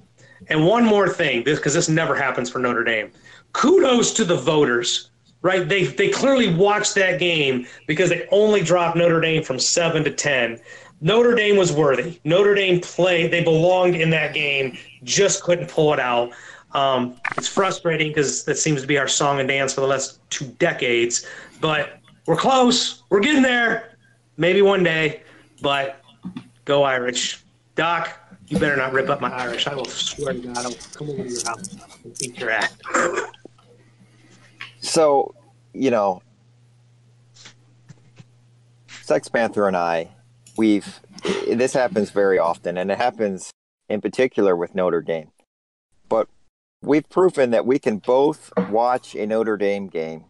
And 0.48 0.66
one 0.66 0.84
more 0.84 1.08
thing, 1.08 1.42
because 1.42 1.74
this, 1.74 1.86
this 1.86 1.88
never 1.88 2.14
happens 2.14 2.48
for 2.48 2.60
Notre 2.60 2.84
Dame. 2.84 3.10
Kudos 3.52 4.12
to 4.14 4.24
the 4.24 4.36
voters, 4.36 5.10
right? 5.42 5.68
They 5.68 5.84
they 5.84 6.10
clearly 6.10 6.54
watched 6.54 6.94
that 6.94 7.18
game 7.18 7.66
because 7.86 8.10
they 8.10 8.28
only 8.30 8.62
dropped 8.62 8.96
Notre 8.96 9.20
Dame 9.20 9.42
from 9.42 9.58
seven 9.58 10.04
to 10.04 10.10
ten. 10.10 10.60
Notre 11.00 11.34
Dame 11.34 11.56
was 11.56 11.72
worthy. 11.72 12.20
Notre 12.24 12.54
Dame 12.54 12.80
played; 12.80 13.32
they 13.32 13.42
belonged 13.42 13.96
in 13.96 14.10
that 14.10 14.34
game. 14.34 14.76
Just 15.02 15.42
couldn't 15.42 15.68
pull 15.68 15.92
it 15.92 16.00
out. 16.00 16.32
Um, 16.74 17.16
it's 17.36 17.48
frustrating 17.48 18.08
because 18.08 18.44
that 18.44 18.58
seems 18.58 18.80
to 18.82 18.86
be 18.86 18.98
our 18.98 19.08
song 19.08 19.38
and 19.38 19.48
dance 19.48 19.72
for 19.72 19.80
the 19.80 19.86
last 19.86 20.18
two 20.30 20.46
decades. 20.58 21.26
But 21.60 22.00
we're 22.26 22.36
close. 22.36 23.04
We're 23.10 23.20
getting 23.20 23.42
there. 23.42 23.96
Maybe 24.36 24.60
one 24.60 24.82
day. 24.82 25.22
But 25.62 26.02
go 26.64 26.82
Irish, 26.82 27.42
Doc. 27.76 28.18
You 28.48 28.58
better 28.58 28.76
not 28.76 28.92
rip 28.92 29.08
up 29.08 29.20
my 29.20 29.32
Irish. 29.32 29.66
I 29.66 29.74
will 29.74 29.86
swear 29.86 30.34
to 30.34 30.40
God, 30.40 30.58
I'll 30.58 30.74
come 30.92 31.10
over 31.10 31.22
to 31.22 31.28
your 31.30 31.44
house 31.46 31.76
and 32.04 32.18
beat 32.18 32.38
your 32.38 32.50
ass. 32.50 32.76
So, 34.80 35.34
you 35.72 35.90
know, 35.90 36.20
Sex 39.02 39.28
Panther 39.28 39.66
and 39.66 39.76
I, 39.76 40.10
we've, 40.56 41.00
this 41.48 41.72
happens 41.72 42.10
very 42.10 42.38
often, 42.38 42.76
and 42.76 42.90
it 42.90 42.98
happens 42.98 43.50
in 43.88 44.00
particular 44.00 44.54
with 44.56 44.74
Notre 44.74 45.00
Dame. 45.00 45.30
But 46.08 46.28
we've 46.84 47.08
proven 47.08 47.50
that 47.50 47.66
we 47.66 47.78
can 47.78 47.98
both 47.98 48.52
watch 48.70 49.14
a 49.14 49.26
Notre 49.26 49.56
Dame 49.56 49.88
game 49.88 50.24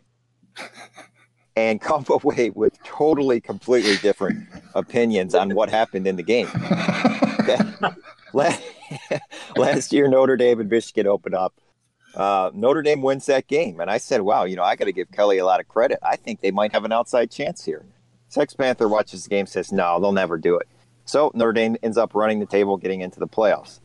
and 1.56 1.80
come 1.80 2.04
away 2.10 2.50
with 2.50 2.82
totally, 2.84 3.40
completely 3.40 3.96
different 3.98 4.48
opinions 4.74 5.34
on 5.34 5.54
what 5.54 5.68
happened 5.68 6.06
in 6.06 6.16
the 6.16 6.22
game. 6.22 6.48
Last 9.56 9.92
year, 9.92 10.08
Notre 10.08 10.36
Dame 10.36 10.60
and 10.60 10.70
Michigan 10.70 11.06
opened 11.06 11.34
up. 11.34 11.54
Uh, 12.14 12.50
Notre 12.54 12.82
Dame 12.82 13.02
wins 13.02 13.26
that 13.26 13.48
game, 13.48 13.80
and 13.80 13.90
I 13.90 13.98
said, 13.98 14.22
"Wow, 14.22 14.44
you 14.44 14.56
know, 14.56 14.62
I 14.62 14.76
got 14.76 14.84
to 14.84 14.92
give 14.92 15.10
Kelly 15.10 15.38
a 15.38 15.44
lot 15.44 15.60
of 15.60 15.68
credit. 15.68 15.98
I 16.02 16.16
think 16.16 16.40
they 16.40 16.50
might 16.52 16.72
have 16.72 16.84
an 16.84 16.92
outside 16.92 17.30
chance 17.30 17.64
here." 17.64 17.84
Sex 18.28 18.54
Panther 18.54 18.88
watches 18.88 19.24
the 19.24 19.30
game, 19.30 19.46
says, 19.46 19.72
"No, 19.72 20.00
they'll 20.00 20.12
never 20.12 20.38
do 20.38 20.56
it." 20.56 20.68
So 21.04 21.32
Notre 21.34 21.52
Dame 21.52 21.76
ends 21.82 21.98
up 21.98 22.14
running 22.14 22.40
the 22.40 22.46
table, 22.46 22.76
getting 22.76 23.00
into 23.00 23.18
the 23.18 23.26
playoffs. 23.26 23.80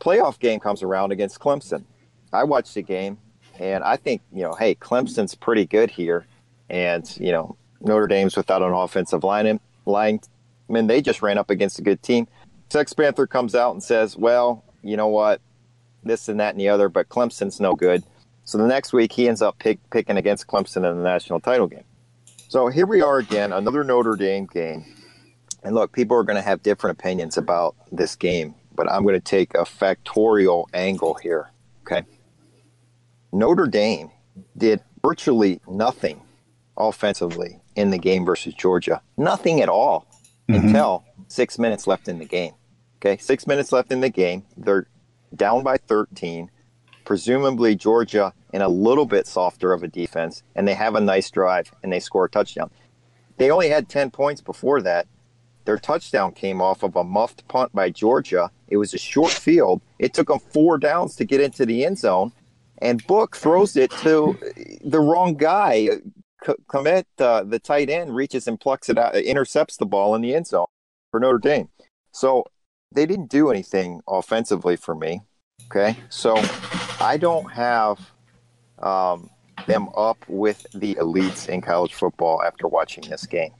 Playoff 0.00 0.38
game 0.38 0.60
comes 0.60 0.82
around 0.82 1.12
against 1.12 1.40
Clemson. 1.40 1.84
I 2.32 2.44
watched 2.44 2.74
the 2.74 2.82
game, 2.82 3.18
and 3.58 3.82
I 3.84 3.96
think 3.96 4.22
you 4.32 4.42
know, 4.42 4.54
hey, 4.54 4.74
Clemson's 4.74 5.34
pretty 5.34 5.66
good 5.66 5.90
here, 5.90 6.26
and 6.68 7.10
you 7.18 7.32
know, 7.32 7.56
Notre 7.80 8.06
Dame's 8.06 8.36
without 8.36 8.62
an 8.62 8.72
offensive 8.72 9.24
line 9.24 9.60
lineman. 9.86 10.86
They 10.86 11.00
just 11.00 11.22
ran 11.22 11.38
up 11.38 11.50
against 11.50 11.78
a 11.78 11.82
good 11.82 12.02
team. 12.02 12.28
Sex 12.70 12.92
Panther 12.92 13.26
comes 13.26 13.54
out 13.54 13.72
and 13.72 13.82
says, 13.82 14.16
well, 14.16 14.62
you 14.82 14.96
know 14.96 15.08
what? 15.08 15.40
This 16.04 16.28
and 16.28 16.38
that 16.40 16.54
and 16.54 16.60
the 16.60 16.68
other, 16.68 16.88
but 16.88 17.08
Clemson's 17.08 17.60
no 17.60 17.74
good. 17.74 18.04
So 18.44 18.58
the 18.58 18.66
next 18.66 18.92
week, 18.92 19.12
he 19.12 19.28
ends 19.28 19.42
up 19.42 19.58
pick, 19.58 19.78
picking 19.90 20.16
against 20.16 20.46
Clemson 20.46 20.88
in 20.88 20.96
the 20.96 21.02
national 21.02 21.40
title 21.40 21.66
game. 21.66 21.84
So 22.48 22.68
here 22.68 22.86
we 22.86 23.02
are 23.02 23.18
again, 23.18 23.52
another 23.52 23.84
Notre 23.84 24.16
Dame 24.16 24.46
game. 24.46 24.84
And 25.62 25.74
look, 25.74 25.92
people 25.92 26.16
are 26.16 26.22
going 26.22 26.36
to 26.36 26.42
have 26.42 26.62
different 26.62 26.98
opinions 26.98 27.36
about 27.36 27.74
this 27.92 28.16
game, 28.16 28.54
but 28.74 28.90
I'm 28.90 29.02
going 29.02 29.14
to 29.14 29.20
take 29.20 29.54
a 29.54 29.64
factorial 29.64 30.66
angle 30.72 31.14
here. 31.14 31.50
Okay. 31.82 32.04
Notre 33.32 33.66
Dame 33.66 34.10
did 34.56 34.80
virtually 35.02 35.60
nothing 35.68 36.22
offensively 36.76 37.60
in 37.76 37.90
the 37.90 37.98
game 37.98 38.24
versus 38.24 38.54
Georgia. 38.54 39.02
Nothing 39.16 39.60
at 39.60 39.68
all 39.68 40.06
mm-hmm. 40.48 40.66
until 40.66 41.04
six 41.28 41.58
minutes 41.58 41.86
left 41.86 42.08
in 42.08 42.18
the 42.18 42.24
game. 42.24 42.54
Okay, 42.96 43.16
six 43.16 43.46
minutes 43.46 43.70
left 43.72 43.92
in 43.92 44.00
the 44.00 44.10
game. 44.10 44.44
They're 44.56 44.88
down 45.34 45.62
by 45.62 45.76
13. 45.76 46.50
Presumably, 47.04 47.74
Georgia 47.76 48.32
in 48.52 48.62
a 48.62 48.68
little 48.68 49.06
bit 49.06 49.26
softer 49.26 49.72
of 49.72 49.82
a 49.82 49.88
defense, 49.88 50.42
and 50.54 50.66
they 50.66 50.74
have 50.74 50.94
a 50.94 51.00
nice 51.00 51.30
drive 51.30 51.72
and 51.82 51.92
they 51.92 52.00
score 52.00 52.24
a 52.24 52.30
touchdown. 52.30 52.70
They 53.36 53.50
only 53.50 53.68
had 53.68 53.88
10 53.88 54.10
points 54.10 54.40
before 54.40 54.82
that. 54.82 55.06
Their 55.64 55.78
touchdown 55.78 56.32
came 56.32 56.62
off 56.62 56.82
of 56.82 56.96
a 56.96 57.04
muffed 57.04 57.46
punt 57.46 57.74
by 57.74 57.90
Georgia. 57.90 58.50
It 58.68 58.78
was 58.78 58.94
a 58.94 58.98
short 58.98 59.30
field. 59.30 59.82
It 59.98 60.14
took 60.14 60.28
them 60.28 60.38
four 60.38 60.78
downs 60.78 61.14
to 61.16 61.24
get 61.24 61.40
into 61.40 61.66
the 61.66 61.84
end 61.84 61.98
zone, 61.98 62.32
and 62.80 63.06
Book 63.06 63.36
throws 63.36 63.76
it 63.76 63.90
to 64.02 64.38
the 64.84 65.00
wrong 65.00 65.34
guy. 65.34 65.88
Kmet, 66.44 67.04
uh, 67.18 67.42
the 67.42 67.58
tight 67.58 67.90
end, 67.90 68.14
reaches 68.14 68.46
and 68.46 68.60
plucks 68.60 68.88
it 68.88 68.96
out, 68.96 69.16
intercepts 69.16 69.76
the 69.76 69.86
ball 69.86 70.14
in 70.14 70.22
the 70.22 70.34
end 70.34 70.46
zone 70.46 70.66
for 71.10 71.18
Notre 71.18 71.38
Dame. 71.38 71.68
So 72.12 72.44
they 72.94 73.06
didn't 73.06 73.28
do 73.28 73.50
anything 73.50 74.00
offensively 74.08 74.76
for 74.76 74.94
me. 74.94 75.22
Okay. 75.66 75.96
So 76.08 76.36
I 77.00 77.18
don't 77.20 77.50
have 77.52 77.98
um, 78.78 79.28
them 79.66 79.88
up 79.96 80.16
with 80.28 80.64
the 80.74 80.94
elites 80.94 81.48
in 81.48 81.60
college 81.60 81.94
football 81.94 82.42
after 82.42 82.68
watching 82.68 83.04
this 83.08 83.26
game. 83.26 83.52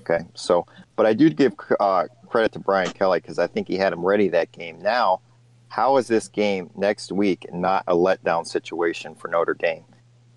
Okay. 0.00 0.24
So, 0.34 0.66
but 0.94 1.06
I 1.06 1.14
do 1.14 1.30
give 1.30 1.54
uh, 1.80 2.04
credit 2.28 2.52
to 2.52 2.58
Brian 2.58 2.90
Kelly 2.90 3.20
because 3.20 3.38
I 3.38 3.46
think 3.46 3.66
he 3.66 3.76
had 3.76 3.92
him 3.92 4.04
ready 4.04 4.28
that 4.28 4.52
game. 4.52 4.80
Now, 4.80 5.20
how 5.68 5.96
is 5.96 6.08
this 6.08 6.28
game 6.28 6.70
next 6.76 7.12
week 7.12 7.46
not 7.52 7.84
a 7.86 7.94
letdown 7.94 8.46
situation 8.46 9.14
for 9.14 9.28
Notre 9.28 9.54
Dame? 9.54 9.84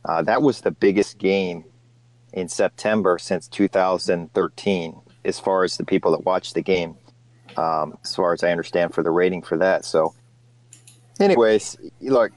Uh, 0.05 0.21
that 0.23 0.41
was 0.41 0.61
the 0.61 0.71
biggest 0.71 1.17
game 1.17 1.65
in 2.33 2.47
September 2.47 3.17
since 3.17 3.47
2013 3.47 5.01
as 5.25 5.39
far 5.39 5.63
as 5.63 5.77
the 5.77 5.83
people 5.83 6.11
that 6.11 6.25
watched 6.25 6.53
the 6.53 6.61
game, 6.61 6.95
um, 7.57 7.97
as 8.03 8.15
far 8.15 8.33
as 8.33 8.43
I 8.43 8.51
understand 8.51 8.93
for 8.93 9.03
the 9.03 9.11
rating 9.11 9.41
for 9.41 9.57
that. 9.57 9.85
So, 9.85 10.13
anyways, 11.19 11.77
look, 12.01 12.31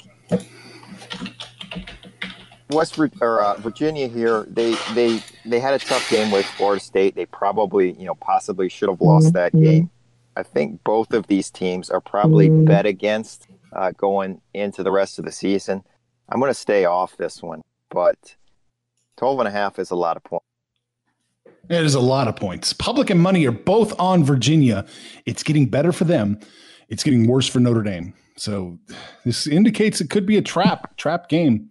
West 2.70 2.99
or 3.20 3.40
uh, 3.43 3.55
Virginia 3.59 4.09
here, 4.09 4.47
they 4.51 4.74
they 4.95 5.22
they 5.45 5.61
had 5.61 5.74
a 5.74 5.78
tough 5.78 6.09
game 6.11 6.30
with 6.30 6.47
Florida 6.47 6.82
State. 6.82 7.14
They 7.14 7.26
probably, 7.26 7.93
you 7.93 8.07
know, 8.07 8.14
possibly 8.14 8.68
should 8.68 8.88
have 8.88 9.01
lost 9.01 9.32
that 9.34 9.53
game. 9.53 9.90
I 10.37 10.43
think 10.43 10.83
both 10.85 11.12
of 11.12 11.26
these 11.26 11.51
teams 11.51 11.91
are 11.91 12.01
probably 12.01 12.49
bet 12.49 12.87
against 12.87 13.47
uh, 13.72 13.93
going 13.93 14.41
into 14.55 14.83
the 14.83 14.91
rest 14.91 15.18
of 15.18 15.24
the 15.24 15.33
season. 15.33 15.83
I'm 16.28 16.41
going 16.41 16.51
to 16.51 16.55
stay 16.55 16.85
off 16.85 17.16
this 17.16 17.43
one, 17.43 17.62
but 17.91 18.37
12 19.18 19.41
and 19.41 19.49
a 19.49 19.51
half 19.51 19.78
is 19.78 19.91
a 19.91 19.97
lot 19.97 20.16
of 20.16 20.24
points. 20.24 20.47
It 21.68 21.85
is 21.85 21.95
a 21.95 22.01
lot 22.01 22.28
of 22.28 22.37
points. 22.37 22.72
Public 22.72 23.11
and 23.11 23.20
money 23.20 23.47
are 23.47 23.53
both 23.53 23.99
on 24.01 24.24
Virginia. 24.24 24.85
It's 25.26 25.43
getting 25.43 25.66
better 25.66 25.93
for 25.93 26.05
them. 26.05 26.41
it's 26.89 27.05
getting 27.05 27.26
worse 27.26 27.47
for 27.47 27.61
Notre 27.61 27.83
Dame. 27.83 28.14
So 28.37 28.78
this 29.24 29.47
indicates 29.47 30.01
it 30.01 30.11
could 30.11 30.26
be 30.26 30.37
a 30.37 30.43
trap, 30.43 30.97
trap 30.97 31.28
game. 31.28 31.70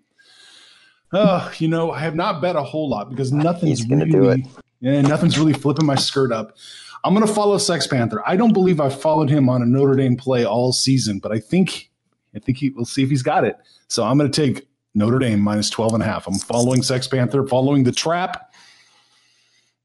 Uh, 1.12 1.52
you 1.58 1.68
know, 1.68 1.92
I 1.92 2.00
have 2.00 2.16
not 2.16 2.42
bet 2.42 2.56
a 2.56 2.64
whole 2.64 2.90
lot 2.90 3.10
because 3.10 3.32
nothing's 3.32 3.80
He's 3.80 3.88
gonna 3.88 4.06
really, 4.06 4.42
do 4.42 4.48
it. 4.48 4.64
Yeah, 4.80 5.02
nothing's 5.02 5.38
really 5.38 5.54
flipping 5.54 5.86
my 5.86 5.96
skirt 5.96 6.32
up. 6.32 6.56
I'm 7.04 7.14
going 7.14 7.26
to 7.26 7.34
follow 7.34 7.58
Sex 7.58 7.88
Panther. 7.88 8.22
I 8.26 8.36
don't 8.36 8.54
believe 8.54 8.80
I've 8.80 9.00
followed 9.00 9.30
him 9.30 9.50
on 9.50 9.62
a 9.62 9.66
Notre 9.66 9.96
Dame 9.96 10.16
play 10.16 10.46
all 10.46 10.72
season, 10.72 11.20
but 11.20 11.32
I 11.32 11.40
think 11.40 11.90
I 12.36 12.40
think 12.40 12.58
he 12.60 12.70
we'll 12.70 12.86
see 12.86 13.04
if 13.04 13.10
he's 13.10 13.24
got 13.24 13.44
it. 13.44 13.58
So 13.88 14.04
I'm 14.04 14.18
going 14.18 14.32
to 14.32 14.42
take 14.42 14.68
Notre 14.94 15.20
Dame 15.20 15.40
minus 15.40 15.70
12 15.70 15.96
and 15.96 16.04
a 16.04 16.06
half. 16.06 16.28
I'm 16.28 16.36
following 16.36 16.82
Sex 16.82 17.08
Panther, 17.08 17.46
following 17.48 17.84
the 17.84 17.92
trap. 17.92 18.54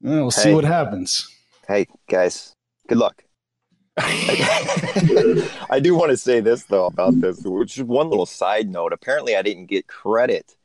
Uh, 0.05 0.21
we'll 0.21 0.31
see 0.31 0.53
what 0.53 0.63
happens. 0.63 1.33
Hey, 1.67 1.87
guys, 2.07 2.55
good 2.87 2.97
luck. 2.97 3.23
I 3.99 5.79
do 5.81 5.95
want 5.95 6.11
to 6.11 6.17
say 6.17 6.39
this 6.39 6.65
though 6.65 6.85
about 6.85 7.19
this, 7.19 7.41
which 7.43 7.77
is 7.77 7.83
one 7.83 8.09
little 8.09 8.27
side 8.27 8.69
note. 8.69 8.93
Apparently, 8.93 9.35
I 9.35 9.41
didn't 9.41 9.65
get 9.65 9.87
credit 9.87 10.55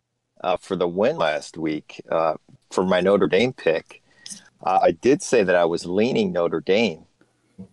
uh, 0.45 0.59
for 0.59 0.77
the 0.77 0.87
win 0.87 1.17
last 1.17 1.57
week 1.57 2.03
uh, 2.11 2.35
for 2.71 2.85
my 2.85 3.01
Notre 3.01 3.29
Dame 3.29 3.55
pick. 3.55 4.02
Uh, 4.63 4.79
I 4.83 4.91
did 4.93 5.23
say 5.23 5.43
that 5.43 5.57
I 5.57 5.65
was 5.65 5.85
leaning 5.87 6.33
Notre 6.33 6.61
Dame, 6.61 7.05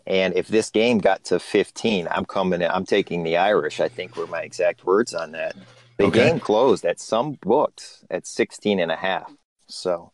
and 0.07 0.33
if 0.35 0.47
this 0.47 0.69
game 0.69 0.97
got 0.99 1.23
to 1.25 1.39
15, 1.39 2.07
I'm 2.09 2.25
coming. 2.25 2.61
In, 2.61 2.69
I'm 2.71 2.85
taking 2.85 3.23
the 3.23 3.37
Irish. 3.37 3.79
I 3.79 3.87
think 3.89 4.15
were 4.15 4.27
my 4.27 4.41
exact 4.41 4.85
words 4.85 5.13
on 5.13 5.31
that. 5.33 5.55
The 5.97 6.05
Okay. 6.05 6.29
game 6.29 6.39
closed 6.39 6.85
at 6.85 6.99
some 6.99 7.33
books 7.41 8.05
at 8.09 8.25
16 8.25 8.79
and 8.79 8.91
a 8.91 8.95
half. 8.95 9.31
So, 9.67 10.11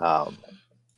um, 0.00 0.36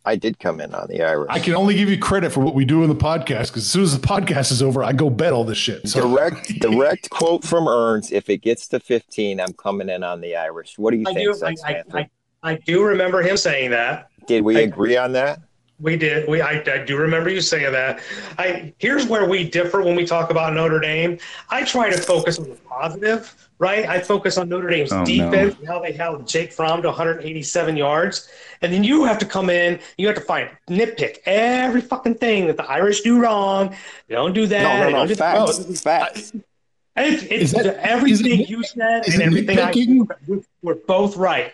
I 0.04 0.14
did 0.16 0.38
come 0.38 0.60
in 0.60 0.72
on 0.72 0.86
the 0.88 1.02
Irish. 1.02 1.28
I 1.30 1.40
can 1.40 1.54
only 1.54 1.74
give 1.74 1.90
you 1.90 1.98
credit 1.98 2.30
for 2.32 2.40
what 2.40 2.54
we 2.54 2.64
do 2.64 2.82
in 2.84 2.88
the 2.88 2.94
podcast 2.94 3.48
because 3.48 3.56
as 3.64 3.70
soon 3.70 3.82
as 3.82 3.98
the 3.98 4.06
podcast 4.06 4.52
is 4.52 4.62
over, 4.62 4.82
I 4.84 4.92
go 4.92 5.10
bet 5.10 5.32
all 5.32 5.44
this 5.44 5.58
shit. 5.58 5.88
So 5.88 6.00
direct 6.08 6.60
direct 6.60 7.10
quote 7.10 7.44
from 7.44 7.66
Earns. 7.68 8.12
If 8.12 8.30
it 8.30 8.38
gets 8.38 8.68
to 8.68 8.78
15, 8.80 9.40
I'm 9.40 9.52
coming 9.52 9.88
in 9.88 10.02
on 10.04 10.20
the 10.20 10.36
Irish. 10.36 10.78
What 10.78 10.92
do 10.92 10.96
you 10.98 11.04
I 11.08 11.12
think, 11.14 11.36
do, 11.36 11.44
I, 11.44 11.54
I, 11.64 11.82
I, 11.92 12.10
I 12.42 12.54
do 12.54 12.84
remember 12.84 13.20
him 13.20 13.36
saying 13.36 13.70
that. 13.72 14.06
Did 14.26 14.42
we 14.44 14.56
I- 14.56 14.60
agree 14.60 14.96
on 14.96 15.12
that? 15.12 15.40
We 15.78 15.94
did. 15.94 16.26
We 16.26 16.40
I, 16.40 16.62
I 16.72 16.84
do 16.86 16.96
remember 16.96 17.28
you 17.28 17.42
saying 17.42 17.70
that. 17.70 18.00
I 18.38 18.72
here's 18.78 19.06
where 19.06 19.28
we 19.28 19.46
differ 19.46 19.82
when 19.82 19.94
we 19.94 20.06
talk 20.06 20.30
about 20.30 20.54
Notre 20.54 20.80
Dame. 20.80 21.18
I 21.50 21.64
try 21.64 21.90
to 21.90 21.98
focus 22.00 22.38
on 22.38 22.48
the 22.48 22.54
positive, 22.56 23.50
right? 23.58 23.86
I 23.86 24.00
focus 24.00 24.38
on 24.38 24.48
Notre 24.48 24.70
Dame's 24.70 24.90
Oh, 24.90 25.00
no. 25.00 25.04
defense, 25.04 25.54
and 25.58 25.68
how 25.68 25.80
they 25.82 25.92
held 25.92 26.26
Jake 26.26 26.50
Fromm 26.50 26.80
to 26.80 26.88
187 26.88 27.76
yards, 27.76 28.26
and 28.62 28.72
then 28.72 28.84
you 28.84 29.04
have 29.04 29.18
to 29.18 29.26
come 29.26 29.50
in. 29.50 29.78
You 29.98 30.06
have 30.06 30.16
to 30.16 30.22
find 30.22 30.48
nitpick 30.70 31.18
every 31.26 31.82
fucking 31.82 32.14
thing 32.14 32.46
that 32.46 32.56
the 32.56 32.64
Irish 32.64 33.02
do 33.02 33.20
wrong. 33.20 33.76
They 34.08 34.14
don't 34.14 34.32
do 34.32 34.46
that. 34.46 34.62
No, 34.62 34.78
no, 34.78 34.82
don't 34.84 34.92
no. 35.02 35.06
do- 35.08 35.14
Facts. 35.14 35.60
Oh, 35.60 35.74
Facts. 35.74 36.32
It's, 36.96 37.22
Is 37.24 37.52
it's 37.52 37.64
that- 37.64 37.76
everything 37.86 38.40
it- 38.40 38.48
you 38.48 38.62
said 38.64 39.06
is 39.06 39.12
and 39.12 39.22
it 39.22 39.26
everything 39.26 39.58
I 39.58 39.72
nitpicking? 39.74 40.42
we're 40.62 40.74
both 40.76 41.18
right. 41.18 41.52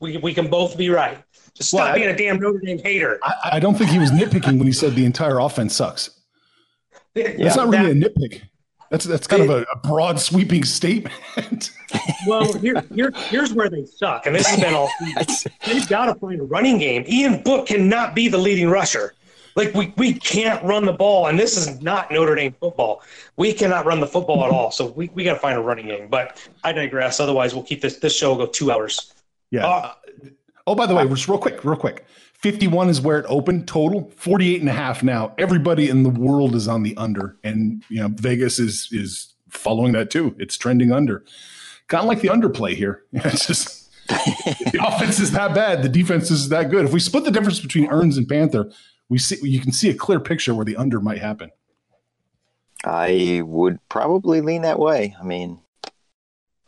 We, 0.00 0.18
we 0.18 0.34
can 0.34 0.48
both 0.48 0.76
be 0.76 0.90
right. 0.90 1.18
Just 1.54 1.70
stop 1.70 1.86
Well, 1.86 1.94
being 1.94 2.08
a 2.08 2.16
damn 2.16 2.38
Notre 2.38 2.58
Dame 2.58 2.78
hater. 2.78 3.18
I, 3.22 3.34
I 3.52 3.60
don't 3.60 3.76
think 3.76 3.90
he 3.90 3.98
was 3.98 4.10
nitpicking 4.10 4.58
when 4.58 4.66
he 4.66 4.72
said 4.72 4.94
the 4.94 5.04
entire 5.04 5.38
offense 5.38 5.74
sucks. 5.74 6.10
That's 7.14 7.56
not 7.56 7.68
really 7.68 7.92
a 7.92 7.94
nitpick. 7.94 8.42
That's 8.90 9.04
that's 9.04 9.26
kind 9.26 9.42
of 9.42 9.50
a, 9.50 9.62
a 9.62 9.78
broad 9.88 10.20
sweeping 10.20 10.64
statement. 10.64 11.70
Well, 12.26 12.52
here, 12.58 12.82
here, 12.92 13.12
here's 13.28 13.54
where 13.54 13.70
they 13.70 13.84
suck, 13.84 14.26
and 14.26 14.34
this 14.34 14.46
has 14.48 14.60
been 14.60 14.74
all. 14.74 14.90
They've 15.66 15.88
got 15.88 16.06
to 16.06 16.14
find 16.16 16.40
a 16.40 16.42
running 16.42 16.78
game. 16.78 17.04
Ian 17.06 17.42
Book 17.42 17.68
cannot 17.68 18.14
be 18.14 18.26
the 18.28 18.36
leading 18.36 18.68
rusher. 18.68 19.14
Like 19.54 19.72
we, 19.72 19.94
we 19.96 20.12
can't 20.12 20.62
run 20.64 20.84
the 20.84 20.92
ball, 20.92 21.28
and 21.28 21.38
this 21.38 21.56
is 21.56 21.80
not 21.80 22.10
Notre 22.10 22.34
Dame 22.34 22.54
football. 22.60 23.02
We 23.36 23.52
cannot 23.52 23.86
run 23.86 24.00
the 24.00 24.06
football 24.06 24.44
at 24.44 24.50
all. 24.50 24.72
So 24.72 24.88
we, 24.88 25.10
we 25.14 25.24
got 25.24 25.34
to 25.34 25.38
find 25.38 25.56
a 25.56 25.62
running 25.62 25.86
game. 25.86 26.08
But 26.08 26.46
I 26.64 26.72
digress. 26.72 27.20
Otherwise, 27.20 27.54
we'll 27.54 27.64
keep 27.64 27.80
this 27.80 27.98
this 27.98 28.14
show 28.14 28.30
will 28.30 28.46
go 28.46 28.50
two 28.50 28.72
hours. 28.72 29.14
Yeah. 29.50 29.66
Uh, 29.66 29.92
oh, 30.66 30.74
by 30.74 30.86
the 30.86 30.94
way, 30.94 31.06
just 31.08 31.28
real 31.28 31.38
quick, 31.38 31.64
real 31.64 31.76
quick. 31.76 32.04
51 32.34 32.88
is 32.90 33.00
where 33.00 33.18
it 33.18 33.26
opened 33.28 33.66
total, 33.66 34.10
48 34.16 34.60
and 34.60 34.68
a 34.68 34.72
half 34.72 35.02
now. 35.02 35.34
Everybody 35.38 35.88
in 35.88 36.02
the 36.02 36.10
world 36.10 36.54
is 36.54 36.68
on 36.68 36.82
the 36.82 36.96
under 36.96 37.36
and 37.42 37.82
you 37.88 38.00
know 38.00 38.08
Vegas 38.08 38.58
is 38.58 38.88
is 38.92 39.34
following 39.48 39.92
that 39.92 40.10
too. 40.10 40.34
It's 40.38 40.56
trending 40.56 40.92
under. 40.92 41.24
Kind 41.88 42.02
of 42.02 42.08
like 42.08 42.20
the 42.20 42.28
underplay 42.28 42.74
here. 42.74 43.04
It's 43.12 43.46
just 43.46 43.84
the 44.08 44.78
offense 44.86 45.18
is 45.18 45.32
that 45.32 45.54
bad, 45.54 45.82
the 45.82 45.88
defense 45.88 46.30
is 46.30 46.48
that 46.50 46.70
good. 46.70 46.84
If 46.84 46.92
we 46.92 47.00
split 47.00 47.24
the 47.24 47.30
difference 47.30 47.58
between 47.58 47.88
Earns 47.90 48.16
and 48.18 48.28
Panther, 48.28 48.70
we 49.08 49.18
see 49.18 49.36
you 49.42 49.58
can 49.60 49.72
see 49.72 49.88
a 49.90 49.94
clear 49.94 50.20
picture 50.20 50.54
where 50.54 50.64
the 50.64 50.76
under 50.76 51.00
might 51.00 51.18
happen. 51.18 51.50
I 52.84 53.42
would 53.44 53.78
probably 53.88 54.40
lean 54.42 54.62
that 54.62 54.78
way. 54.78 55.16
I 55.20 55.24
mean, 55.24 55.60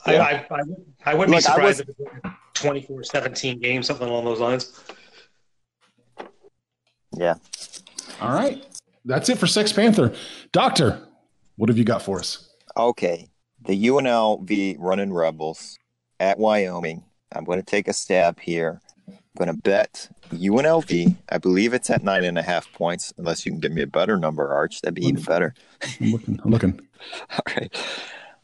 I, 0.05 0.13
Yeah. 0.15 0.23
I, 0.23 0.47
I, 0.55 0.63
would- 0.63 0.87
I 1.07 1.15
wouldn't 1.15 1.35
Look, 1.37 1.45
be 1.45 1.47
I 1.49 1.53
surprised 1.53 1.79
was- 1.81 1.81
if 1.81 1.89
it 1.91 1.97
was 2.25 2.33
a 2.65 2.67
24-17 2.67 3.61
game, 3.61 3.83
something 3.83 4.09
along 4.09 4.25
those 4.25 4.41
lines. 4.41 4.81
yeah. 7.17 7.35
All 8.21 8.33
right. 8.33 8.65
That's 9.05 9.29
it 9.29 9.39
for 9.39 9.47
Sex 9.47 9.73
Panther. 9.73 10.15
Doctor, 10.53 11.07
what 11.57 11.69
have 11.69 11.79
you 11.79 11.85
got 11.85 12.03
for 12.03 12.19
us? 12.19 12.53
Okay. 12.77 13.29
The 13.65 13.87
UNLV 13.87 14.77
running 14.79 15.13
Rebels 15.13 15.79
at 16.21 16.39
Wyoming. 16.39 17.05
I'm 17.33 17.45
going 17.45 17.59
to 17.59 17.65
take 17.65 17.89
a 17.89 17.93
stab 17.93 18.41
here. 18.41 18.81
I'm 19.09 19.17
going 19.37 19.55
to 19.55 19.63
bet 19.63 20.09
UNLV. 20.31 21.17
I 21.29 21.39
believe 21.39 21.75
it's 21.75 21.91
at 21.91 22.03
nine 22.03 22.25
and 22.25 22.39
a 22.39 22.43
half 22.43 22.73
points, 22.73 23.13
unless 23.19 23.45
you 23.45 23.53
can 23.53 23.61
give 23.61 23.73
me 23.73 23.83
a 23.83 23.87
better 23.87 24.17
number, 24.17 24.53
Arch. 24.53 24.81
That'd 24.81 24.95
be 24.95 25.07
even 25.07 25.23
better. 25.23 25.55
I'm 26.01 26.13
looking. 26.13 26.41
I'm 26.45 26.51
looking. 26.51 26.81
All 27.31 27.41
right. 27.57 27.75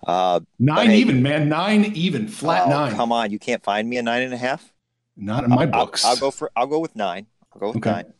Uh, 0.07 0.41
Nine 0.59 0.91
Hey. 0.91 0.99
even, 0.99 1.23
man. 1.23 1.49
Nine 1.49 1.85
even. 1.95 2.29
Flat 2.29 2.65
oh, 2.67 2.71
nine. 2.71 2.95
Come 2.95 3.13
on, 3.13 3.31
you 3.31 3.39
can't 3.39 3.63
find 3.63 3.89
me 3.89 3.97
a 3.97 4.03
nine 4.03 4.23
and 4.23 4.35
a 4.35 4.37
half. 4.37 4.73
Not 5.17 5.45
in 5.45 5.51
my 5.51 5.63
I'll- 5.63 5.71
books. 5.87 6.05
I'll, 6.05 6.17
go 6.17 6.31
for. 6.31 6.51
I'll 6.57 6.67
go 6.67 6.79
with 6.79 6.95
nine. 6.97 7.27
I'll 7.53 7.61
go 7.61 7.67
with 7.69 7.77
Okay. 7.79 7.91
nine. 7.91 8.13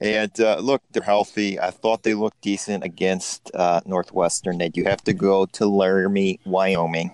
And 0.00 0.40
uh, 0.40 0.56
look, 0.58 0.82
they're 0.90 1.04
healthy. 1.04 1.60
I 1.60 1.70
thought 1.70 2.02
they 2.02 2.14
looked 2.14 2.40
decent 2.40 2.82
against 2.82 3.50
uh, 3.54 3.80
Northwestern. 3.86 4.58
They 4.58 4.68
do 4.68 4.82
have 4.84 5.02
to 5.04 5.12
go 5.12 5.46
to 5.46 5.66
Laramie, 5.66 6.40
Wyoming, 6.44 7.12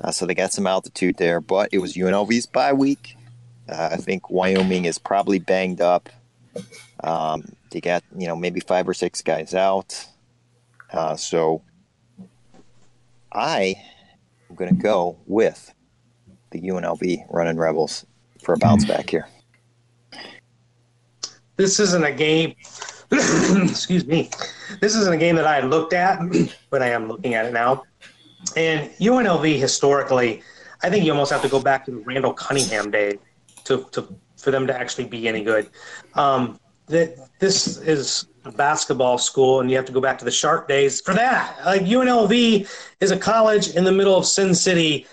uh, 0.00 0.10
so 0.10 0.24
they 0.24 0.34
got 0.34 0.50
some 0.50 0.66
altitude 0.66 1.18
there. 1.18 1.42
But 1.42 1.68
it 1.72 1.78
was 1.78 1.94
UNLV's 1.94 2.46
bye 2.46 2.72
week. 2.72 3.16
Uh, 3.68 3.90
I 3.92 3.96
think 3.96 4.30
Wyoming 4.30 4.86
is 4.86 4.98
probably 4.98 5.38
banged 5.40 5.82
up. 5.82 6.08
Um, 7.04 7.44
they 7.70 7.82
got 7.82 8.02
you 8.16 8.26
know 8.26 8.34
maybe 8.36 8.60
five 8.60 8.88
or 8.88 8.94
six 8.94 9.20
guys 9.20 9.54
out. 9.54 10.06
Uh, 10.90 11.16
so 11.16 11.60
I 13.32 13.76
am 14.48 14.56
going 14.56 14.74
to 14.74 14.82
go 14.82 15.18
with 15.26 15.72
the 16.50 16.60
UNLV 16.60 17.26
running 17.30 17.56
Rebels 17.56 18.06
for 18.42 18.54
a 18.54 18.58
bounce 18.58 18.84
back 18.84 19.10
here. 19.10 19.28
this 21.56 21.78
isn't 21.78 22.04
a 22.04 22.12
game. 22.12 22.54
excuse 23.12 24.06
me. 24.06 24.30
This 24.80 24.94
isn't 24.94 25.12
a 25.12 25.18
game 25.18 25.36
that 25.36 25.46
I 25.46 25.60
looked 25.60 25.92
at, 25.92 26.20
but 26.70 26.82
I 26.82 26.88
am 26.88 27.08
looking 27.08 27.34
at 27.34 27.46
it 27.46 27.52
now. 27.52 27.82
And 28.56 28.90
UNLV 28.92 29.58
historically, 29.58 30.42
I 30.82 30.90
think 30.90 31.04
you 31.04 31.12
almost 31.12 31.30
have 31.30 31.42
to 31.42 31.48
go 31.48 31.60
back 31.60 31.84
to 31.84 31.90
the 31.90 31.98
Randall 31.98 32.32
Cunningham 32.32 32.90
day 32.90 33.18
to, 33.64 33.86
to 33.92 34.14
for 34.36 34.50
them 34.50 34.66
to 34.66 34.76
actually 34.76 35.04
be 35.04 35.28
any 35.28 35.44
good. 35.44 35.68
Um, 36.14 36.58
that 36.86 37.28
this 37.38 37.76
is 37.78 38.26
a 38.44 38.52
basketball 38.52 39.18
school, 39.18 39.60
and 39.60 39.70
you 39.70 39.76
have 39.76 39.86
to 39.86 39.92
go 39.92 40.00
back 40.00 40.18
to 40.18 40.24
the 40.24 40.30
Shark 40.30 40.68
days 40.68 41.00
for 41.00 41.14
that. 41.14 41.56
Like 41.64 41.82
UNLV 41.82 42.68
is 43.00 43.10
a 43.10 43.16
college 43.18 43.74
in 43.74 43.84
the 43.84 43.92
middle 43.92 44.16
of 44.16 44.26
Sin 44.26 44.54
City. 44.54 45.06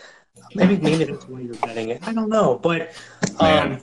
Maybe 0.56 0.78
maybe 0.78 1.04
that's 1.04 1.28
why 1.28 1.42
you're 1.42 1.56
betting 1.56 1.90
it. 1.90 2.08
I 2.08 2.14
don't 2.14 2.30
know, 2.30 2.58
but 2.58 2.94
um, 3.40 3.80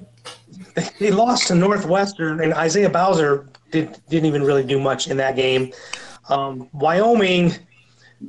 they, 0.74 0.88
they 0.98 1.10
lost 1.10 1.48
to 1.48 1.54
Northwestern, 1.54 2.40
and 2.40 2.54
Isaiah 2.54 2.90
Bowser 2.90 3.48
did, 3.70 4.00
didn't 4.08 4.26
even 4.26 4.42
really 4.42 4.64
do 4.64 4.80
much 4.80 5.08
in 5.08 5.16
that 5.18 5.36
game. 5.36 5.72
Um, 6.28 6.68
Wyoming, 6.72 7.52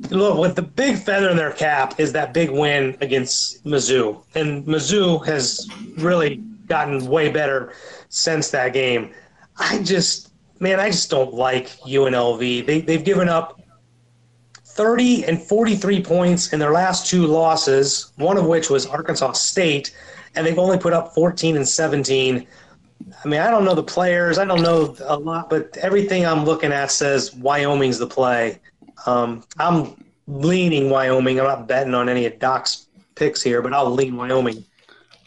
look, 0.09 0.37
with 0.37 0.55
the 0.55 0.61
big 0.61 0.97
feather 0.97 1.29
in 1.29 1.37
their 1.37 1.53
cap 1.53 1.99
is 1.99 2.11
that 2.13 2.33
big 2.33 2.49
win 2.49 2.97
against 3.01 3.63
Mizzou, 3.65 4.23
and 4.35 4.65
Mizzou 4.65 5.25
has 5.25 5.67
really 5.97 6.37
gotten 6.67 7.05
way 7.07 7.29
better 7.29 7.73
since 8.09 8.49
that 8.51 8.73
game. 8.73 9.13
I 9.57 9.81
just, 9.83 10.33
man, 10.65 10.79
I 10.79 10.89
just 10.89 11.11
don't 11.11 11.31
like 11.31 11.67
UNLV. 11.81 12.65
They, 12.65 12.81
they've 12.81 13.03
given 13.03 13.29
up 13.29 13.61
30 14.63 15.25
and 15.25 15.39
43 15.39 16.01
points 16.01 16.53
in 16.53 16.59
their 16.59 16.71
last 16.71 17.07
two 17.07 17.27
losses, 17.27 18.11
one 18.15 18.35
of 18.35 18.47
which 18.47 18.71
was 18.71 18.87
Arkansas 18.87 19.33
State, 19.33 19.95
and 20.33 20.43
they've 20.43 20.57
only 20.57 20.79
put 20.79 20.91
up 20.91 21.13
14 21.13 21.55
and 21.55 21.67
17. 21.67 22.47
I 23.23 23.27
mean, 23.27 23.41
I 23.41 23.51
don't 23.51 23.63
know 23.63 23.75
the 23.75 23.83
players, 23.83 24.39
I 24.39 24.45
don't 24.45 24.63
know 24.63 24.95
a 25.03 25.15
lot, 25.15 25.51
but 25.51 25.77
everything 25.77 26.25
I'm 26.25 26.45
looking 26.45 26.71
at 26.71 26.89
says 26.89 27.35
Wyoming's 27.35 27.99
the 27.99 28.07
play. 28.07 28.59
Um, 29.05 29.43
I'm 29.59 30.03
leaning 30.25 30.89
Wyoming. 30.89 31.39
I'm 31.39 31.45
not 31.45 31.67
betting 31.67 31.93
on 31.93 32.09
any 32.09 32.25
of 32.25 32.39
Doc's 32.39 32.87
picks 33.13 33.43
here, 33.43 33.61
but 33.61 33.71
I'll 33.71 33.91
lean 33.91 34.15
Wyoming. 34.15 34.65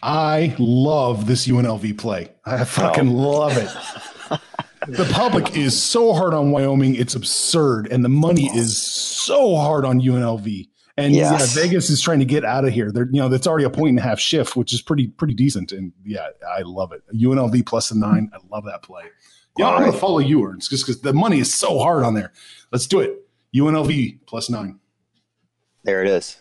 I 0.02 0.56
love 0.58 1.28
this 1.28 1.46
UNLV 1.46 1.96
play. 1.96 2.32
I 2.44 2.64
fucking 2.64 3.10
love 3.12 3.56
it. 3.56 3.70
the 4.88 5.08
public 5.12 5.56
is 5.56 5.80
so 5.80 6.12
hard 6.12 6.34
on 6.34 6.50
Wyoming, 6.50 6.94
it's 6.94 7.14
absurd, 7.14 7.88
and 7.90 8.04
the 8.04 8.08
money 8.08 8.46
is 8.54 8.76
so 8.76 9.56
hard 9.56 9.84
on 9.84 10.00
UNLV. 10.00 10.68
And 10.96 11.14
Yes. 11.14 11.54
yeah, 11.56 11.62
Vegas 11.62 11.90
is 11.90 12.00
trying 12.02 12.18
to 12.18 12.24
get 12.24 12.44
out 12.44 12.64
of 12.64 12.72
here. 12.72 12.90
They're 12.90 13.06
you 13.06 13.20
know 13.20 13.28
that's 13.28 13.46
already 13.46 13.64
a 13.64 13.70
point 13.70 13.90
and 13.90 13.98
a 14.00 14.02
half 14.02 14.18
shift, 14.18 14.56
which 14.56 14.72
is 14.72 14.82
pretty 14.82 15.06
pretty 15.08 15.34
decent. 15.34 15.70
And 15.70 15.92
yeah, 16.04 16.28
I 16.48 16.62
love 16.62 16.90
it. 16.92 17.02
UNLV 17.14 17.64
plus 17.66 17.90
a 17.92 17.98
nine. 17.98 18.30
I 18.34 18.38
love 18.50 18.64
that 18.64 18.82
play. 18.82 19.04
Yeah, 19.56 19.68
I'm 19.70 19.80
gonna 19.80 19.92
follow 19.92 20.18
you, 20.18 20.44
Earns, 20.44 20.68
just 20.68 20.84
because 20.86 21.00
the 21.02 21.12
money 21.12 21.38
is 21.38 21.52
so 21.54 21.78
hard 21.78 22.02
on 22.02 22.14
there. 22.14 22.32
Let's 22.72 22.86
do 22.86 22.98
it. 23.00 23.16
UNLV 23.54 24.18
plus 24.26 24.50
nine. 24.50 24.80
There 25.84 26.02
it 26.02 26.08
is. 26.10 26.36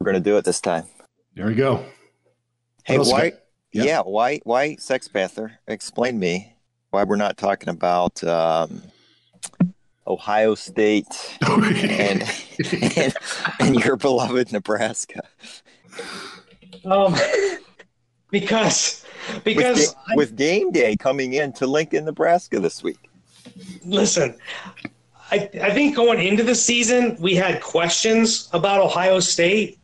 We're 0.00 0.06
gonna 0.06 0.20
do 0.20 0.38
it 0.38 0.44
this 0.46 0.60
time. 0.60 0.84
There 1.34 1.46
we 1.46 1.54
go. 1.54 1.84
Hey, 2.84 2.96
else 2.96 3.08
you 3.08 3.12
why? 3.14 3.30
got? 3.30 3.40
Yeah. 3.72 3.84
Yeah. 3.84 4.00
why? 4.02 4.40
Why 4.44 4.76
Sex 4.76 5.06
Panther? 5.08 5.58
Explain 5.66 6.18
me 6.18 6.55
why 6.96 7.04
we're 7.04 7.16
not 7.16 7.36
talking 7.36 7.68
about 7.68 8.24
um, 8.24 8.82
Ohio 10.06 10.54
State 10.54 11.36
and, 11.46 12.22
and 12.96 13.14
and 13.60 13.84
your 13.84 13.96
beloved 13.96 14.50
Nebraska. 14.50 15.20
Um, 16.86 17.14
because 18.30 19.04
With, 19.34 19.44
because 19.44 19.92
ga- 19.92 20.14
with 20.14 20.36
game 20.36 20.72
day 20.72 20.96
coming 20.96 21.34
in 21.34 21.52
to 21.54 21.66
Lincoln, 21.66 22.06
Nebraska 22.06 22.60
this 22.60 22.82
week. 22.82 23.10
listen, 23.84 24.34
I, 25.30 25.50
I 25.60 25.70
think 25.72 25.96
going 25.96 26.26
into 26.26 26.44
the 26.44 26.54
season, 26.54 27.18
we 27.20 27.34
had 27.34 27.60
questions 27.60 28.48
about 28.54 28.80
Ohio 28.80 29.20
State. 29.20 29.78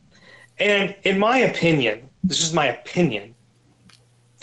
And 0.57 0.95
in 1.03 1.19
my 1.19 1.37
opinion, 1.39 2.09
this 2.23 2.41
is 2.41 2.53
my 2.53 2.67
opinion, 2.67 3.35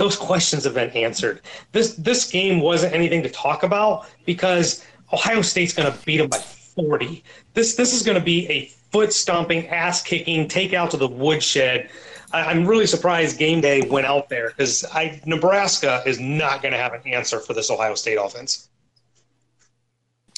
those 0.00 0.16
questions 0.16 0.64
have 0.64 0.72
been 0.72 0.88
answered. 0.92 1.42
This 1.72 1.92
this 1.96 2.30
game 2.30 2.60
wasn't 2.60 2.94
anything 2.94 3.22
to 3.22 3.28
talk 3.28 3.64
about 3.64 4.06
because 4.24 4.82
Ohio 5.12 5.42
State's 5.42 5.74
going 5.74 5.92
to 5.92 5.98
beat 6.06 6.16
them 6.16 6.28
by 6.28 6.38
40. 6.38 7.22
This 7.52 7.74
this 7.74 7.92
is 7.92 8.02
going 8.02 8.18
to 8.18 8.24
be 8.24 8.48
a 8.48 8.64
foot 8.92 9.12
stomping, 9.12 9.68
ass 9.68 10.02
kicking, 10.02 10.48
take 10.48 10.72
out 10.72 10.90
to 10.92 10.96
the 10.96 11.06
woodshed. 11.06 11.90
I, 12.32 12.44
I'm 12.44 12.64
really 12.66 12.86
surprised 12.86 13.38
game 13.38 13.60
day 13.60 13.82
went 13.82 14.06
out 14.06 14.30
there 14.30 14.48
because 14.48 14.86
I 14.86 15.20
Nebraska 15.26 16.02
is 16.06 16.18
not 16.18 16.62
going 16.62 16.72
to 16.72 16.78
have 16.78 16.94
an 16.94 17.02
answer 17.04 17.38
for 17.38 17.52
this 17.52 17.70
Ohio 17.70 17.94
State 17.94 18.16
offense. 18.16 18.70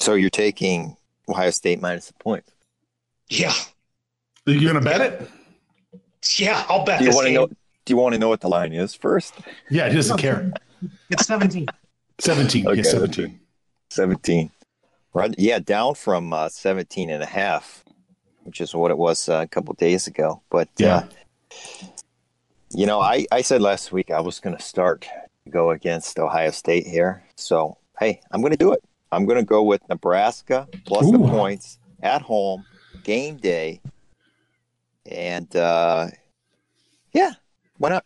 So 0.01 0.15
you're 0.15 0.29
taking 0.29 0.97
Ohio 1.29 1.51
State 1.51 1.79
minus 1.79 2.07
the 2.07 2.15
point. 2.15 2.43
Yeah, 3.29 3.53
Are 4.45 4.51
you 4.51 4.67
gonna 4.67 4.81
bet 4.81 4.99
it? 4.99 5.29
yeah, 6.37 6.65
I'll 6.67 6.83
bet 6.83 6.99
Do 6.99 7.05
you 7.05 7.15
want 7.15 7.27
to 7.27 7.33
know? 7.33 7.47
Do 7.85 7.93
you 7.93 7.97
want 7.97 8.13
to 8.13 8.19
know 8.19 8.29
what 8.29 8.41
the 8.41 8.47
line 8.49 8.73
is 8.73 8.93
first? 8.95 9.35
Yeah, 9.69 9.89
he 9.89 9.95
doesn't 9.95 10.17
care. 10.17 10.51
It's 11.09 11.25
17. 11.25 11.67
17. 12.19 12.67
Okay, 12.67 12.77
yeah, 12.77 12.83
17. 12.83 13.39
17. 13.89 14.51
Right. 15.13 15.35
Yeah, 15.37 15.59
down 15.59 15.95
from 15.95 16.33
uh, 16.33 16.49
17 16.49 17.09
and 17.09 17.21
a 17.21 17.25
half, 17.25 17.83
which 18.43 18.61
is 18.61 18.73
what 18.73 18.89
it 18.91 18.97
was 18.97 19.27
uh, 19.29 19.41
a 19.43 19.47
couple 19.47 19.73
days 19.75 20.07
ago. 20.07 20.41
But, 20.49 20.69
Yeah. 20.77 20.95
uh, 20.95 21.07
you 22.71 22.85
know, 22.85 22.99
I, 23.01 23.25
I 23.31 23.41
said 23.41 23.61
last 23.61 23.91
week 23.91 24.09
I 24.11 24.19
was 24.21 24.39
going 24.39 24.55
to 24.57 24.63
start 24.63 25.01
to 25.45 25.51
go 25.51 25.71
against 25.71 26.17
Ohio 26.17 26.51
State 26.51 26.87
here. 26.87 27.23
So, 27.35 27.77
hey, 27.99 28.21
I'm 28.31 28.41
going 28.41 28.51
to 28.51 28.57
do 28.57 28.71
it. 28.71 28.81
I'm 29.11 29.25
going 29.25 29.37
to 29.37 29.45
go 29.45 29.61
with 29.61 29.81
Nebraska 29.89 30.67
plus 30.85 31.11
the 31.11 31.19
points 31.19 31.77
at 32.01 32.21
home, 32.23 32.65
game 33.03 33.37
day. 33.37 33.81
And, 35.05 35.53
uh, 35.55 36.07
yeah, 37.11 37.33
why 37.77 37.89
not? 37.89 38.05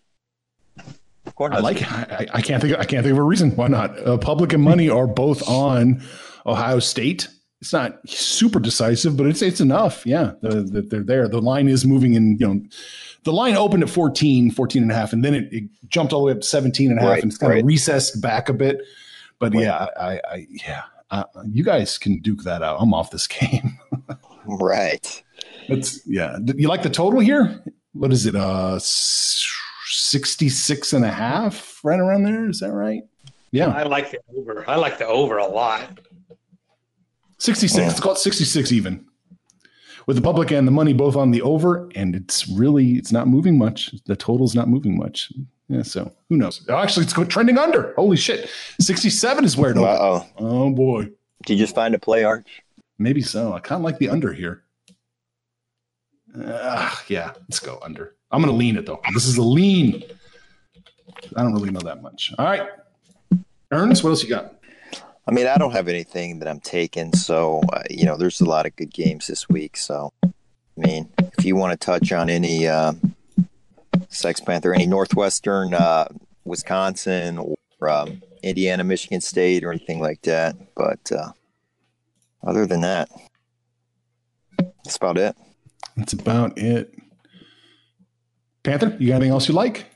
I 1.39 1.59
like. 1.59 1.81
I, 1.91 2.25
I 2.33 2.41
can't 2.41 2.61
think. 2.61 2.73
I 2.77 2.85
can't 2.85 3.03
think 3.03 3.11
of 3.11 3.17
a 3.17 3.23
reason 3.23 3.51
why 3.55 3.67
not. 3.67 3.97
Uh, 4.05 4.17
public 4.17 4.53
and 4.53 4.63
money 4.63 4.89
are 4.89 5.07
both 5.07 5.47
on 5.47 6.01
Ohio 6.45 6.79
State. 6.79 7.27
It's 7.59 7.73
not 7.73 7.97
super 8.07 8.59
decisive, 8.59 9.17
but 9.17 9.27
it's 9.27 9.41
it's 9.41 9.59
enough. 9.59 10.05
Yeah, 10.05 10.33
the, 10.41 10.61
the, 10.61 10.81
they're 10.81 11.03
there. 11.03 11.27
The 11.27 11.41
line 11.41 11.67
is 11.67 11.85
moving 11.85 12.13
in. 12.13 12.37
You 12.37 12.47
know, 12.47 12.61
the 13.23 13.33
line 13.33 13.55
opened 13.55 13.83
at 13.83 13.89
14, 13.89 14.51
14 14.51 14.81
and 14.83 14.91
a 14.91 14.95
half, 14.95 15.11
and 15.11 15.23
then 15.25 15.33
it, 15.35 15.51
it 15.51 15.63
jumped 15.89 16.13
all 16.13 16.21
the 16.21 16.25
way 16.27 16.31
up 16.31 16.41
to 16.41 16.47
17 16.47 16.91
and 16.91 16.99
a 16.99 17.01
half, 17.01 17.09
Right, 17.11 17.23
and 17.23 17.31
it's 17.31 17.37
kind 17.37 17.51
right. 17.51 17.61
of 17.61 17.67
recessed 17.67 18.21
back 18.21 18.47
a 18.47 18.53
bit. 18.53 18.81
But 19.39 19.53
Right. 19.53 19.63
yeah, 19.63 19.87
I, 19.99 20.21
I 20.31 20.47
yeah, 20.49 20.83
uh, 21.11 21.23
you 21.45 21.63
guys 21.63 21.97
can 21.97 22.19
duke 22.21 22.43
that 22.43 22.61
out. 22.63 22.77
I'm 22.79 22.93
off 22.93 23.11
this 23.11 23.27
game. 23.27 23.77
Right. 24.45 25.23
It's 25.67 26.05
yeah. 26.07 26.37
You 26.55 26.69
like 26.69 26.83
the 26.83 26.89
total 26.89 27.19
here? 27.19 27.61
What 27.97 28.11
is 28.13 28.25
it? 28.25 28.35
Uh, 28.35 28.75
s- 28.75 29.45
66 29.89 30.93
and 30.93 31.05
a 31.05 31.11
half, 31.11 31.79
right 31.83 31.99
around 31.99 32.23
there. 32.23 32.49
Is 32.49 32.59
that 32.59 32.71
right? 32.71 33.01
Yeah, 33.51 33.67
I 33.69 33.83
like 33.83 34.11
the 34.11 34.19
over. 34.37 34.63
I 34.69 34.75
like 34.75 34.97
the 34.97 35.07
over 35.07 35.37
a 35.37 35.47
lot. 35.47 35.99
66. 37.39 37.77
Yeah. 37.77 37.87
Let's 37.87 37.99
call 37.99 38.13
it 38.13 38.17
66 38.17 38.71
even. 38.71 39.05
With 40.05 40.15
the 40.15 40.21
public 40.21 40.51
and 40.51 40.67
the 40.67 40.71
money 40.71 40.93
both 40.93 41.15
on 41.15 41.31
the 41.31 41.41
over, 41.41 41.89
and 41.95 42.15
it's 42.15 42.47
really 42.47 42.93
it's 42.93 43.11
not 43.11 43.27
moving 43.27 43.57
much. 43.57 43.91
The 44.05 44.15
total's 44.15 44.55
not 44.55 44.69
moving 44.69 44.97
much. 44.97 45.31
Yeah, 45.67 45.81
so 45.83 46.13
who 46.29 46.37
knows? 46.37 46.65
Oh, 46.69 46.77
Actually, 46.77 47.05
it's 47.07 47.13
trending 47.27 47.57
under. 47.57 47.93
Holy 47.95 48.15
shit. 48.15 48.49
67 48.79 49.43
is 49.43 49.57
where 49.57 49.71
it 49.71 49.77
Uh 49.77 49.81
oh. 49.99 50.25
Oh 50.37 50.69
boy. 50.71 51.09
Did 51.45 51.53
you 51.53 51.63
just 51.65 51.75
find 51.75 51.93
a 51.93 51.99
play, 51.99 52.23
Arch? 52.23 52.47
Maybe 52.97 53.21
so. 53.21 53.53
I 53.53 53.59
kind 53.59 53.79
of 53.81 53.83
like 53.83 53.97
the 53.99 54.09
under 54.09 54.31
here. 54.33 54.63
Uh, 56.35 56.95
yeah, 57.07 57.33
let's 57.41 57.59
go 57.59 57.79
under. 57.81 58.15
I'm 58.31 58.41
going 58.41 58.51
to 58.51 58.57
lean 58.57 58.77
it 58.77 58.85
though. 58.85 59.01
This 59.13 59.25
is 59.25 59.37
a 59.37 59.43
lean. 59.43 60.03
I 61.35 61.43
don't 61.43 61.53
really 61.53 61.71
know 61.71 61.79
that 61.81 62.01
much. 62.01 62.33
All 62.37 62.45
right. 62.45 62.69
Ernest, 63.71 64.03
what 64.03 64.11
else 64.11 64.23
you 64.23 64.29
got? 64.29 64.55
I 65.27 65.33
mean, 65.33 65.47
I 65.47 65.57
don't 65.57 65.73
have 65.73 65.89
anything 65.89 66.39
that 66.39 66.47
I'm 66.47 66.61
taking, 66.61 67.13
so 67.13 67.61
uh, 67.73 67.83
you 67.89 68.05
know, 68.05 68.15
there's 68.15 68.39
a 68.39 68.45
lot 68.45 68.65
of 68.65 68.75
good 68.77 68.93
games 68.93 69.27
this 69.27 69.49
week. 69.49 69.75
So, 69.75 70.13
I 70.23 70.29
mean, 70.77 71.09
if 71.37 71.43
you 71.43 71.57
want 71.57 71.73
to 71.79 71.85
touch 71.85 72.13
on 72.13 72.29
any 72.29 72.65
uh, 72.65 72.93
Sex 74.07 74.39
Panther, 74.39 74.73
any 74.73 74.85
Northwestern, 74.85 75.73
uh, 75.73 76.07
Wisconsin, 76.45 77.39
or 77.39 77.89
um, 77.89 78.21
Indiana, 78.41 78.85
Michigan 78.85 79.19
State, 79.19 79.65
or 79.65 79.71
anything 79.71 79.99
like 79.99 80.21
that, 80.21 80.55
but 80.75 81.11
uh, 81.11 81.31
other 82.45 82.65
than 82.65 82.81
that, 82.81 83.09
that's 84.57 84.95
about 84.95 85.17
it. 85.17 85.35
That's 85.97 86.13
about 86.13 86.57
it. 86.57 86.93
Panther, 88.63 88.95
you 88.99 89.07
got 89.07 89.15
anything 89.15 89.31
else 89.31 89.47
you 89.47 89.55
like? 89.55 89.87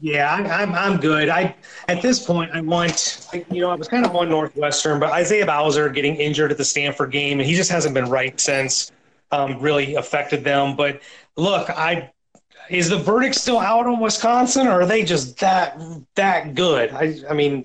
Yeah, 0.00 0.32
I, 0.32 0.62
I'm 0.62 0.74
I'm 0.74 1.00
good. 1.00 1.28
I 1.28 1.56
at 1.88 2.02
this 2.02 2.24
point 2.24 2.52
I 2.52 2.60
want 2.60 3.26
you 3.50 3.60
know 3.60 3.70
I 3.70 3.74
was 3.74 3.88
kind 3.88 4.06
of 4.06 4.14
on 4.14 4.28
Northwestern, 4.28 5.00
but 5.00 5.10
Isaiah 5.10 5.46
Bowser 5.46 5.88
getting 5.88 6.14
injured 6.16 6.52
at 6.52 6.58
the 6.58 6.64
Stanford 6.64 7.10
game, 7.10 7.40
and 7.40 7.48
he 7.48 7.56
just 7.56 7.70
hasn't 7.70 7.94
been 7.94 8.08
right 8.08 8.38
since. 8.38 8.92
Um, 9.30 9.60
really 9.60 9.96
affected 9.96 10.44
them. 10.44 10.76
But 10.76 11.02
look, 11.36 11.68
I 11.70 12.12
is 12.70 12.88
the 12.88 12.98
verdict 12.98 13.34
still 13.34 13.58
out 13.58 13.86
on 13.86 13.98
Wisconsin, 13.98 14.68
or 14.68 14.82
are 14.82 14.86
they 14.86 15.02
just 15.02 15.38
that 15.40 15.80
that 16.14 16.54
good? 16.54 16.90
I 16.92 17.16
I 17.28 17.34
mean, 17.34 17.64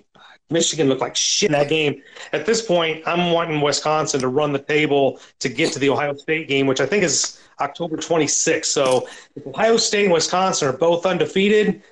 Michigan 0.50 0.88
looked 0.90 1.02
like 1.02 1.16
shit 1.16 1.50
in 1.50 1.54
that 1.54 1.70
game. 1.70 2.02
At 2.32 2.46
this 2.46 2.62
point, 2.62 3.04
I'm 3.06 3.32
wanting 3.32 3.62
Wisconsin 3.62 4.20
to 4.22 4.28
run 4.28 4.54
the 4.54 4.60
table 4.60 5.20
to 5.40 5.50
get 5.50 5.72
to 5.74 5.80
the 5.80 5.90
Ohio 5.90 6.16
State 6.16 6.48
game, 6.48 6.68
which 6.68 6.82
I 6.82 6.86
think 6.86 7.04
is 7.04 7.40
October 7.60 7.98
26th. 7.98 8.66
So 8.66 9.08
Ohio 9.46 9.78
State 9.78 10.06
and 10.06 10.14
Wisconsin 10.14 10.68
are 10.68 10.78
both 10.78 11.06
undefeated. 11.06 11.84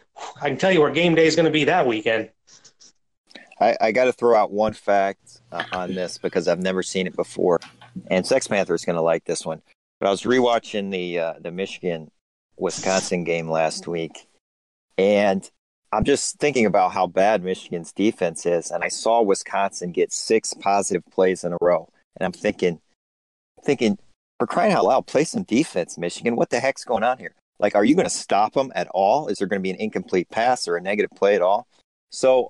I 0.41 0.49
can 0.49 0.57
tell 0.57 0.71
you 0.71 0.81
where 0.81 0.91
game 0.91 1.15
day 1.15 1.25
is 1.25 1.35
going 1.35 1.45
to 1.45 1.51
be 1.51 1.63
that 1.65 1.85
weekend. 1.85 2.29
I, 3.59 3.77
I 3.79 3.91
got 3.91 4.05
to 4.05 4.13
throw 4.13 4.35
out 4.35 4.51
one 4.51 4.73
fact 4.73 5.41
uh, 5.51 5.63
on 5.71 5.93
this 5.93 6.17
because 6.17 6.47
I've 6.47 6.59
never 6.59 6.81
seen 6.81 7.05
it 7.05 7.15
before, 7.15 7.59
and 8.07 8.25
Sex 8.25 8.47
Panther 8.47 8.73
is 8.73 8.83
going 8.83 8.95
to 8.95 9.01
like 9.01 9.23
this 9.25 9.45
one. 9.45 9.61
But 9.99 10.07
I 10.07 10.09
was 10.09 10.23
rewatching 10.23 10.91
the 10.91 11.19
uh, 11.19 11.33
the 11.39 11.51
Michigan 11.51 12.09
Wisconsin 12.57 13.23
game 13.23 13.47
last 13.47 13.87
week, 13.87 14.27
and 14.97 15.47
I'm 15.91 16.03
just 16.03 16.39
thinking 16.39 16.65
about 16.65 16.91
how 16.91 17.05
bad 17.05 17.43
Michigan's 17.43 17.91
defense 17.91 18.47
is, 18.47 18.71
and 18.71 18.83
I 18.83 18.87
saw 18.87 19.21
Wisconsin 19.21 19.91
get 19.91 20.11
six 20.11 20.53
positive 20.53 21.03
plays 21.11 21.43
in 21.43 21.53
a 21.53 21.57
row, 21.61 21.87
and 22.17 22.25
I'm 22.25 22.31
thinking, 22.31 22.79
thinking, 23.63 23.99
for 24.41 24.47
crying 24.47 24.73
out 24.73 24.85
loud, 24.85 25.05
play 25.05 25.23
some 25.23 25.43
defense, 25.43 25.99
Michigan. 25.99 26.35
What 26.35 26.49
the 26.49 26.59
heck's 26.59 26.83
going 26.83 27.03
on 27.03 27.19
here? 27.19 27.35
Like, 27.59 27.75
are 27.75 27.85
you 27.85 27.93
going 27.93 28.07
to 28.07 28.09
stop 28.09 28.53
them 28.53 28.71
at 28.73 28.87
all? 28.87 29.27
Is 29.27 29.37
there 29.37 29.47
going 29.47 29.59
to 29.59 29.63
be 29.63 29.69
an 29.69 29.79
incomplete 29.79 30.31
pass 30.31 30.67
or 30.67 30.75
a 30.75 30.81
negative 30.81 31.11
play 31.15 31.35
at 31.35 31.43
all? 31.43 31.67
So 32.09 32.49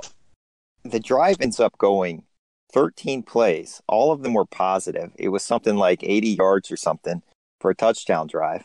the 0.86 1.02
drive 1.02 1.42
ends 1.42 1.60
up 1.60 1.78
going 1.78 2.24
13 2.72 3.24
plays. 3.24 3.82
All 3.90 4.14
of 4.14 4.24
them 4.24 4.34
were 4.34 4.46
positive. 4.46 5.12
It 5.18 5.28
was 5.28 5.44
something 5.44 5.76
like 5.76 6.02
80 6.02 6.30
yards 6.30 6.72
or 6.72 6.78
something 6.78 7.24
for 7.60 7.72
a 7.72 7.76
touchdown 7.76 8.28
drive. 8.28 8.64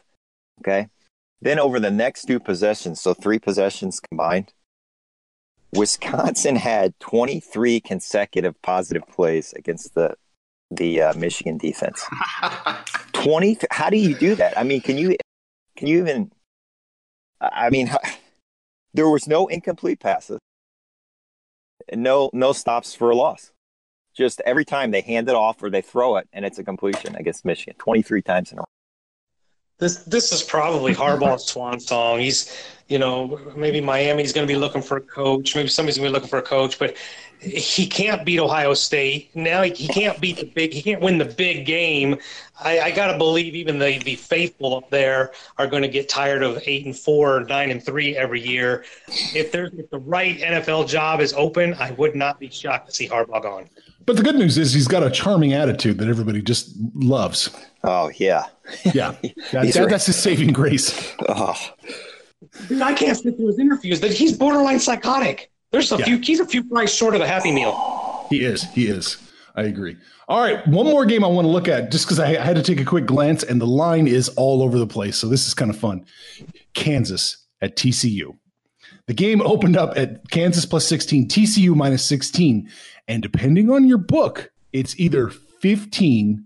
Okay. 0.60 0.86
Then 1.40 1.58
over 1.58 1.80
the 1.80 1.90
next 1.90 2.26
two 2.26 2.38
possessions, 2.38 3.00
so 3.00 3.12
three 3.12 3.40
possessions 3.40 3.98
combined, 3.98 4.52
Wisconsin 5.72 6.54
had 6.54 6.94
23 7.00 7.80
consecutive 7.80 8.62
positive 8.62 9.02
plays 9.08 9.52
against 9.54 9.96
the 9.96 10.14
the 10.70 11.02
uh, 11.02 11.14
Michigan 11.14 11.58
defense. 11.58 12.04
20 13.12 13.58
how 13.70 13.90
do 13.90 13.96
you 13.96 14.14
do 14.14 14.34
that? 14.34 14.58
I 14.58 14.62
mean, 14.62 14.80
can 14.80 14.98
you 14.98 15.16
can 15.76 15.88
you 15.88 15.98
even 15.98 16.30
I 17.40 17.70
mean, 17.70 17.90
there 18.94 19.08
was 19.08 19.26
no 19.26 19.46
incomplete 19.46 20.00
passes. 20.00 20.38
No 21.92 22.30
no 22.32 22.52
stops 22.52 22.94
for 22.94 23.10
a 23.10 23.16
loss. 23.16 23.52
just 24.16 24.40
every 24.46 24.64
time 24.64 24.90
they 24.90 25.02
hand 25.02 25.28
it 25.28 25.34
off 25.34 25.62
or 25.62 25.70
they 25.70 25.82
throw 25.82 26.16
it 26.16 26.28
and 26.32 26.44
it's 26.44 26.58
a 26.58 26.64
completion 26.64 27.14
against 27.16 27.44
Michigan 27.44 27.74
23 27.78 28.22
times 28.22 28.52
in 28.52 28.58
a 28.58 28.60
row. 28.62 28.66
This 29.78 29.98
this 30.04 30.32
is 30.32 30.42
probably 30.42 30.94
Harbaugh's 30.94 31.44
swan 31.44 31.80
song. 31.80 32.20
He's, 32.20 32.50
you 32.88 32.98
know, 32.98 33.40
maybe 33.56 33.80
Miami's 33.80 34.32
going 34.32 34.46
to 34.46 34.52
be 34.52 34.58
looking 34.58 34.82
for 34.82 34.98
a 34.98 35.00
coach. 35.00 35.56
Maybe 35.56 35.68
somebody's 35.68 35.98
going 35.98 36.06
to 36.06 36.10
be 36.10 36.14
looking 36.14 36.28
for 36.28 36.38
a 36.38 36.42
coach, 36.42 36.78
but 36.78 36.96
he 37.40 37.86
can't 37.86 38.24
beat 38.24 38.38
Ohio 38.38 38.74
State. 38.74 39.34
Now 39.34 39.62
he, 39.62 39.70
he 39.72 39.88
can't 39.88 40.20
beat 40.20 40.38
the 40.38 40.44
big. 40.44 40.72
He 40.72 40.82
can't 40.82 41.02
win 41.02 41.18
the 41.18 41.24
big 41.24 41.66
game. 41.66 42.18
I, 42.60 42.80
I 42.80 42.90
got 42.90 43.12
to 43.12 43.18
believe 43.18 43.54
even 43.54 43.78
the 43.78 43.98
the 43.98 44.14
faithful 44.14 44.76
up 44.76 44.88
there 44.90 45.32
are 45.58 45.66
going 45.66 45.82
to 45.82 45.88
get 45.88 46.08
tired 46.08 46.42
of 46.42 46.62
eight 46.64 46.86
and 46.86 46.96
four, 46.96 47.44
nine 47.44 47.70
and 47.70 47.84
three 47.84 48.16
every 48.16 48.40
year. 48.40 48.84
If 49.34 49.52
there's 49.52 49.72
if 49.74 49.90
the 49.90 49.98
right 49.98 50.38
NFL 50.38 50.88
job 50.88 51.20
is 51.20 51.32
open, 51.34 51.74
I 51.74 51.90
would 51.92 52.14
not 52.14 52.40
be 52.40 52.48
shocked 52.50 52.88
to 52.88 52.94
see 52.94 53.08
Harbaugh 53.08 53.42
gone. 53.42 53.68
But 54.06 54.16
the 54.16 54.22
good 54.22 54.36
news 54.36 54.56
is 54.56 54.72
he's 54.72 54.88
got 54.88 55.02
a 55.02 55.10
charming 55.10 55.52
attitude 55.52 55.98
that 55.98 56.08
everybody 56.08 56.40
just 56.40 56.74
loves. 56.94 57.50
Oh 57.84 58.10
yeah, 58.16 58.46
yeah. 58.94 59.16
That, 59.52 59.72
that, 59.72 59.88
that's 59.90 60.06
his 60.06 60.16
saving 60.16 60.52
grace. 60.52 61.14
Oh. 61.28 61.56
Dude, 62.68 62.82
I 62.82 62.94
can't 62.94 63.16
sit 63.16 63.36
through 63.36 63.48
his 63.48 63.58
interviews. 63.58 64.00
That 64.00 64.12
he's 64.12 64.36
borderline 64.36 64.80
psychotic. 64.80 65.50
There's 65.72 65.90
a 65.92 65.96
yeah. 65.96 66.04
few. 66.04 66.18
He's 66.18 66.40
a 66.40 66.46
few 66.46 66.62
fries 66.68 66.94
short 66.94 67.14
of 67.14 67.20
a 67.20 67.26
happy 67.26 67.52
meal. 67.52 68.26
He 68.30 68.44
is. 68.44 68.64
He 68.72 68.86
is. 68.86 69.16
I 69.54 69.62
agree. 69.62 69.96
All 70.28 70.40
right, 70.40 70.66
one 70.66 70.86
more 70.86 71.06
game 71.06 71.24
I 71.24 71.28
want 71.28 71.46
to 71.46 71.50
look 71.50 71.68
at 71.68 71.90
just 71.90 72.04
because 72.04 72.18
I, 72.18 72.30
I 72.30 72.44
had 72.44 72.56
to 72.56 72.62
take 72.62 72.80
a 72.80 72.84
quick 72.84 73.06
glance, 73.06 73.42
and 73.42 73.60
the 73.60 73.66
line 73.66 74.08
is 74.08 74.28
all 74.30 74.62
over 74.62 74.78
the 74.78 74.86
place. 74.86 75.16
So 75.16 75.28
this 75.28 75.46
is 75.46 75.54
kind 75.54 75.70
of 75.70 75.78
fun. 75.78 76.04
Kansas 76.74 77.46
at 77.62 77.76
TCU. 77.76 78.36
The 79.06 79.14
game 79.14 79.40
opened 79.40 79.76
up 79.76 79.96
at 79.96 80.28
Kansas 80.30 80.66
plus 80.66 80.86
16, 80.86 81.28
TCU 81.28 81.74
minus 81.76 82.04
16. 82.04 82.68
And 83.06 83.22
depending 83.22 83.70
on 83.70 83.86
your 83.86 83.98
book, 83.98 84.50
it's 84.72 84.98
either 84.98 85.28
15, 85.28 86.44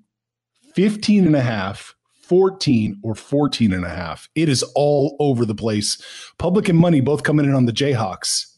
15 0.74 1.26
and 1.26 1.36
a 1.36 1.40
half, 1.40 1.94
14, 2.30 3.00
or 3.02 3.16
14 3.16 3.72
and 3.72 3.84
a 3.84 3.88
half. 3.88 4.28
It 4.36 4.48
is 4.48 4.62
all 4.76 5.16
over 5.18 5.44
the 5.44 5.54
place. 5.54 6.00
Public 6.38 6.68
and 6.68 6.78
money 6.78 7.00
both 7.00 7.24
coming 7.24 7.44
in 7.44 7.54
on 7.54 7.66
the 7.66 7.72
Jayhawks. 7.72 8.56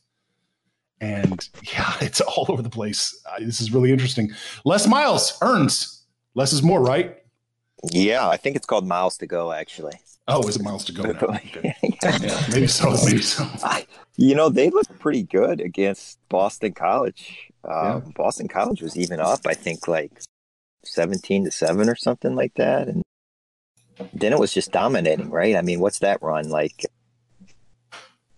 And 1.00 1.48
yeah, 1.72 1.94
it's 2.02 2.20
all 2.20 2.44
over 2.50 2.60
the 2.60 2.68
place. 2.68 3.18
Uh, 3.24 3.38
this 3.38 3.62
is 3.62 3.72
really 3.72 3.90
interesting. 3.90 4.30
Les 4.66 4.86
Miles 4.86 5.38
earns. 5.40 6.04
Less 6.34 6.52
is 6.52 6.62
more, 6.62 6.82
right? 6.82 7.16
Yeah, 7.90 8.28
I 8.28 8.36
think 8.36 8.56
it's 8.56 8.66
called 8.66 8.86
Miles 8.86 9.16
to 9.18 9.26
Go, 9.26 9.52
actually. 9.52 9.94
Oh, 10.28 10.46
is 10.46 10.56
it 10.56 10.62
Miles 10.62 10.84
to 10.84 10.92
Go? 10.92 11.04
Now? 11.04 11.18
Okay. 11.20 11.74
yeah, 11.82 12.46
maybe 12.52 12.66
so. 12.66 12.90
Maybe 13.06 13.22
so. 13.22 13.48
You 14.18 14.34
know, 14.34 14.50
they 14.50 14.68
look 14.68 14.86
pretty 14.98 15.22
good 15.22 15.62
against 15.62 16.18
Boston 16.28 16.74
College. 16.74 17.50
Uh, 17.64 18.00
yeah. 18.04 18.12
Boston 18.14 18.48
College 18.48 18.82
was 18.82 18.98
even 18.98 19.18
up, 19.18 19.40
I 19.46 19.54
think, 19.54 19.88
like 19.88 20.12
17 20.84 21.46
to 21.46 21.50
7 21.50 21.88
or 21.88 21.96
something 21.96 22.34
like 22.34 22.52
that. 22.56 22.88
And 22.88 23.02
then 24.12 24.32
it 24.32 24.38
was 24.38 24.52
just 24.52 24.72
dominating, 24.72 25.30
right? 25.30 25.56
I 25.56 25.62
mean, 25.62 25.80
what's 25.80 26.00
that 26.00 26.22
run? 26.22 26.48
Like 26.48 26.86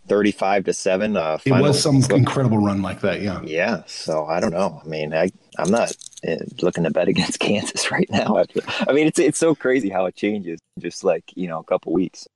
35 0.09 0.65
to 0.65 0.73
7 0.73 1.17
uh 1.17 1.39
it 1.45 1.51
was 1.51 1.81
some 1.81 2.03
incredible 2.11 2.59
run 2.59 2.83
like 2.83 3.01
that 3.01 3.23
yeah. 3.23 3.41
Yeah 3.43 3.83
so 3.87 4.27
i 4.27 4.41
don't 4.41 4.53
know. 4.53 4.81
I 4.85 4.89
mean 4.89 5.15
i 5.15 5.31
i'm 5.59 5.71
not 5.71 5.93
uh, 6.29 6.37
looking 6.61 6.85
to 6.85 6.91
bet 6.91 7.09
against 7.15 7.41
kansas 7.41 7.91
right 7.91 8.09
now. 8.11 8.39
After, 8.39 8.61
i 8.89 8.93
mean 8.93 9.07
it's 9.07 9.19
it's 9.19 9.39
so 9.39 9.55
crazy 9.55 9.89
how 9.89 10.07
it 10.07 10.17
changes 10.17 10.61
just 10.79 11.05
like 11.05 11.25
you 11.35 11.49
know 11.49 11.61
a 11.61 11.65
couple 11.65 11.93
weeks. 11.93 12.27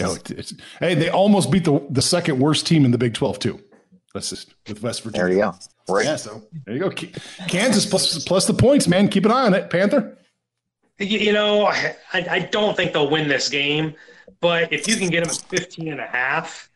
Yeah, 0.00 0.14
it's, 0.30 0.54
hey 0.80 0.94
they 0.94 1.10
almost 1.10 1.50
beat 1.50 1.64
the 1.64 1.84
the 1.90 2.02
second 2.02 2.38
worst 2.38 2.66
team 2.66 2.84
in 2.84 2.90
the 2.90 2.98
big 2.98 3.14
12 3.14 3.38
too. 3.38 3.60
That's 4.14 4.30
just 4.30 4.54
with 4.66 4.82
west 4.82 5.02
virginia. 5.02 5.26
There 5.26 5.32
you 5.32 5.42
go. 5.42 5.54
Right. 5.88 6.04
Yeah 6.04 6.16
so 6.16 6.42
there 6.64 6.74
you 6.74 6.80
go. 6.80 6.90
Kansas 7.46 7.86
plus 7.86 8.24
plus 8.24 8.46
the 8.46 8.54
points 8.54 8.88
man. 8.88 9.08
Keep 9.08 9.26
an 9.26 9.30
eye 9.30 9.46
on 9.46 9.54
it 9.54 9.70
panther 9.70 10.18
you 10.98 11.32
know 11.32 11.66
i 11.66 11.96
i 12.12 12.38
don't 12.38 12.76
think 12.76 12.92
they'll 12.92 13.10
win 13.10 13.28
this 13.28 13.48
game 13.48 13.94
but 14.40 14.72
if 14.72 14.86
you 14.86 14.96
can 14.96 15.08
get 15.08 15.24
them 15.24 15.30
at 15.30 15.42
15 15.48 15.88
and 15.88 16.00
a 16.00 16.06
half 16.06 16.70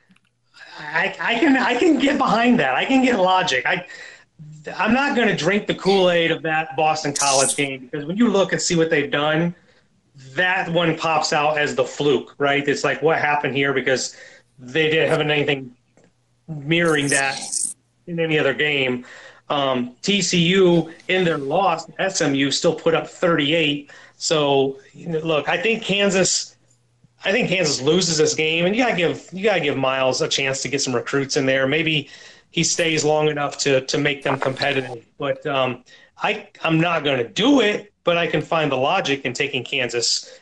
I, 0.79 1.17
I 1.21 1.35
can 1.39 1.57
I 1.57 1.75
can 1.75 1.99
get 1.99 2.19
behind 2.19 2.61
that. 2.61 2.75
I 2.75 2.85
can 2.85 3.03
get 3.03 3.19
logic. 3.19 3.65
I 3.67 3.87
I'm 4.77 4.93
not 4.93 5.17
going 5.17 5.29
to 5.29 5.37
drink 5.37 5.67
the 5.67 5.75
Kool 5.75 6.11
Aid 6.11 6.31
of 6.31 6.43
that 6.43 6.77
Boston 6.77 7.15
College 7.15 7.57
game 7.57 7.89
because 7.89 8.05
when 8.05 8.17
you 8.17 8.29
look 8.29 8.53
and 8.53 8.61
see 8.61 8.77
what 8.77 8.91
they've 8.91 9.11
done, 9.11 9.55
that 10.35 10.69
one 10.71 10.97
pops 10.97 11.33
out 11.33 11.59
as 11.59 11.75
the 11.75 11.85
fluke, 11.85 12.35
right? 12.39 12.67
It's 12.67 12.85
like 12.85 13.01
what 13.03 13.19
happened 13.19 13.57
here 13.57 13.73
because 13.73 14.17
they 14.59 14.91
didn't 14.91 15.09
have 15.09 15.21
anything 15.21 15.75
mirroring 16.49 17.09
that 17.09 17.41
in 18.07 18.21
any 18.21 18.39
other 18.39 18.55
game. 18.55 19.07
Um, 19.49 19.95
TCU 20.03 20.93
in 21.09 21.25
their 21.25 21.39
loss, 21.39 21.87
SMU 22.09 22.51
still 22.51 22.75
put 22.75 22.95
up 22.95 23.07
38. 23.07 23.91
So 24.17 24.81
you 24.93 25.09
know, 25.09 25.19
look, 25.21 25.49
I 25.49 25.61
think 25.61 25.83
Kansas 25.83 26.57
I 27.25 27.33
think 27.33 27.49
Kansas 27.49 27.81
loses 27.81 28.19
this 28.19 28.35
game, 28.35 28.67
and 28.67 28.77
you 28.77 28.85
gotta 28.85 28.97
give 28.97 29.29
you 29.33 29.45
gotta 29.45 29.61
give 29.61 29.77
Miles 29.77 30.21
a 30.21 30.29
chance 30.29 30.63
to 30.63 30.69
get 30.69 30.81
some 30.81 30.95
recruits 30.95 31.37
in 31.37 31.47
there. 31.47 31.67
Maybe 31.67 32.09
he 32.51 32.63
stays 32.63 33.05
long 33.05 33.29
enough 33.29 33.59
to 33.59 33.81
to 33.83 33.99
make 33.99 34.23
them 34.23 34.39
competitive. 34.39 35.05
But 35.19 35.47
um, 35.47 35.83
I 36.23 36.49
I'm 36.63 36.81
not 36.81 37.05
going 37.05 37.19
to 37.19 37.29
do 37.29 37.61
it, 37.61 37.93
but 38.05 38.17
I 38.17 38.27
can 38.27 38.43
find 38.43 38.71
the 38.71 38.77
logic 38.77 39.25
in 39.25 39.33
taking 39.33 39.65
Kansas 39.65 40.41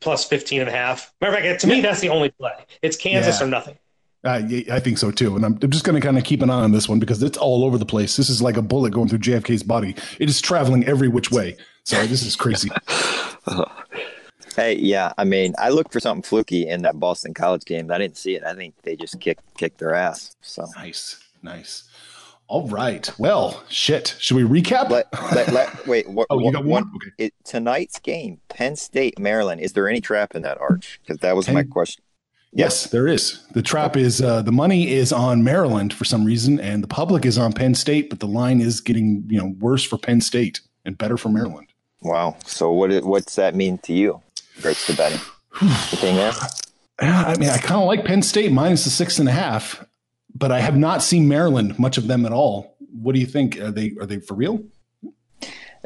plus 0.00 0.24
15 0.24 0.60
and 0.60 0.68
a 0.68 0.72
half. 0.72 1.14
Matter 1.20 1.36
of 1.36 1.42
fact, 1.42 1.60
to 1.62 1.66
me, 1.66 1.80
that's 1.80 2.00
the 2.00 2.10
only 2.10 2.30
play. 2.30 2.52
It's 2.82 2.96
Kansas 2.96 3.40
yeah. 3.40 3.46
or 3.46 3.48
nothing. 3.48 3.76
Uh, 4.24 4.42
I 4.70 4.80
think 4.80 4.98
so 4.98 5.10
too. 5.10 5.36
And 5.36 5.44
I'm, 5.44 5.58
I'm 5.62 5.70
just 5.70 5.84
going 5.84 5.98
to 5.98 6.04
kind 6.04 6.18
of 6.18 6.24
keep 6.24 6.42
an 6.42 6.50
eye 6.50 6.62
on 6.62 6.72
this 6.72 6.88
one 6.88 6.98
because 6.98 7.22
it's 7.22 7.38
all 7.38 7.64
over 7.64 7.78
the 7.78 7.86
place. 7.86 8.16
This 8.16 8.28
is 8.28 8.42
like 8.42 8.56
a 8.56 8.62
bullet 8.62 8.92
going 8.92 9.08
through 9.08 9.20
JFK's 9.20 9.62
body. 9.62 9.94
It 10.18 10.28
is 10.28 10.40
traveling 10.40 10.84
every 10.84 11.08
which 11.08 11.30
way. 11.30 11.56
So 11.86 12.04
this 12.04 12.24
is 12.24 12.36
crazy. 12.36 12.70
Hey, 14.56 14.76
yeah. 14.76 15.12
I 15.18 15.24
mean, 15.24 15.54
I 15.58 15.68
looked 15.68 15.92
for 15.92 16.00
something 16.00 16.22
fluky 16.22 16.66
in 16.66 16.80
that 16.80 16.98
Boston 16.98 17.34
College 17.34 17.66
game. 17.66 17.90
I 17.90 17.98
didn't 17.98 18.16
see 18.16 18.36
it. 18.36 18.42
I 18.42 18.54
think 18.54 18.74
they 18.84 18.96
just 18.96 19.20
kicked 19.20 19.42
kicked 19.58 19.76
their 19.76 19.94
ass. 19.94 20.34
So 20.40 20.64
nice, 20.76 21.22
nice. 21.42 21.84
All 22.48 22.66
right. 22.66 23.10
Well, 23.18 23.62
shit. 23.68 24.16
Should 24.18 24.36
we 24.38 24.44
recap? 24.44 24.88
Let, 24.88 25.08
let, 25.34 25.52
let, 25.52 25.86
wait. 25.86 26.08
What, 26.10 26.28
oh, 26.30 26.38
you 26.38 26.50
got 26.52 26.64
one. 26.64 26.90
Okay. 26.96 27.10
It, 27.18 27.34
tonight's 27.44 27.98
game, 27.98 28.40
Penn 28.48 28.76
State, 28.76 29.18
Maryland. 29.18 29.60
Is 29.60 29.74
there 29.74 29.90
any 29.90 30.00
trap 30.00 30.34
in 30.34 30.40
that 30.40 30.58
arch? 30.58 31.00
Because 31.02 31.20
that 31.20 31.36
was 31.36 31.44
Penn, 31.44 31.54
my 31.54 31.62
question. 31.64 32.02
Yes, 32.52 32.88
there 32.88 33.06
is. 33.06 33.44
The 33.52 33.60
trap 33.60 33.94
is 33.94 34.22
uh, 34.22 34.40
the 34.40 34.52
money 34.52 34.90
is 34.90 35.12
on 35.12 35.44
Maryland 35.44 35.92
for 35.92 36.06
some 36.06 36.24
reason, 36.24 36.58
and 36.60 36.82
the 36.82 36.88
public 36.88 37.26
is 37.26 37.36
on 37.36 37.52
Penn 37.52 37.74
State, 37.74 38.08
but 38.08 38.20
the 38.20 38.26
line 38.26 38.62
is 38.62 38.80
getting 38.80 39.24
you 39.28 39.38
know 39.38 39.54
worse 39.58 39.84
for 39.84 39.98
Penn 39.98 40.22
State 40.22 40.62
and 40.86 40.96
better 40.96 41.18
for 41.18 41.28
Maryland. 41.28 41.66
Wow. 42.02 42.36
So 42.46 42.72
what 42.72 43.04
what's 43.04 43.36
that 43.36 43.54
mean 43.54 43.78
to 43.78 43.92
you? 43.92 44.22
Great 44.60 44.76
to 44.78 44.96
betting. 44.96 45.20
Anything 45.60 46.16
there? 46.16 46.32
Yeah, 47.00 47.24
I 47.26 47.36
mean, 47.36 47.50
I 47.50 47.58
kind 47.58 47.80
of 47.80 47.86
like 47.86 48.04
Penn 48.04 48.22
State 48.22 48.52
minus 48.52 48.84
the 48.84 48.90
six 48.90 49.18
and 49.18 49.28
a 49.28 49.32
half, 49.32 49.84
but 50.34 50.50
I 50.50 50.60
have 50.60 50.76
not 50.76 51.02
seen 51.02 51.28
Maryland 51.28 51.78
much 51.78 51.98
of 51.98 52.06
them 52.06 52.24
at 52.24 52.32
all. 52.32 52.76
What 52.78 53.14
do 53.14 53.20
you 53.20 53.26
think? 53.26 53.58
Are 53.60 53.70
they 53.70 53.94
are 54.00 54.06
they 54.06 54.20
for 54.20 54.34
real? 54.34 54.64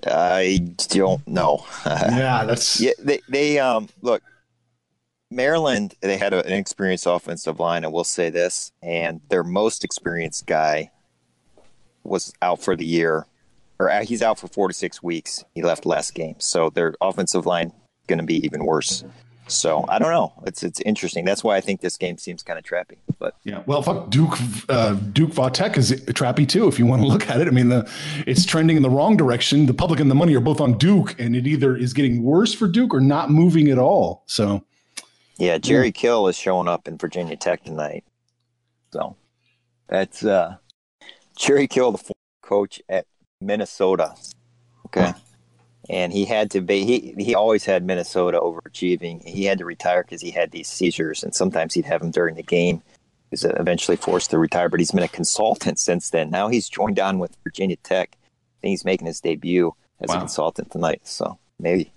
I 0.07 0.75
don't 0.89 1.27
know. 1.27 1.67
yeah, 1.87 2.45
that's 2.45 2.81
yeah. 2.81 2.93
They 2.99 3.21
they 3.29 3.59
um 3.59 3.89
look. 4.03 4.23
Maryland, 5.33 5.95
they 6.01 6.17
had 6.17 6.33
an 6.33 6.53
experienced 6.53 7.07
offensive 7.07 7.61
line, 7.61 7.85
and 7.85 7.93
we'll 7.93 8.03
say 8.03 8.31
this, 8.31 8.73
and 8.83 9.21
their 9.29 9.45
most 9.45 9.85
experienced 9.85 10.45
guy 10.45 10.91
was 12.03 12.33
out 12.43 12.61
for 12.61 12.75
the 12.75 12.85
year, 12.85 13.27
or 13.81 13.91
uh, 13.91 14.05
he's 14.05 14.21
out 14.23 14.39
for 14.39 14.47
four 14.47 14.69
to 14.69 14.75
six 14.75 15.03
weeks. 15.03 15.43
He 15.55 15.63
left 15.63 15.87
last 15.87 16.15
game, 16.15 16.37
so 16.39 16.69
their 16.69 16.95
offensive 17.01 17.47
line 17.47 17.73
going 18.07 18.19
to 18.19 18.25
be 18.25 18.45
even 18.45 18.67
worse. 18.67 19.03
So 19.47 19.85
I 19.89 19.99
don't 19.99 20.13
know. 20.13 20.33
It's 20.47 20.63
it's 20.63 20.81
interesting. 20.83 21.25
That's 21.25 21.43
why 21.43 21.57
I 21.57 21.61
think 21.61 21.81
this 21.81 21.97
game 21.97 22.19
seems 22.19 22.43
kind 22.43 22.59
of 22.59 22.65
trappy. 22.65 22.99
But 23.19 23.35
yeah, 23.43 23.63
well, 23.67 23.83
fuck 23.83 24.11
Duke 24.11 24.39
uh, 24.69 24.93
Duke 24.93 25.33
Va 25.33 25.51
Tech 25.51 25.77
is 25.79 25.93
trappy 26.13 26.47
too. 26.47 26.69
If 26.69 26.79
you 26.79 26.87
want 26.87 27.03
to 27.03 27.09
look 27.09 27.29
at 27.29 27.41
it, 27.41 27.49
I 27.49 27.51
mean, 27.51 27.71
the 27.71 27.91
it's 28.27 28.45
trending 28.45 28.77
in 28.77 28.83
the 28.83 28.91
wrong 28.91 29.17
direction. 29.17 29.67
The 29.67 29.75
public 29.75 29.99
and 29.99 30.11
the 30.11 30.15
money 30.15 30.37
are 30.37 30.41
both 30.41 30.61
on 30.61 30.79
Duke, 30.79 31.19
and 31.19 31.35
it 31.35 31.47
either 31.47 31.75
is 31.75 31.95
getting 31.95 32.23
worse 32.23 32.55
for 32.55 32.69
Duke 32.69 32.95
or 32.95 33.01
not 33.01 33.31
moving 33.31 33.69
at 33.71 33.79
all. 33.79 34.23
So 34.27 34.63
yeah, 35.39 35.59
Jerry 35.59 35.87
yeah. 35.87 35.93
Kill 35.93 36.29
is 36.29 36.37
showing 36.37 36.69
up 36.69 36.87
in 36.87 36.99
Virginia 36.99 37.37
Tech 37.37 37.65
tonight. 37.65 38.05
So 38.93 39.17
that's 39.89 40.25
uh, 40.25 40.57
Jerry 41.37 41.67
Kill, 41.67 41.91
the 41.93 41.99
former 41.99 42.15
coach 42.43 42.81
at 42.89 43.07
Minnesota. 43.41 44.15
Okay 44.87 45.13
and 45.91 46.13
he 46.13 46.25
had 46.25 46.51
to 46.53 46.61
be 46.61 46.85
he 46.85 47.15
he 47.23 47.35
always 47.35 47.65
had 47.65 47.85
Minnesota 47.85 48.39
overachieving. 48.39 49.27
He 49.27 49.45
had 49.45 49.59
to 49.59 49.65
retire 49.65 50.03
because 50.03 50.21
he 50.21 50.31
had 50.31 50.53
these 50.53 50.69
seizures, 50.69 51.25
and 51.25 51.35
sometimes 51.35 51.75
he'd 51.75 51.85
have 51.85 52.01
them 52.01 52.13
during 52.13 52.37
the 52.37 52.45
game. 52.45 52.83
He 53.31 53.33
was 53.33 53.45
eventually 53.45 53.97
forced 53.97 54.31
to 54.31 54.39
retire, 54.39 54.69
but 54.69 54.81
he's 54.81 54.93
been 54.93 55.03
a 55.03 55.09
consultant 55.09 55.79
since 55.89 56.11
then. 56.11 56.31
Now 56.31 56.49
he's 56.49 56.69
joined 56.69 57.01
on 57.01 57.19
with 57.19 57.37
Virginia 57.43 57.77
Tech, 57.77 58.17
and 58.63 58.71
he's 58.71 58.85
making 58.85 59.09
his 59.09 59.21
debut 59.21 59.75
as 60.01 60.09
wow. 60.09 60.17
a 60.17 60.19
consultant 60.19 60.71
tonight. 60.71 61.01
So 61.05 61.39
maybe, 61.59 61.93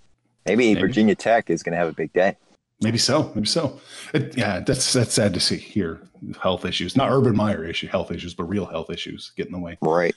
maybe, 0.45 0.73
maybe. 0.73 0.81
Virginia 0.81 1.15
Tech 1.15 1.51
is 1.51 1.61
going 1.61 1.73
to 1.73 1.77
have 1.77 1.89
a 1.89 1.93
big 1.93 2.11
day. 2.13 2.35
Maybe 2.81 2.97
so. 2.97 3.31
Maybe 3.35 3.47
so. 3.47 3.79
It, 4.13 4.35
yeah, 4.35 4.59
that's 4.59 4.91
that's 4.91 5.13
sad 5.13 5.35
to 5.35 5.39
see 5.39 5.57
here. 5.57 6.01
Health 6.41 6.65
issues, 6.65 6.95
not 6.95 7.11
Urban 7.11 7.35
Meyer 7.35 7.65
issue, 7.65 7.87
health 7.87 8.11
issues, 8.11 8.33
but 8.33 8.45
real 8.45 8.65
health 8.65 8.89
issues 8.89 9.33
get 9.35 9.45
in 9.45 9.51
the 9.51 9.59
way. 9.59 9.77
Right. 9.81 10.15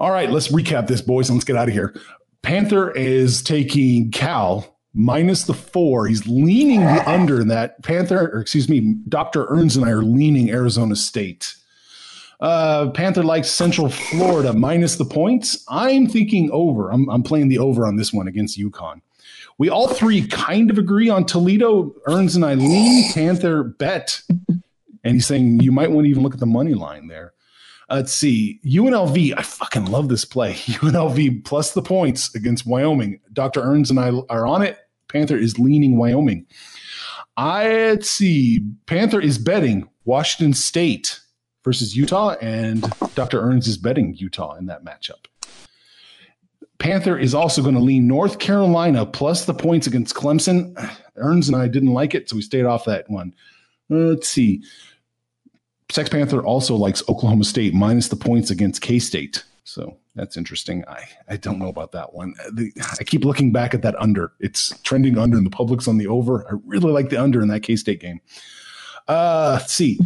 All 0.00 0.10
right, 0.10 0.30
let's 0.30 0.48
recap 0.48 0.86
this, 0.86 1.02
boys, 1.02 1.30
let's 1.30 1.44
get 1.44 1.56
out 1.56 1.68
of 1.68 1.74
here. 1.74 1.94
Panther 2.40 2.90
is 2.90 3.42
taking 3.42 4.10
Cal 4.10 4.78
minus 4.94 5.44
the 5.44 5.52
four. 5.52 6.06
He's 6.06 6.26
leaning 6.26 6.80
the 6.80 7.06
under 7.06 7.38
in 7.38 7.48
that. 7.48 7.82
Panther, 7.82 8.30
or 8.32 8.40
excuse 8.40 8.66
me, 8.66 8.96
Dr. 9.10 9.46
Earns 9.48 9.76
and 9.76 9.84
I 9.84 9.90
are 9.90 10.02
leaning 10.02 10.50
Arizona 10.50 10.96
State. 10.96 11.54
Uh, 12.40 12.88
Panther 12.92 13.22
likes 13.22 13.50
Central 13.50 13.90
Florida 13.90 14.54
minus 14.54 14.96
the 14.96 15.04
points. 15.04 15.62
I'm 15.68 16.06
thinking 16.06 16.50
over. 16.50 16.90
I'm, 16.90 17.06
I'm 17.10 17.22
playing 17.22 17.48
the 17.48 17.58
over 17.58 17.86
on 17.86 17.96
this 17.96 18.10
one 18.10 18.26
against 18.26 18.58
UConn. 18.58 19.02
We 19.58 19.68
all 19.68 19.88
three 19.88 20.26
kind 20.26 20.70
of 20.70 20.78
agree 20.78 21.10
on 21.10 21.26
Toledo. 21.26 21.94
Earns 22.06 22.36
and 22.36 22.44
I 22.46 22.54
lean 22.54 23.12
Panther 23.12 23.62
bet. 23.62 24.22
And 25.04 25.14
he's 25.14 25.26
saying 25.26 25.60
you 25.60 25.72
might 25.72 25.90
want 25.90 26.06
to 26.06 26.10
even 26.10 26.22
look 26.22 26.32
at 26.32 26.40
the 26.40 26.46
money 26.46 26.72
line 26.72 27.08
there. 27.08 27.34
Let's 27.90 28.12
see. 28.12 28.60
UNLV, 28.64 29.34
I 29.36 29.42
fucking 29.42 29.86
love 29.86 30.08
this 30.08 30.24
play. 30.24 30.54
UNLV 30.54 31.44
plus 31.44 31.72
the 31.72 31.82
points 31.82 32.34
against 32.34 32.66
Wyoming. 32.66 33.20
Dr. 33.32 33.60
Earns 33.62 33.90
and 33.90 33.98
I 33.98 34.12
are 34.28 34.46
on 34.46 34.62
it. 34.62 34.78
Panther 35.08 35.36
is 35.36 35.58
leaning 35.58 35.96
Wyoming. 35.96 36.46
I 37.36 37.68
let's 37.68 38.10
see. 38.10 38.60
Panther 38.86 39.20
is 39.20 39.38
betting 39.38 39.88
Washington 40.04 40.54
State 40.54 41.20
versus 41.64 41.96
Utah, 41.96 42.36
and 42.40 42.90
Dr. 43.14 43.40
Earns 43.40 43.66
is 43.66 43.76
betting 43.76 44.14
Utah 44.14 44.54
in 44.54 44.66
that 44.66 44.84
matchup. 44.84 45.26
Panther 46.78 47.18
is 47.18 47.34
also 47.34 47.60
going 47.60 47.74
to 47.74 47.80
lean 47.80 48.06
North 48.06 48.38
Carolina 48.38 49.04
plus 49.04 49.44
the 49.44 49.54
points 49.54 49.86
against 49.86 50.14
Clemson. 50.14 50.74
Earns 51.16 51.48
and 51.48 51.56
I 51.56 51.68
didn't 51.68 51.92
like 51.92 52.14
it, 52.14 52.28
so 52.28 52.36
we 52.36 52.42
stayed 52.42 52.64
off 52.64 52.84
that 52.86 53.10
one. 53.10 53.34
let's 53.88 54.28
see. 54.28 54.62
Sex 55.90 56.08
Panther 56.08 56.42
also 56.42 56.76
likes 56.76 57.02
Oklahoma 57.08 57.44
State 57.44 57.74
minus 57.74 58.08
the 58.08 58.16
points 58.16 58.50
against 58.50 58.80
K 58.80 58.98
State. 58.98 59.44
So 59.64 59.96
that's 60.14 60.36
interesting. 60.36 60.84
I, 60.88 61.04
I 61.28 61.36
don't 61.36 61.58
know 61.58 61.68
about 61.68 61.92
that 61.92 62.14
one. 62.14 62.34
The, 62.52 62.72
I 62.98 63.04
keep 63.04 63.24
looking 63.24 63.52
back 63.52 63.74
at 63.74 63.82
that 63.82 63.94
under. 64.00 64.32
It's 64.40 64.78
trending 64.82 65.18
under, 65.18 65.36
and 65.36 65.46
the 65.46 65.50
public's 65.50 65.86
on 65.86 65.98
the 65.98 66.06
over. 66.06 66.46
I 66.48 66.54
really 66.64 66.92
like 66.92 67.10
the 67.10 67.20
under 67.20 67.42
in 67.42 67.48
that 67.48 67.62
K 67.62 67.76
State 67.76 68.00
game. 68.00 68.20
Uh, 69.08 69.58
let's 69.60 69.72
see. 69.72 69.98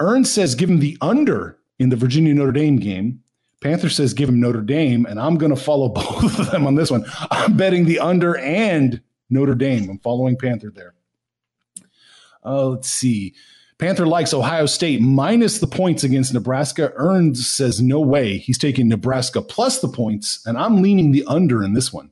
Earn 0.00 0.24
says 0.24 0.54
give 0.54 0.70
him 0.70 0.80
the 0.80 0.96
under 1.00 1.58
in 1.78 1.88
the 1.88 1.96
Virginia 1.96 2.34
Notre 2.34 2.52
Dame 2.52 2.76
game. 2.76 3.20
Panther 3.60 3.88
says 3.88 4.14
give 4.14 4.28
him 4.28 4.40
Notre 4.40 4.60
Dame, 4.60 5.06
and 5.06 5.18
I'm 5.18 5.36
going 5.36 5.54
to 5.54 5.60
follow 5.60 5.88
both 5.88 6.38
of 6.38 6.50
them 6.50 6.66
on 6.66 6.74
this 6.74 6.90
one. 6.90 7.04
I'm 7.30 7.56
betting 7.56 7.84
the 7.84 7.98
under 7.98 8.36
and 8.38 9.00
Notre 9.30 9.54
Dame. 9.54 9.90
I'm 9.90 9.98
following 9.98 10.36
Panther 10.36 10.70
there. 10.70 10.94
Uh, 12.44 12.68
let's 12.68 12.88
see. 12.88 13.34
Panther 13.78 14.06
likes 14.06 14.34
Ohio 14.34 14.66
State 14.66 15.00
minus 15.00 15.60
the 15.60 15.66
points 15.68 16.02
against 16.02 16.34
Nebraska. 16.34 16.92
Earns 16.96 17.46
says 17.46 17.80
no 17.80 18.00
way. 18.00 18.38
He's 18.38 18.58
taking 18.58 18.88
Nebraska 18.88 19.40
plus 19.40 19.80
the 19.80 19.88
points, 19.88 20.44
and 20.44 20.58
I'm 20.58 20.82
leaning 20.82 21.12
the 21.12 21.24
under 21.26 21.62
in 21.62 21.74
this 21.74 21.92
one. 21.92 22.10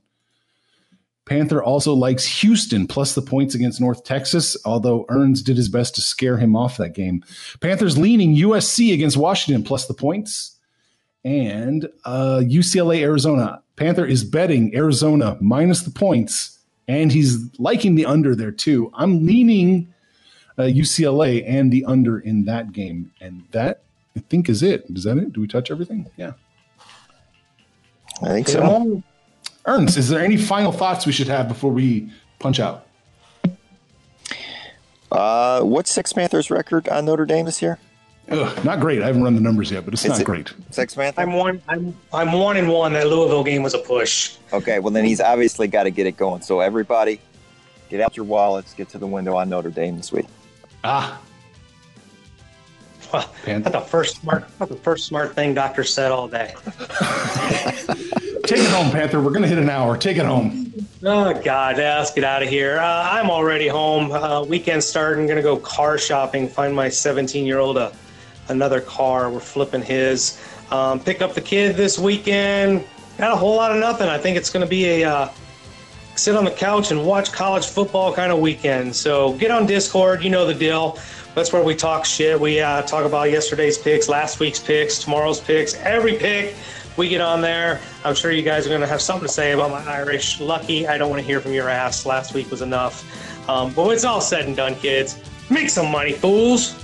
Panther 1.25 1.61
also 1.61 1.93
likes 1.93 2.41
Houston 2.41 2.87
plus 2.87 3.13
the 3.13 3.21
points 3.21 3.53
against 3.53 3.81
North 3.81 4.05
Texas, 4.05 4.55
although 4.63 5.05
Earns 5.09 5.41
did 5.41 5.57
his 5.57 5.67
best 5.67 5.93
to 5.95 6.01
scare 6.01 6.37
him 6.37 6.55
off 6.55 6.77
that 6.77 6.95
game. 6.95 7.21
Panthers 7.59 7.97
leaning 7.97 8.35
USC 8.35 8.93
against 8.93 9.17
Washington 9.17 9.63
plus 9.63 9.87
the 9.87 9.93
points. 9.93 10.57
And 11.25 11.89
uh, 12.05 12.41
UCLA, 12.45 13.01
Arizona. 13.01 13.61
Panther 13.75 14.05
is 14.05 14.23
betting 14.23 14.73
Arizona 14.73 15.37
minus 15.41 15.81
the 15.81 15.91
points, 15.91 16.57
and 16.87 17.11
he's 17.11 17.37
liking 17.59 17.95
the 17.95 18.05
under 18.05 18.33
there 18.33 18.51
too. 18.51 18.89
I'm 18.93 19.25
leaning 19.25 19.93
uh, 20.57 20.63
UCLA 20.63 21.43
and 21.47 21.71
the 21.71 21.85
under 21.85 22.19
in 22.19 22.45
that 22.45 22.71
game. 22.71 23.11
And 23.21 23.43
that, 23.51 23.81
I 24.15 24.19
think, 24.29 24.49
is 24.49 24.63
it. 24.63 24.85
Is 24.93 25.03
that 25.03 25.17
it? 25.17 25.33
Do 25.33 25.41
we 25.41 25.47
touch 25.47 25.69
everything? 25.71 26.07
Yeah. 26.17 26.33
I 28.23 28.29
think 28.29 28.47
so. 28.47 29.03
Earns, 29.65 29.97
is 29.97 30.09
there 30.09 30.21
any 30.23 30.37
final 30.37 30.71
thoughts 30.71 31.05
we 31.05 31.11
should 31.11 31.27
have 31.27 31.47
before 31.47 31.71
we 31.71 32.09
punch 32.39 32.59
out? 32.59 32.87
Uh, 35.11 35.61
what's 35.61 35.91
Sex 35.91 36.13
Panthers' 36.13 36.49
record 36.49 36.87
on 36.89 37.05
Notre 37.05 37.25
Dame 37.25 37.45
this 37.45 37.61
year? 37.61 37.77
Ugh, 38.29 38.65
not 38.65 38.79
great. 38.81 39.01
I 39.01 39.05
haven't 39.07 39.23
run 39.23 39.35
the 39.35 39.41
numbers 39.41 39.71
yet, 39.71 39.85
but 39.85 39.93
it's 39.93 40.03
Is 40.03 40.09
not 40.09 40.19
it- 40.21 40.25
great. 40.25 40.51
Six 40.71 40.95
Panthers. 40.95 41.21
I'm 41.23 41.33
one. 41.33 41.61
I'm 41.69 41.95
I'm 42.13 42.33
one 42.33 42.57
and 42.57 42.67
one. 42.67 42.91
That 42.93 43.07
Louisville 43.07 43.43
game 43.43 43.63
was 43.63 43.73
a 43.73 43.77
push. 43.79 44.35
Okay, 44.51 44.79
well, 44.79 44.91
then 44.91 45.05
he's 45.05 45.21
obviously 45.21 45.67
got 45.67 45.83
to 45.83 45.91
get 45.91 46.07
it 46.07 46.17
going. 46.17 46.41
So, 46.41 46.59
everybody, 46.59 47.21
get 47.89 48.01
out 48.01 48.17
your 48.17 48.25
wallets, 48.25 48.73
get 48.73 48.89
to 48.89 48.97
the 48.97 49.07
window 49.07 49.35
on 49.37 49.47
Notre 49.49 49.69
Dame 49.69 49.95
this 49.95 50.11
week. 50.11 50.25
Ah, 50.89 51.19
Well. 53.11 53.29
That's 53.45 53.71
the 53.71 53.81
first 53.81 54.21
smart. 54.21 54.45
The 54.57 54.67
first 54.77 55.05
smart 55.05 55.35
thing 55.35 55.53
Doctor 55.53 55.83
said 55.83 56.13
all 56.13 56.29
day. 56.29 56.55
take 58.45 58.59
it 58.59 58.69
home, 58.69 58.89
Panther. 58.91 59.19
We're 59.19 59.31
gonna 59.31 59.47
hit 59.49 59.57
an 59.57 59.69
hour. 59.69 59.97
Take 59.97 60.15
it 60.15 60.25
home. 60.25 60.73
Oh 61.03 61.33
God, 61.43 61.77
yeah, 61.77 61.97
let's 61.97 62.13
get 62.13 62.23
out 62.23 62.41
of 62.41 62.47
here. 62.47 62.79
Uh, 62.79 63.09
I'm 63.11 63.29
already 63.29 63.67
home. 63.67 64.13
Uh, 64.13 64.43
weekend 64.43 64.81
starting. 64.81 65.27
Gonna 65.27 65.41
go 65.41 65.57
car 65.57 65.97
shopping. 65.97 66.47
Find 66.47 66.73
my 66.73 66.87
17 66.87 67.45
year 67.45 67.59
old 67.59 67.77
a, 67.77 67.91
another 68.47 68.79
car. 68.79 69.29
We're 69.29 69.41
flipping 69.41 69.81
his. 69.81 70.39
Um, 70.71 71.01
pick 71.01 71.21
up 71.21 71.33
the 71.33 71.41
kid 71.41 71.75
this 71.75 71.99
weekend. 71.99 72.85
Got 73.17 73.33
a 73.33 73.35
whole 73.35 73.57
lot 73.57 73.73
of 73.73 73.77
nothing. 73.77 74.07
I 74.07 74.17
think 74.17 74.37
it's 74.37 74.49
gonna 74.49 74.65
be 74.65 75.01
a 75.01 75.09
uh, 75.09 75.29
sit 76.17 76.35
on 76.35 76.45
the 76.45 76.51
couch 76.51 76.91
and 76.91 77.05
watch 77.05 77.31
college 77.31 77.67
football 77.67 78.13
kind 78.13 78.31
of 78.31 78.39
weekend. 78.39 78.95
So 78.95 79.33
get 79.33 79.51
on 79.51 79.65
Discord. 79.65 80.23
You 80.23 80.29
know 80.29 80.45
the 80.45 80.53
deal. 80.53 80.97
That's 81.35 81.53
where 81.53 81.63
we 81.63 81.75
talk 81.75 82.05
shit. 82.05 82.39
We 82.39 82.59
uh, 82.59 82.81
talk 82.81 83.05
about 83.05 83.29
yesterday's 83.29 83.77
picks, 83.77 84.09
last 84.09 84.39
week's 84.39 84.59
picks, 84.59 84.97
tomorrow's 84.97 85.39
picks, 85.39 85.75
every 85.75 86.15
pick. 86.15 86.55
We 86.97 87.09
get 87.09 87.21
on 87.21 87.41
there. 87.41 87.79
I'm 88.03 88.15
sure 88.15 88.31
you 88.31 88.41
guys 88.41 88.65
are 88.65 88.69
going 88.69 88.81
to 88.81 88.87
have 88.87 89.01
something 89.01 89.27
to 89.27 89.31
say 89.31 89.51
about 89.51 89.69
my 89.69 89.85
Irish. 89.85 90.39
Lucky, 90.39 90.87
I 90.87 90.97
don't 90.97 91.11
want 91.11 91.21
to 91.21 91.25
hear 91.25 91.39
from 91.39 91.53
your 91.53 91.69
ass. 91.69 92.07
Last 92.07 92.33
week 92.33 92.49
was 92.49 92.63
enough. 92.63 93.05
Um, 93.47 93.71
but 93.73 93.85
when 93.85 93.95
it's 93.95 94.03
all 94.03 94.19
said 94.19 94.47
and 94.47 94.55
done, 94.55 94.73
kids, 94.75 95.21
make 95.51 95.69
some 95.69 95.91
money, 95.91 96.11
fools. 96.11 96.83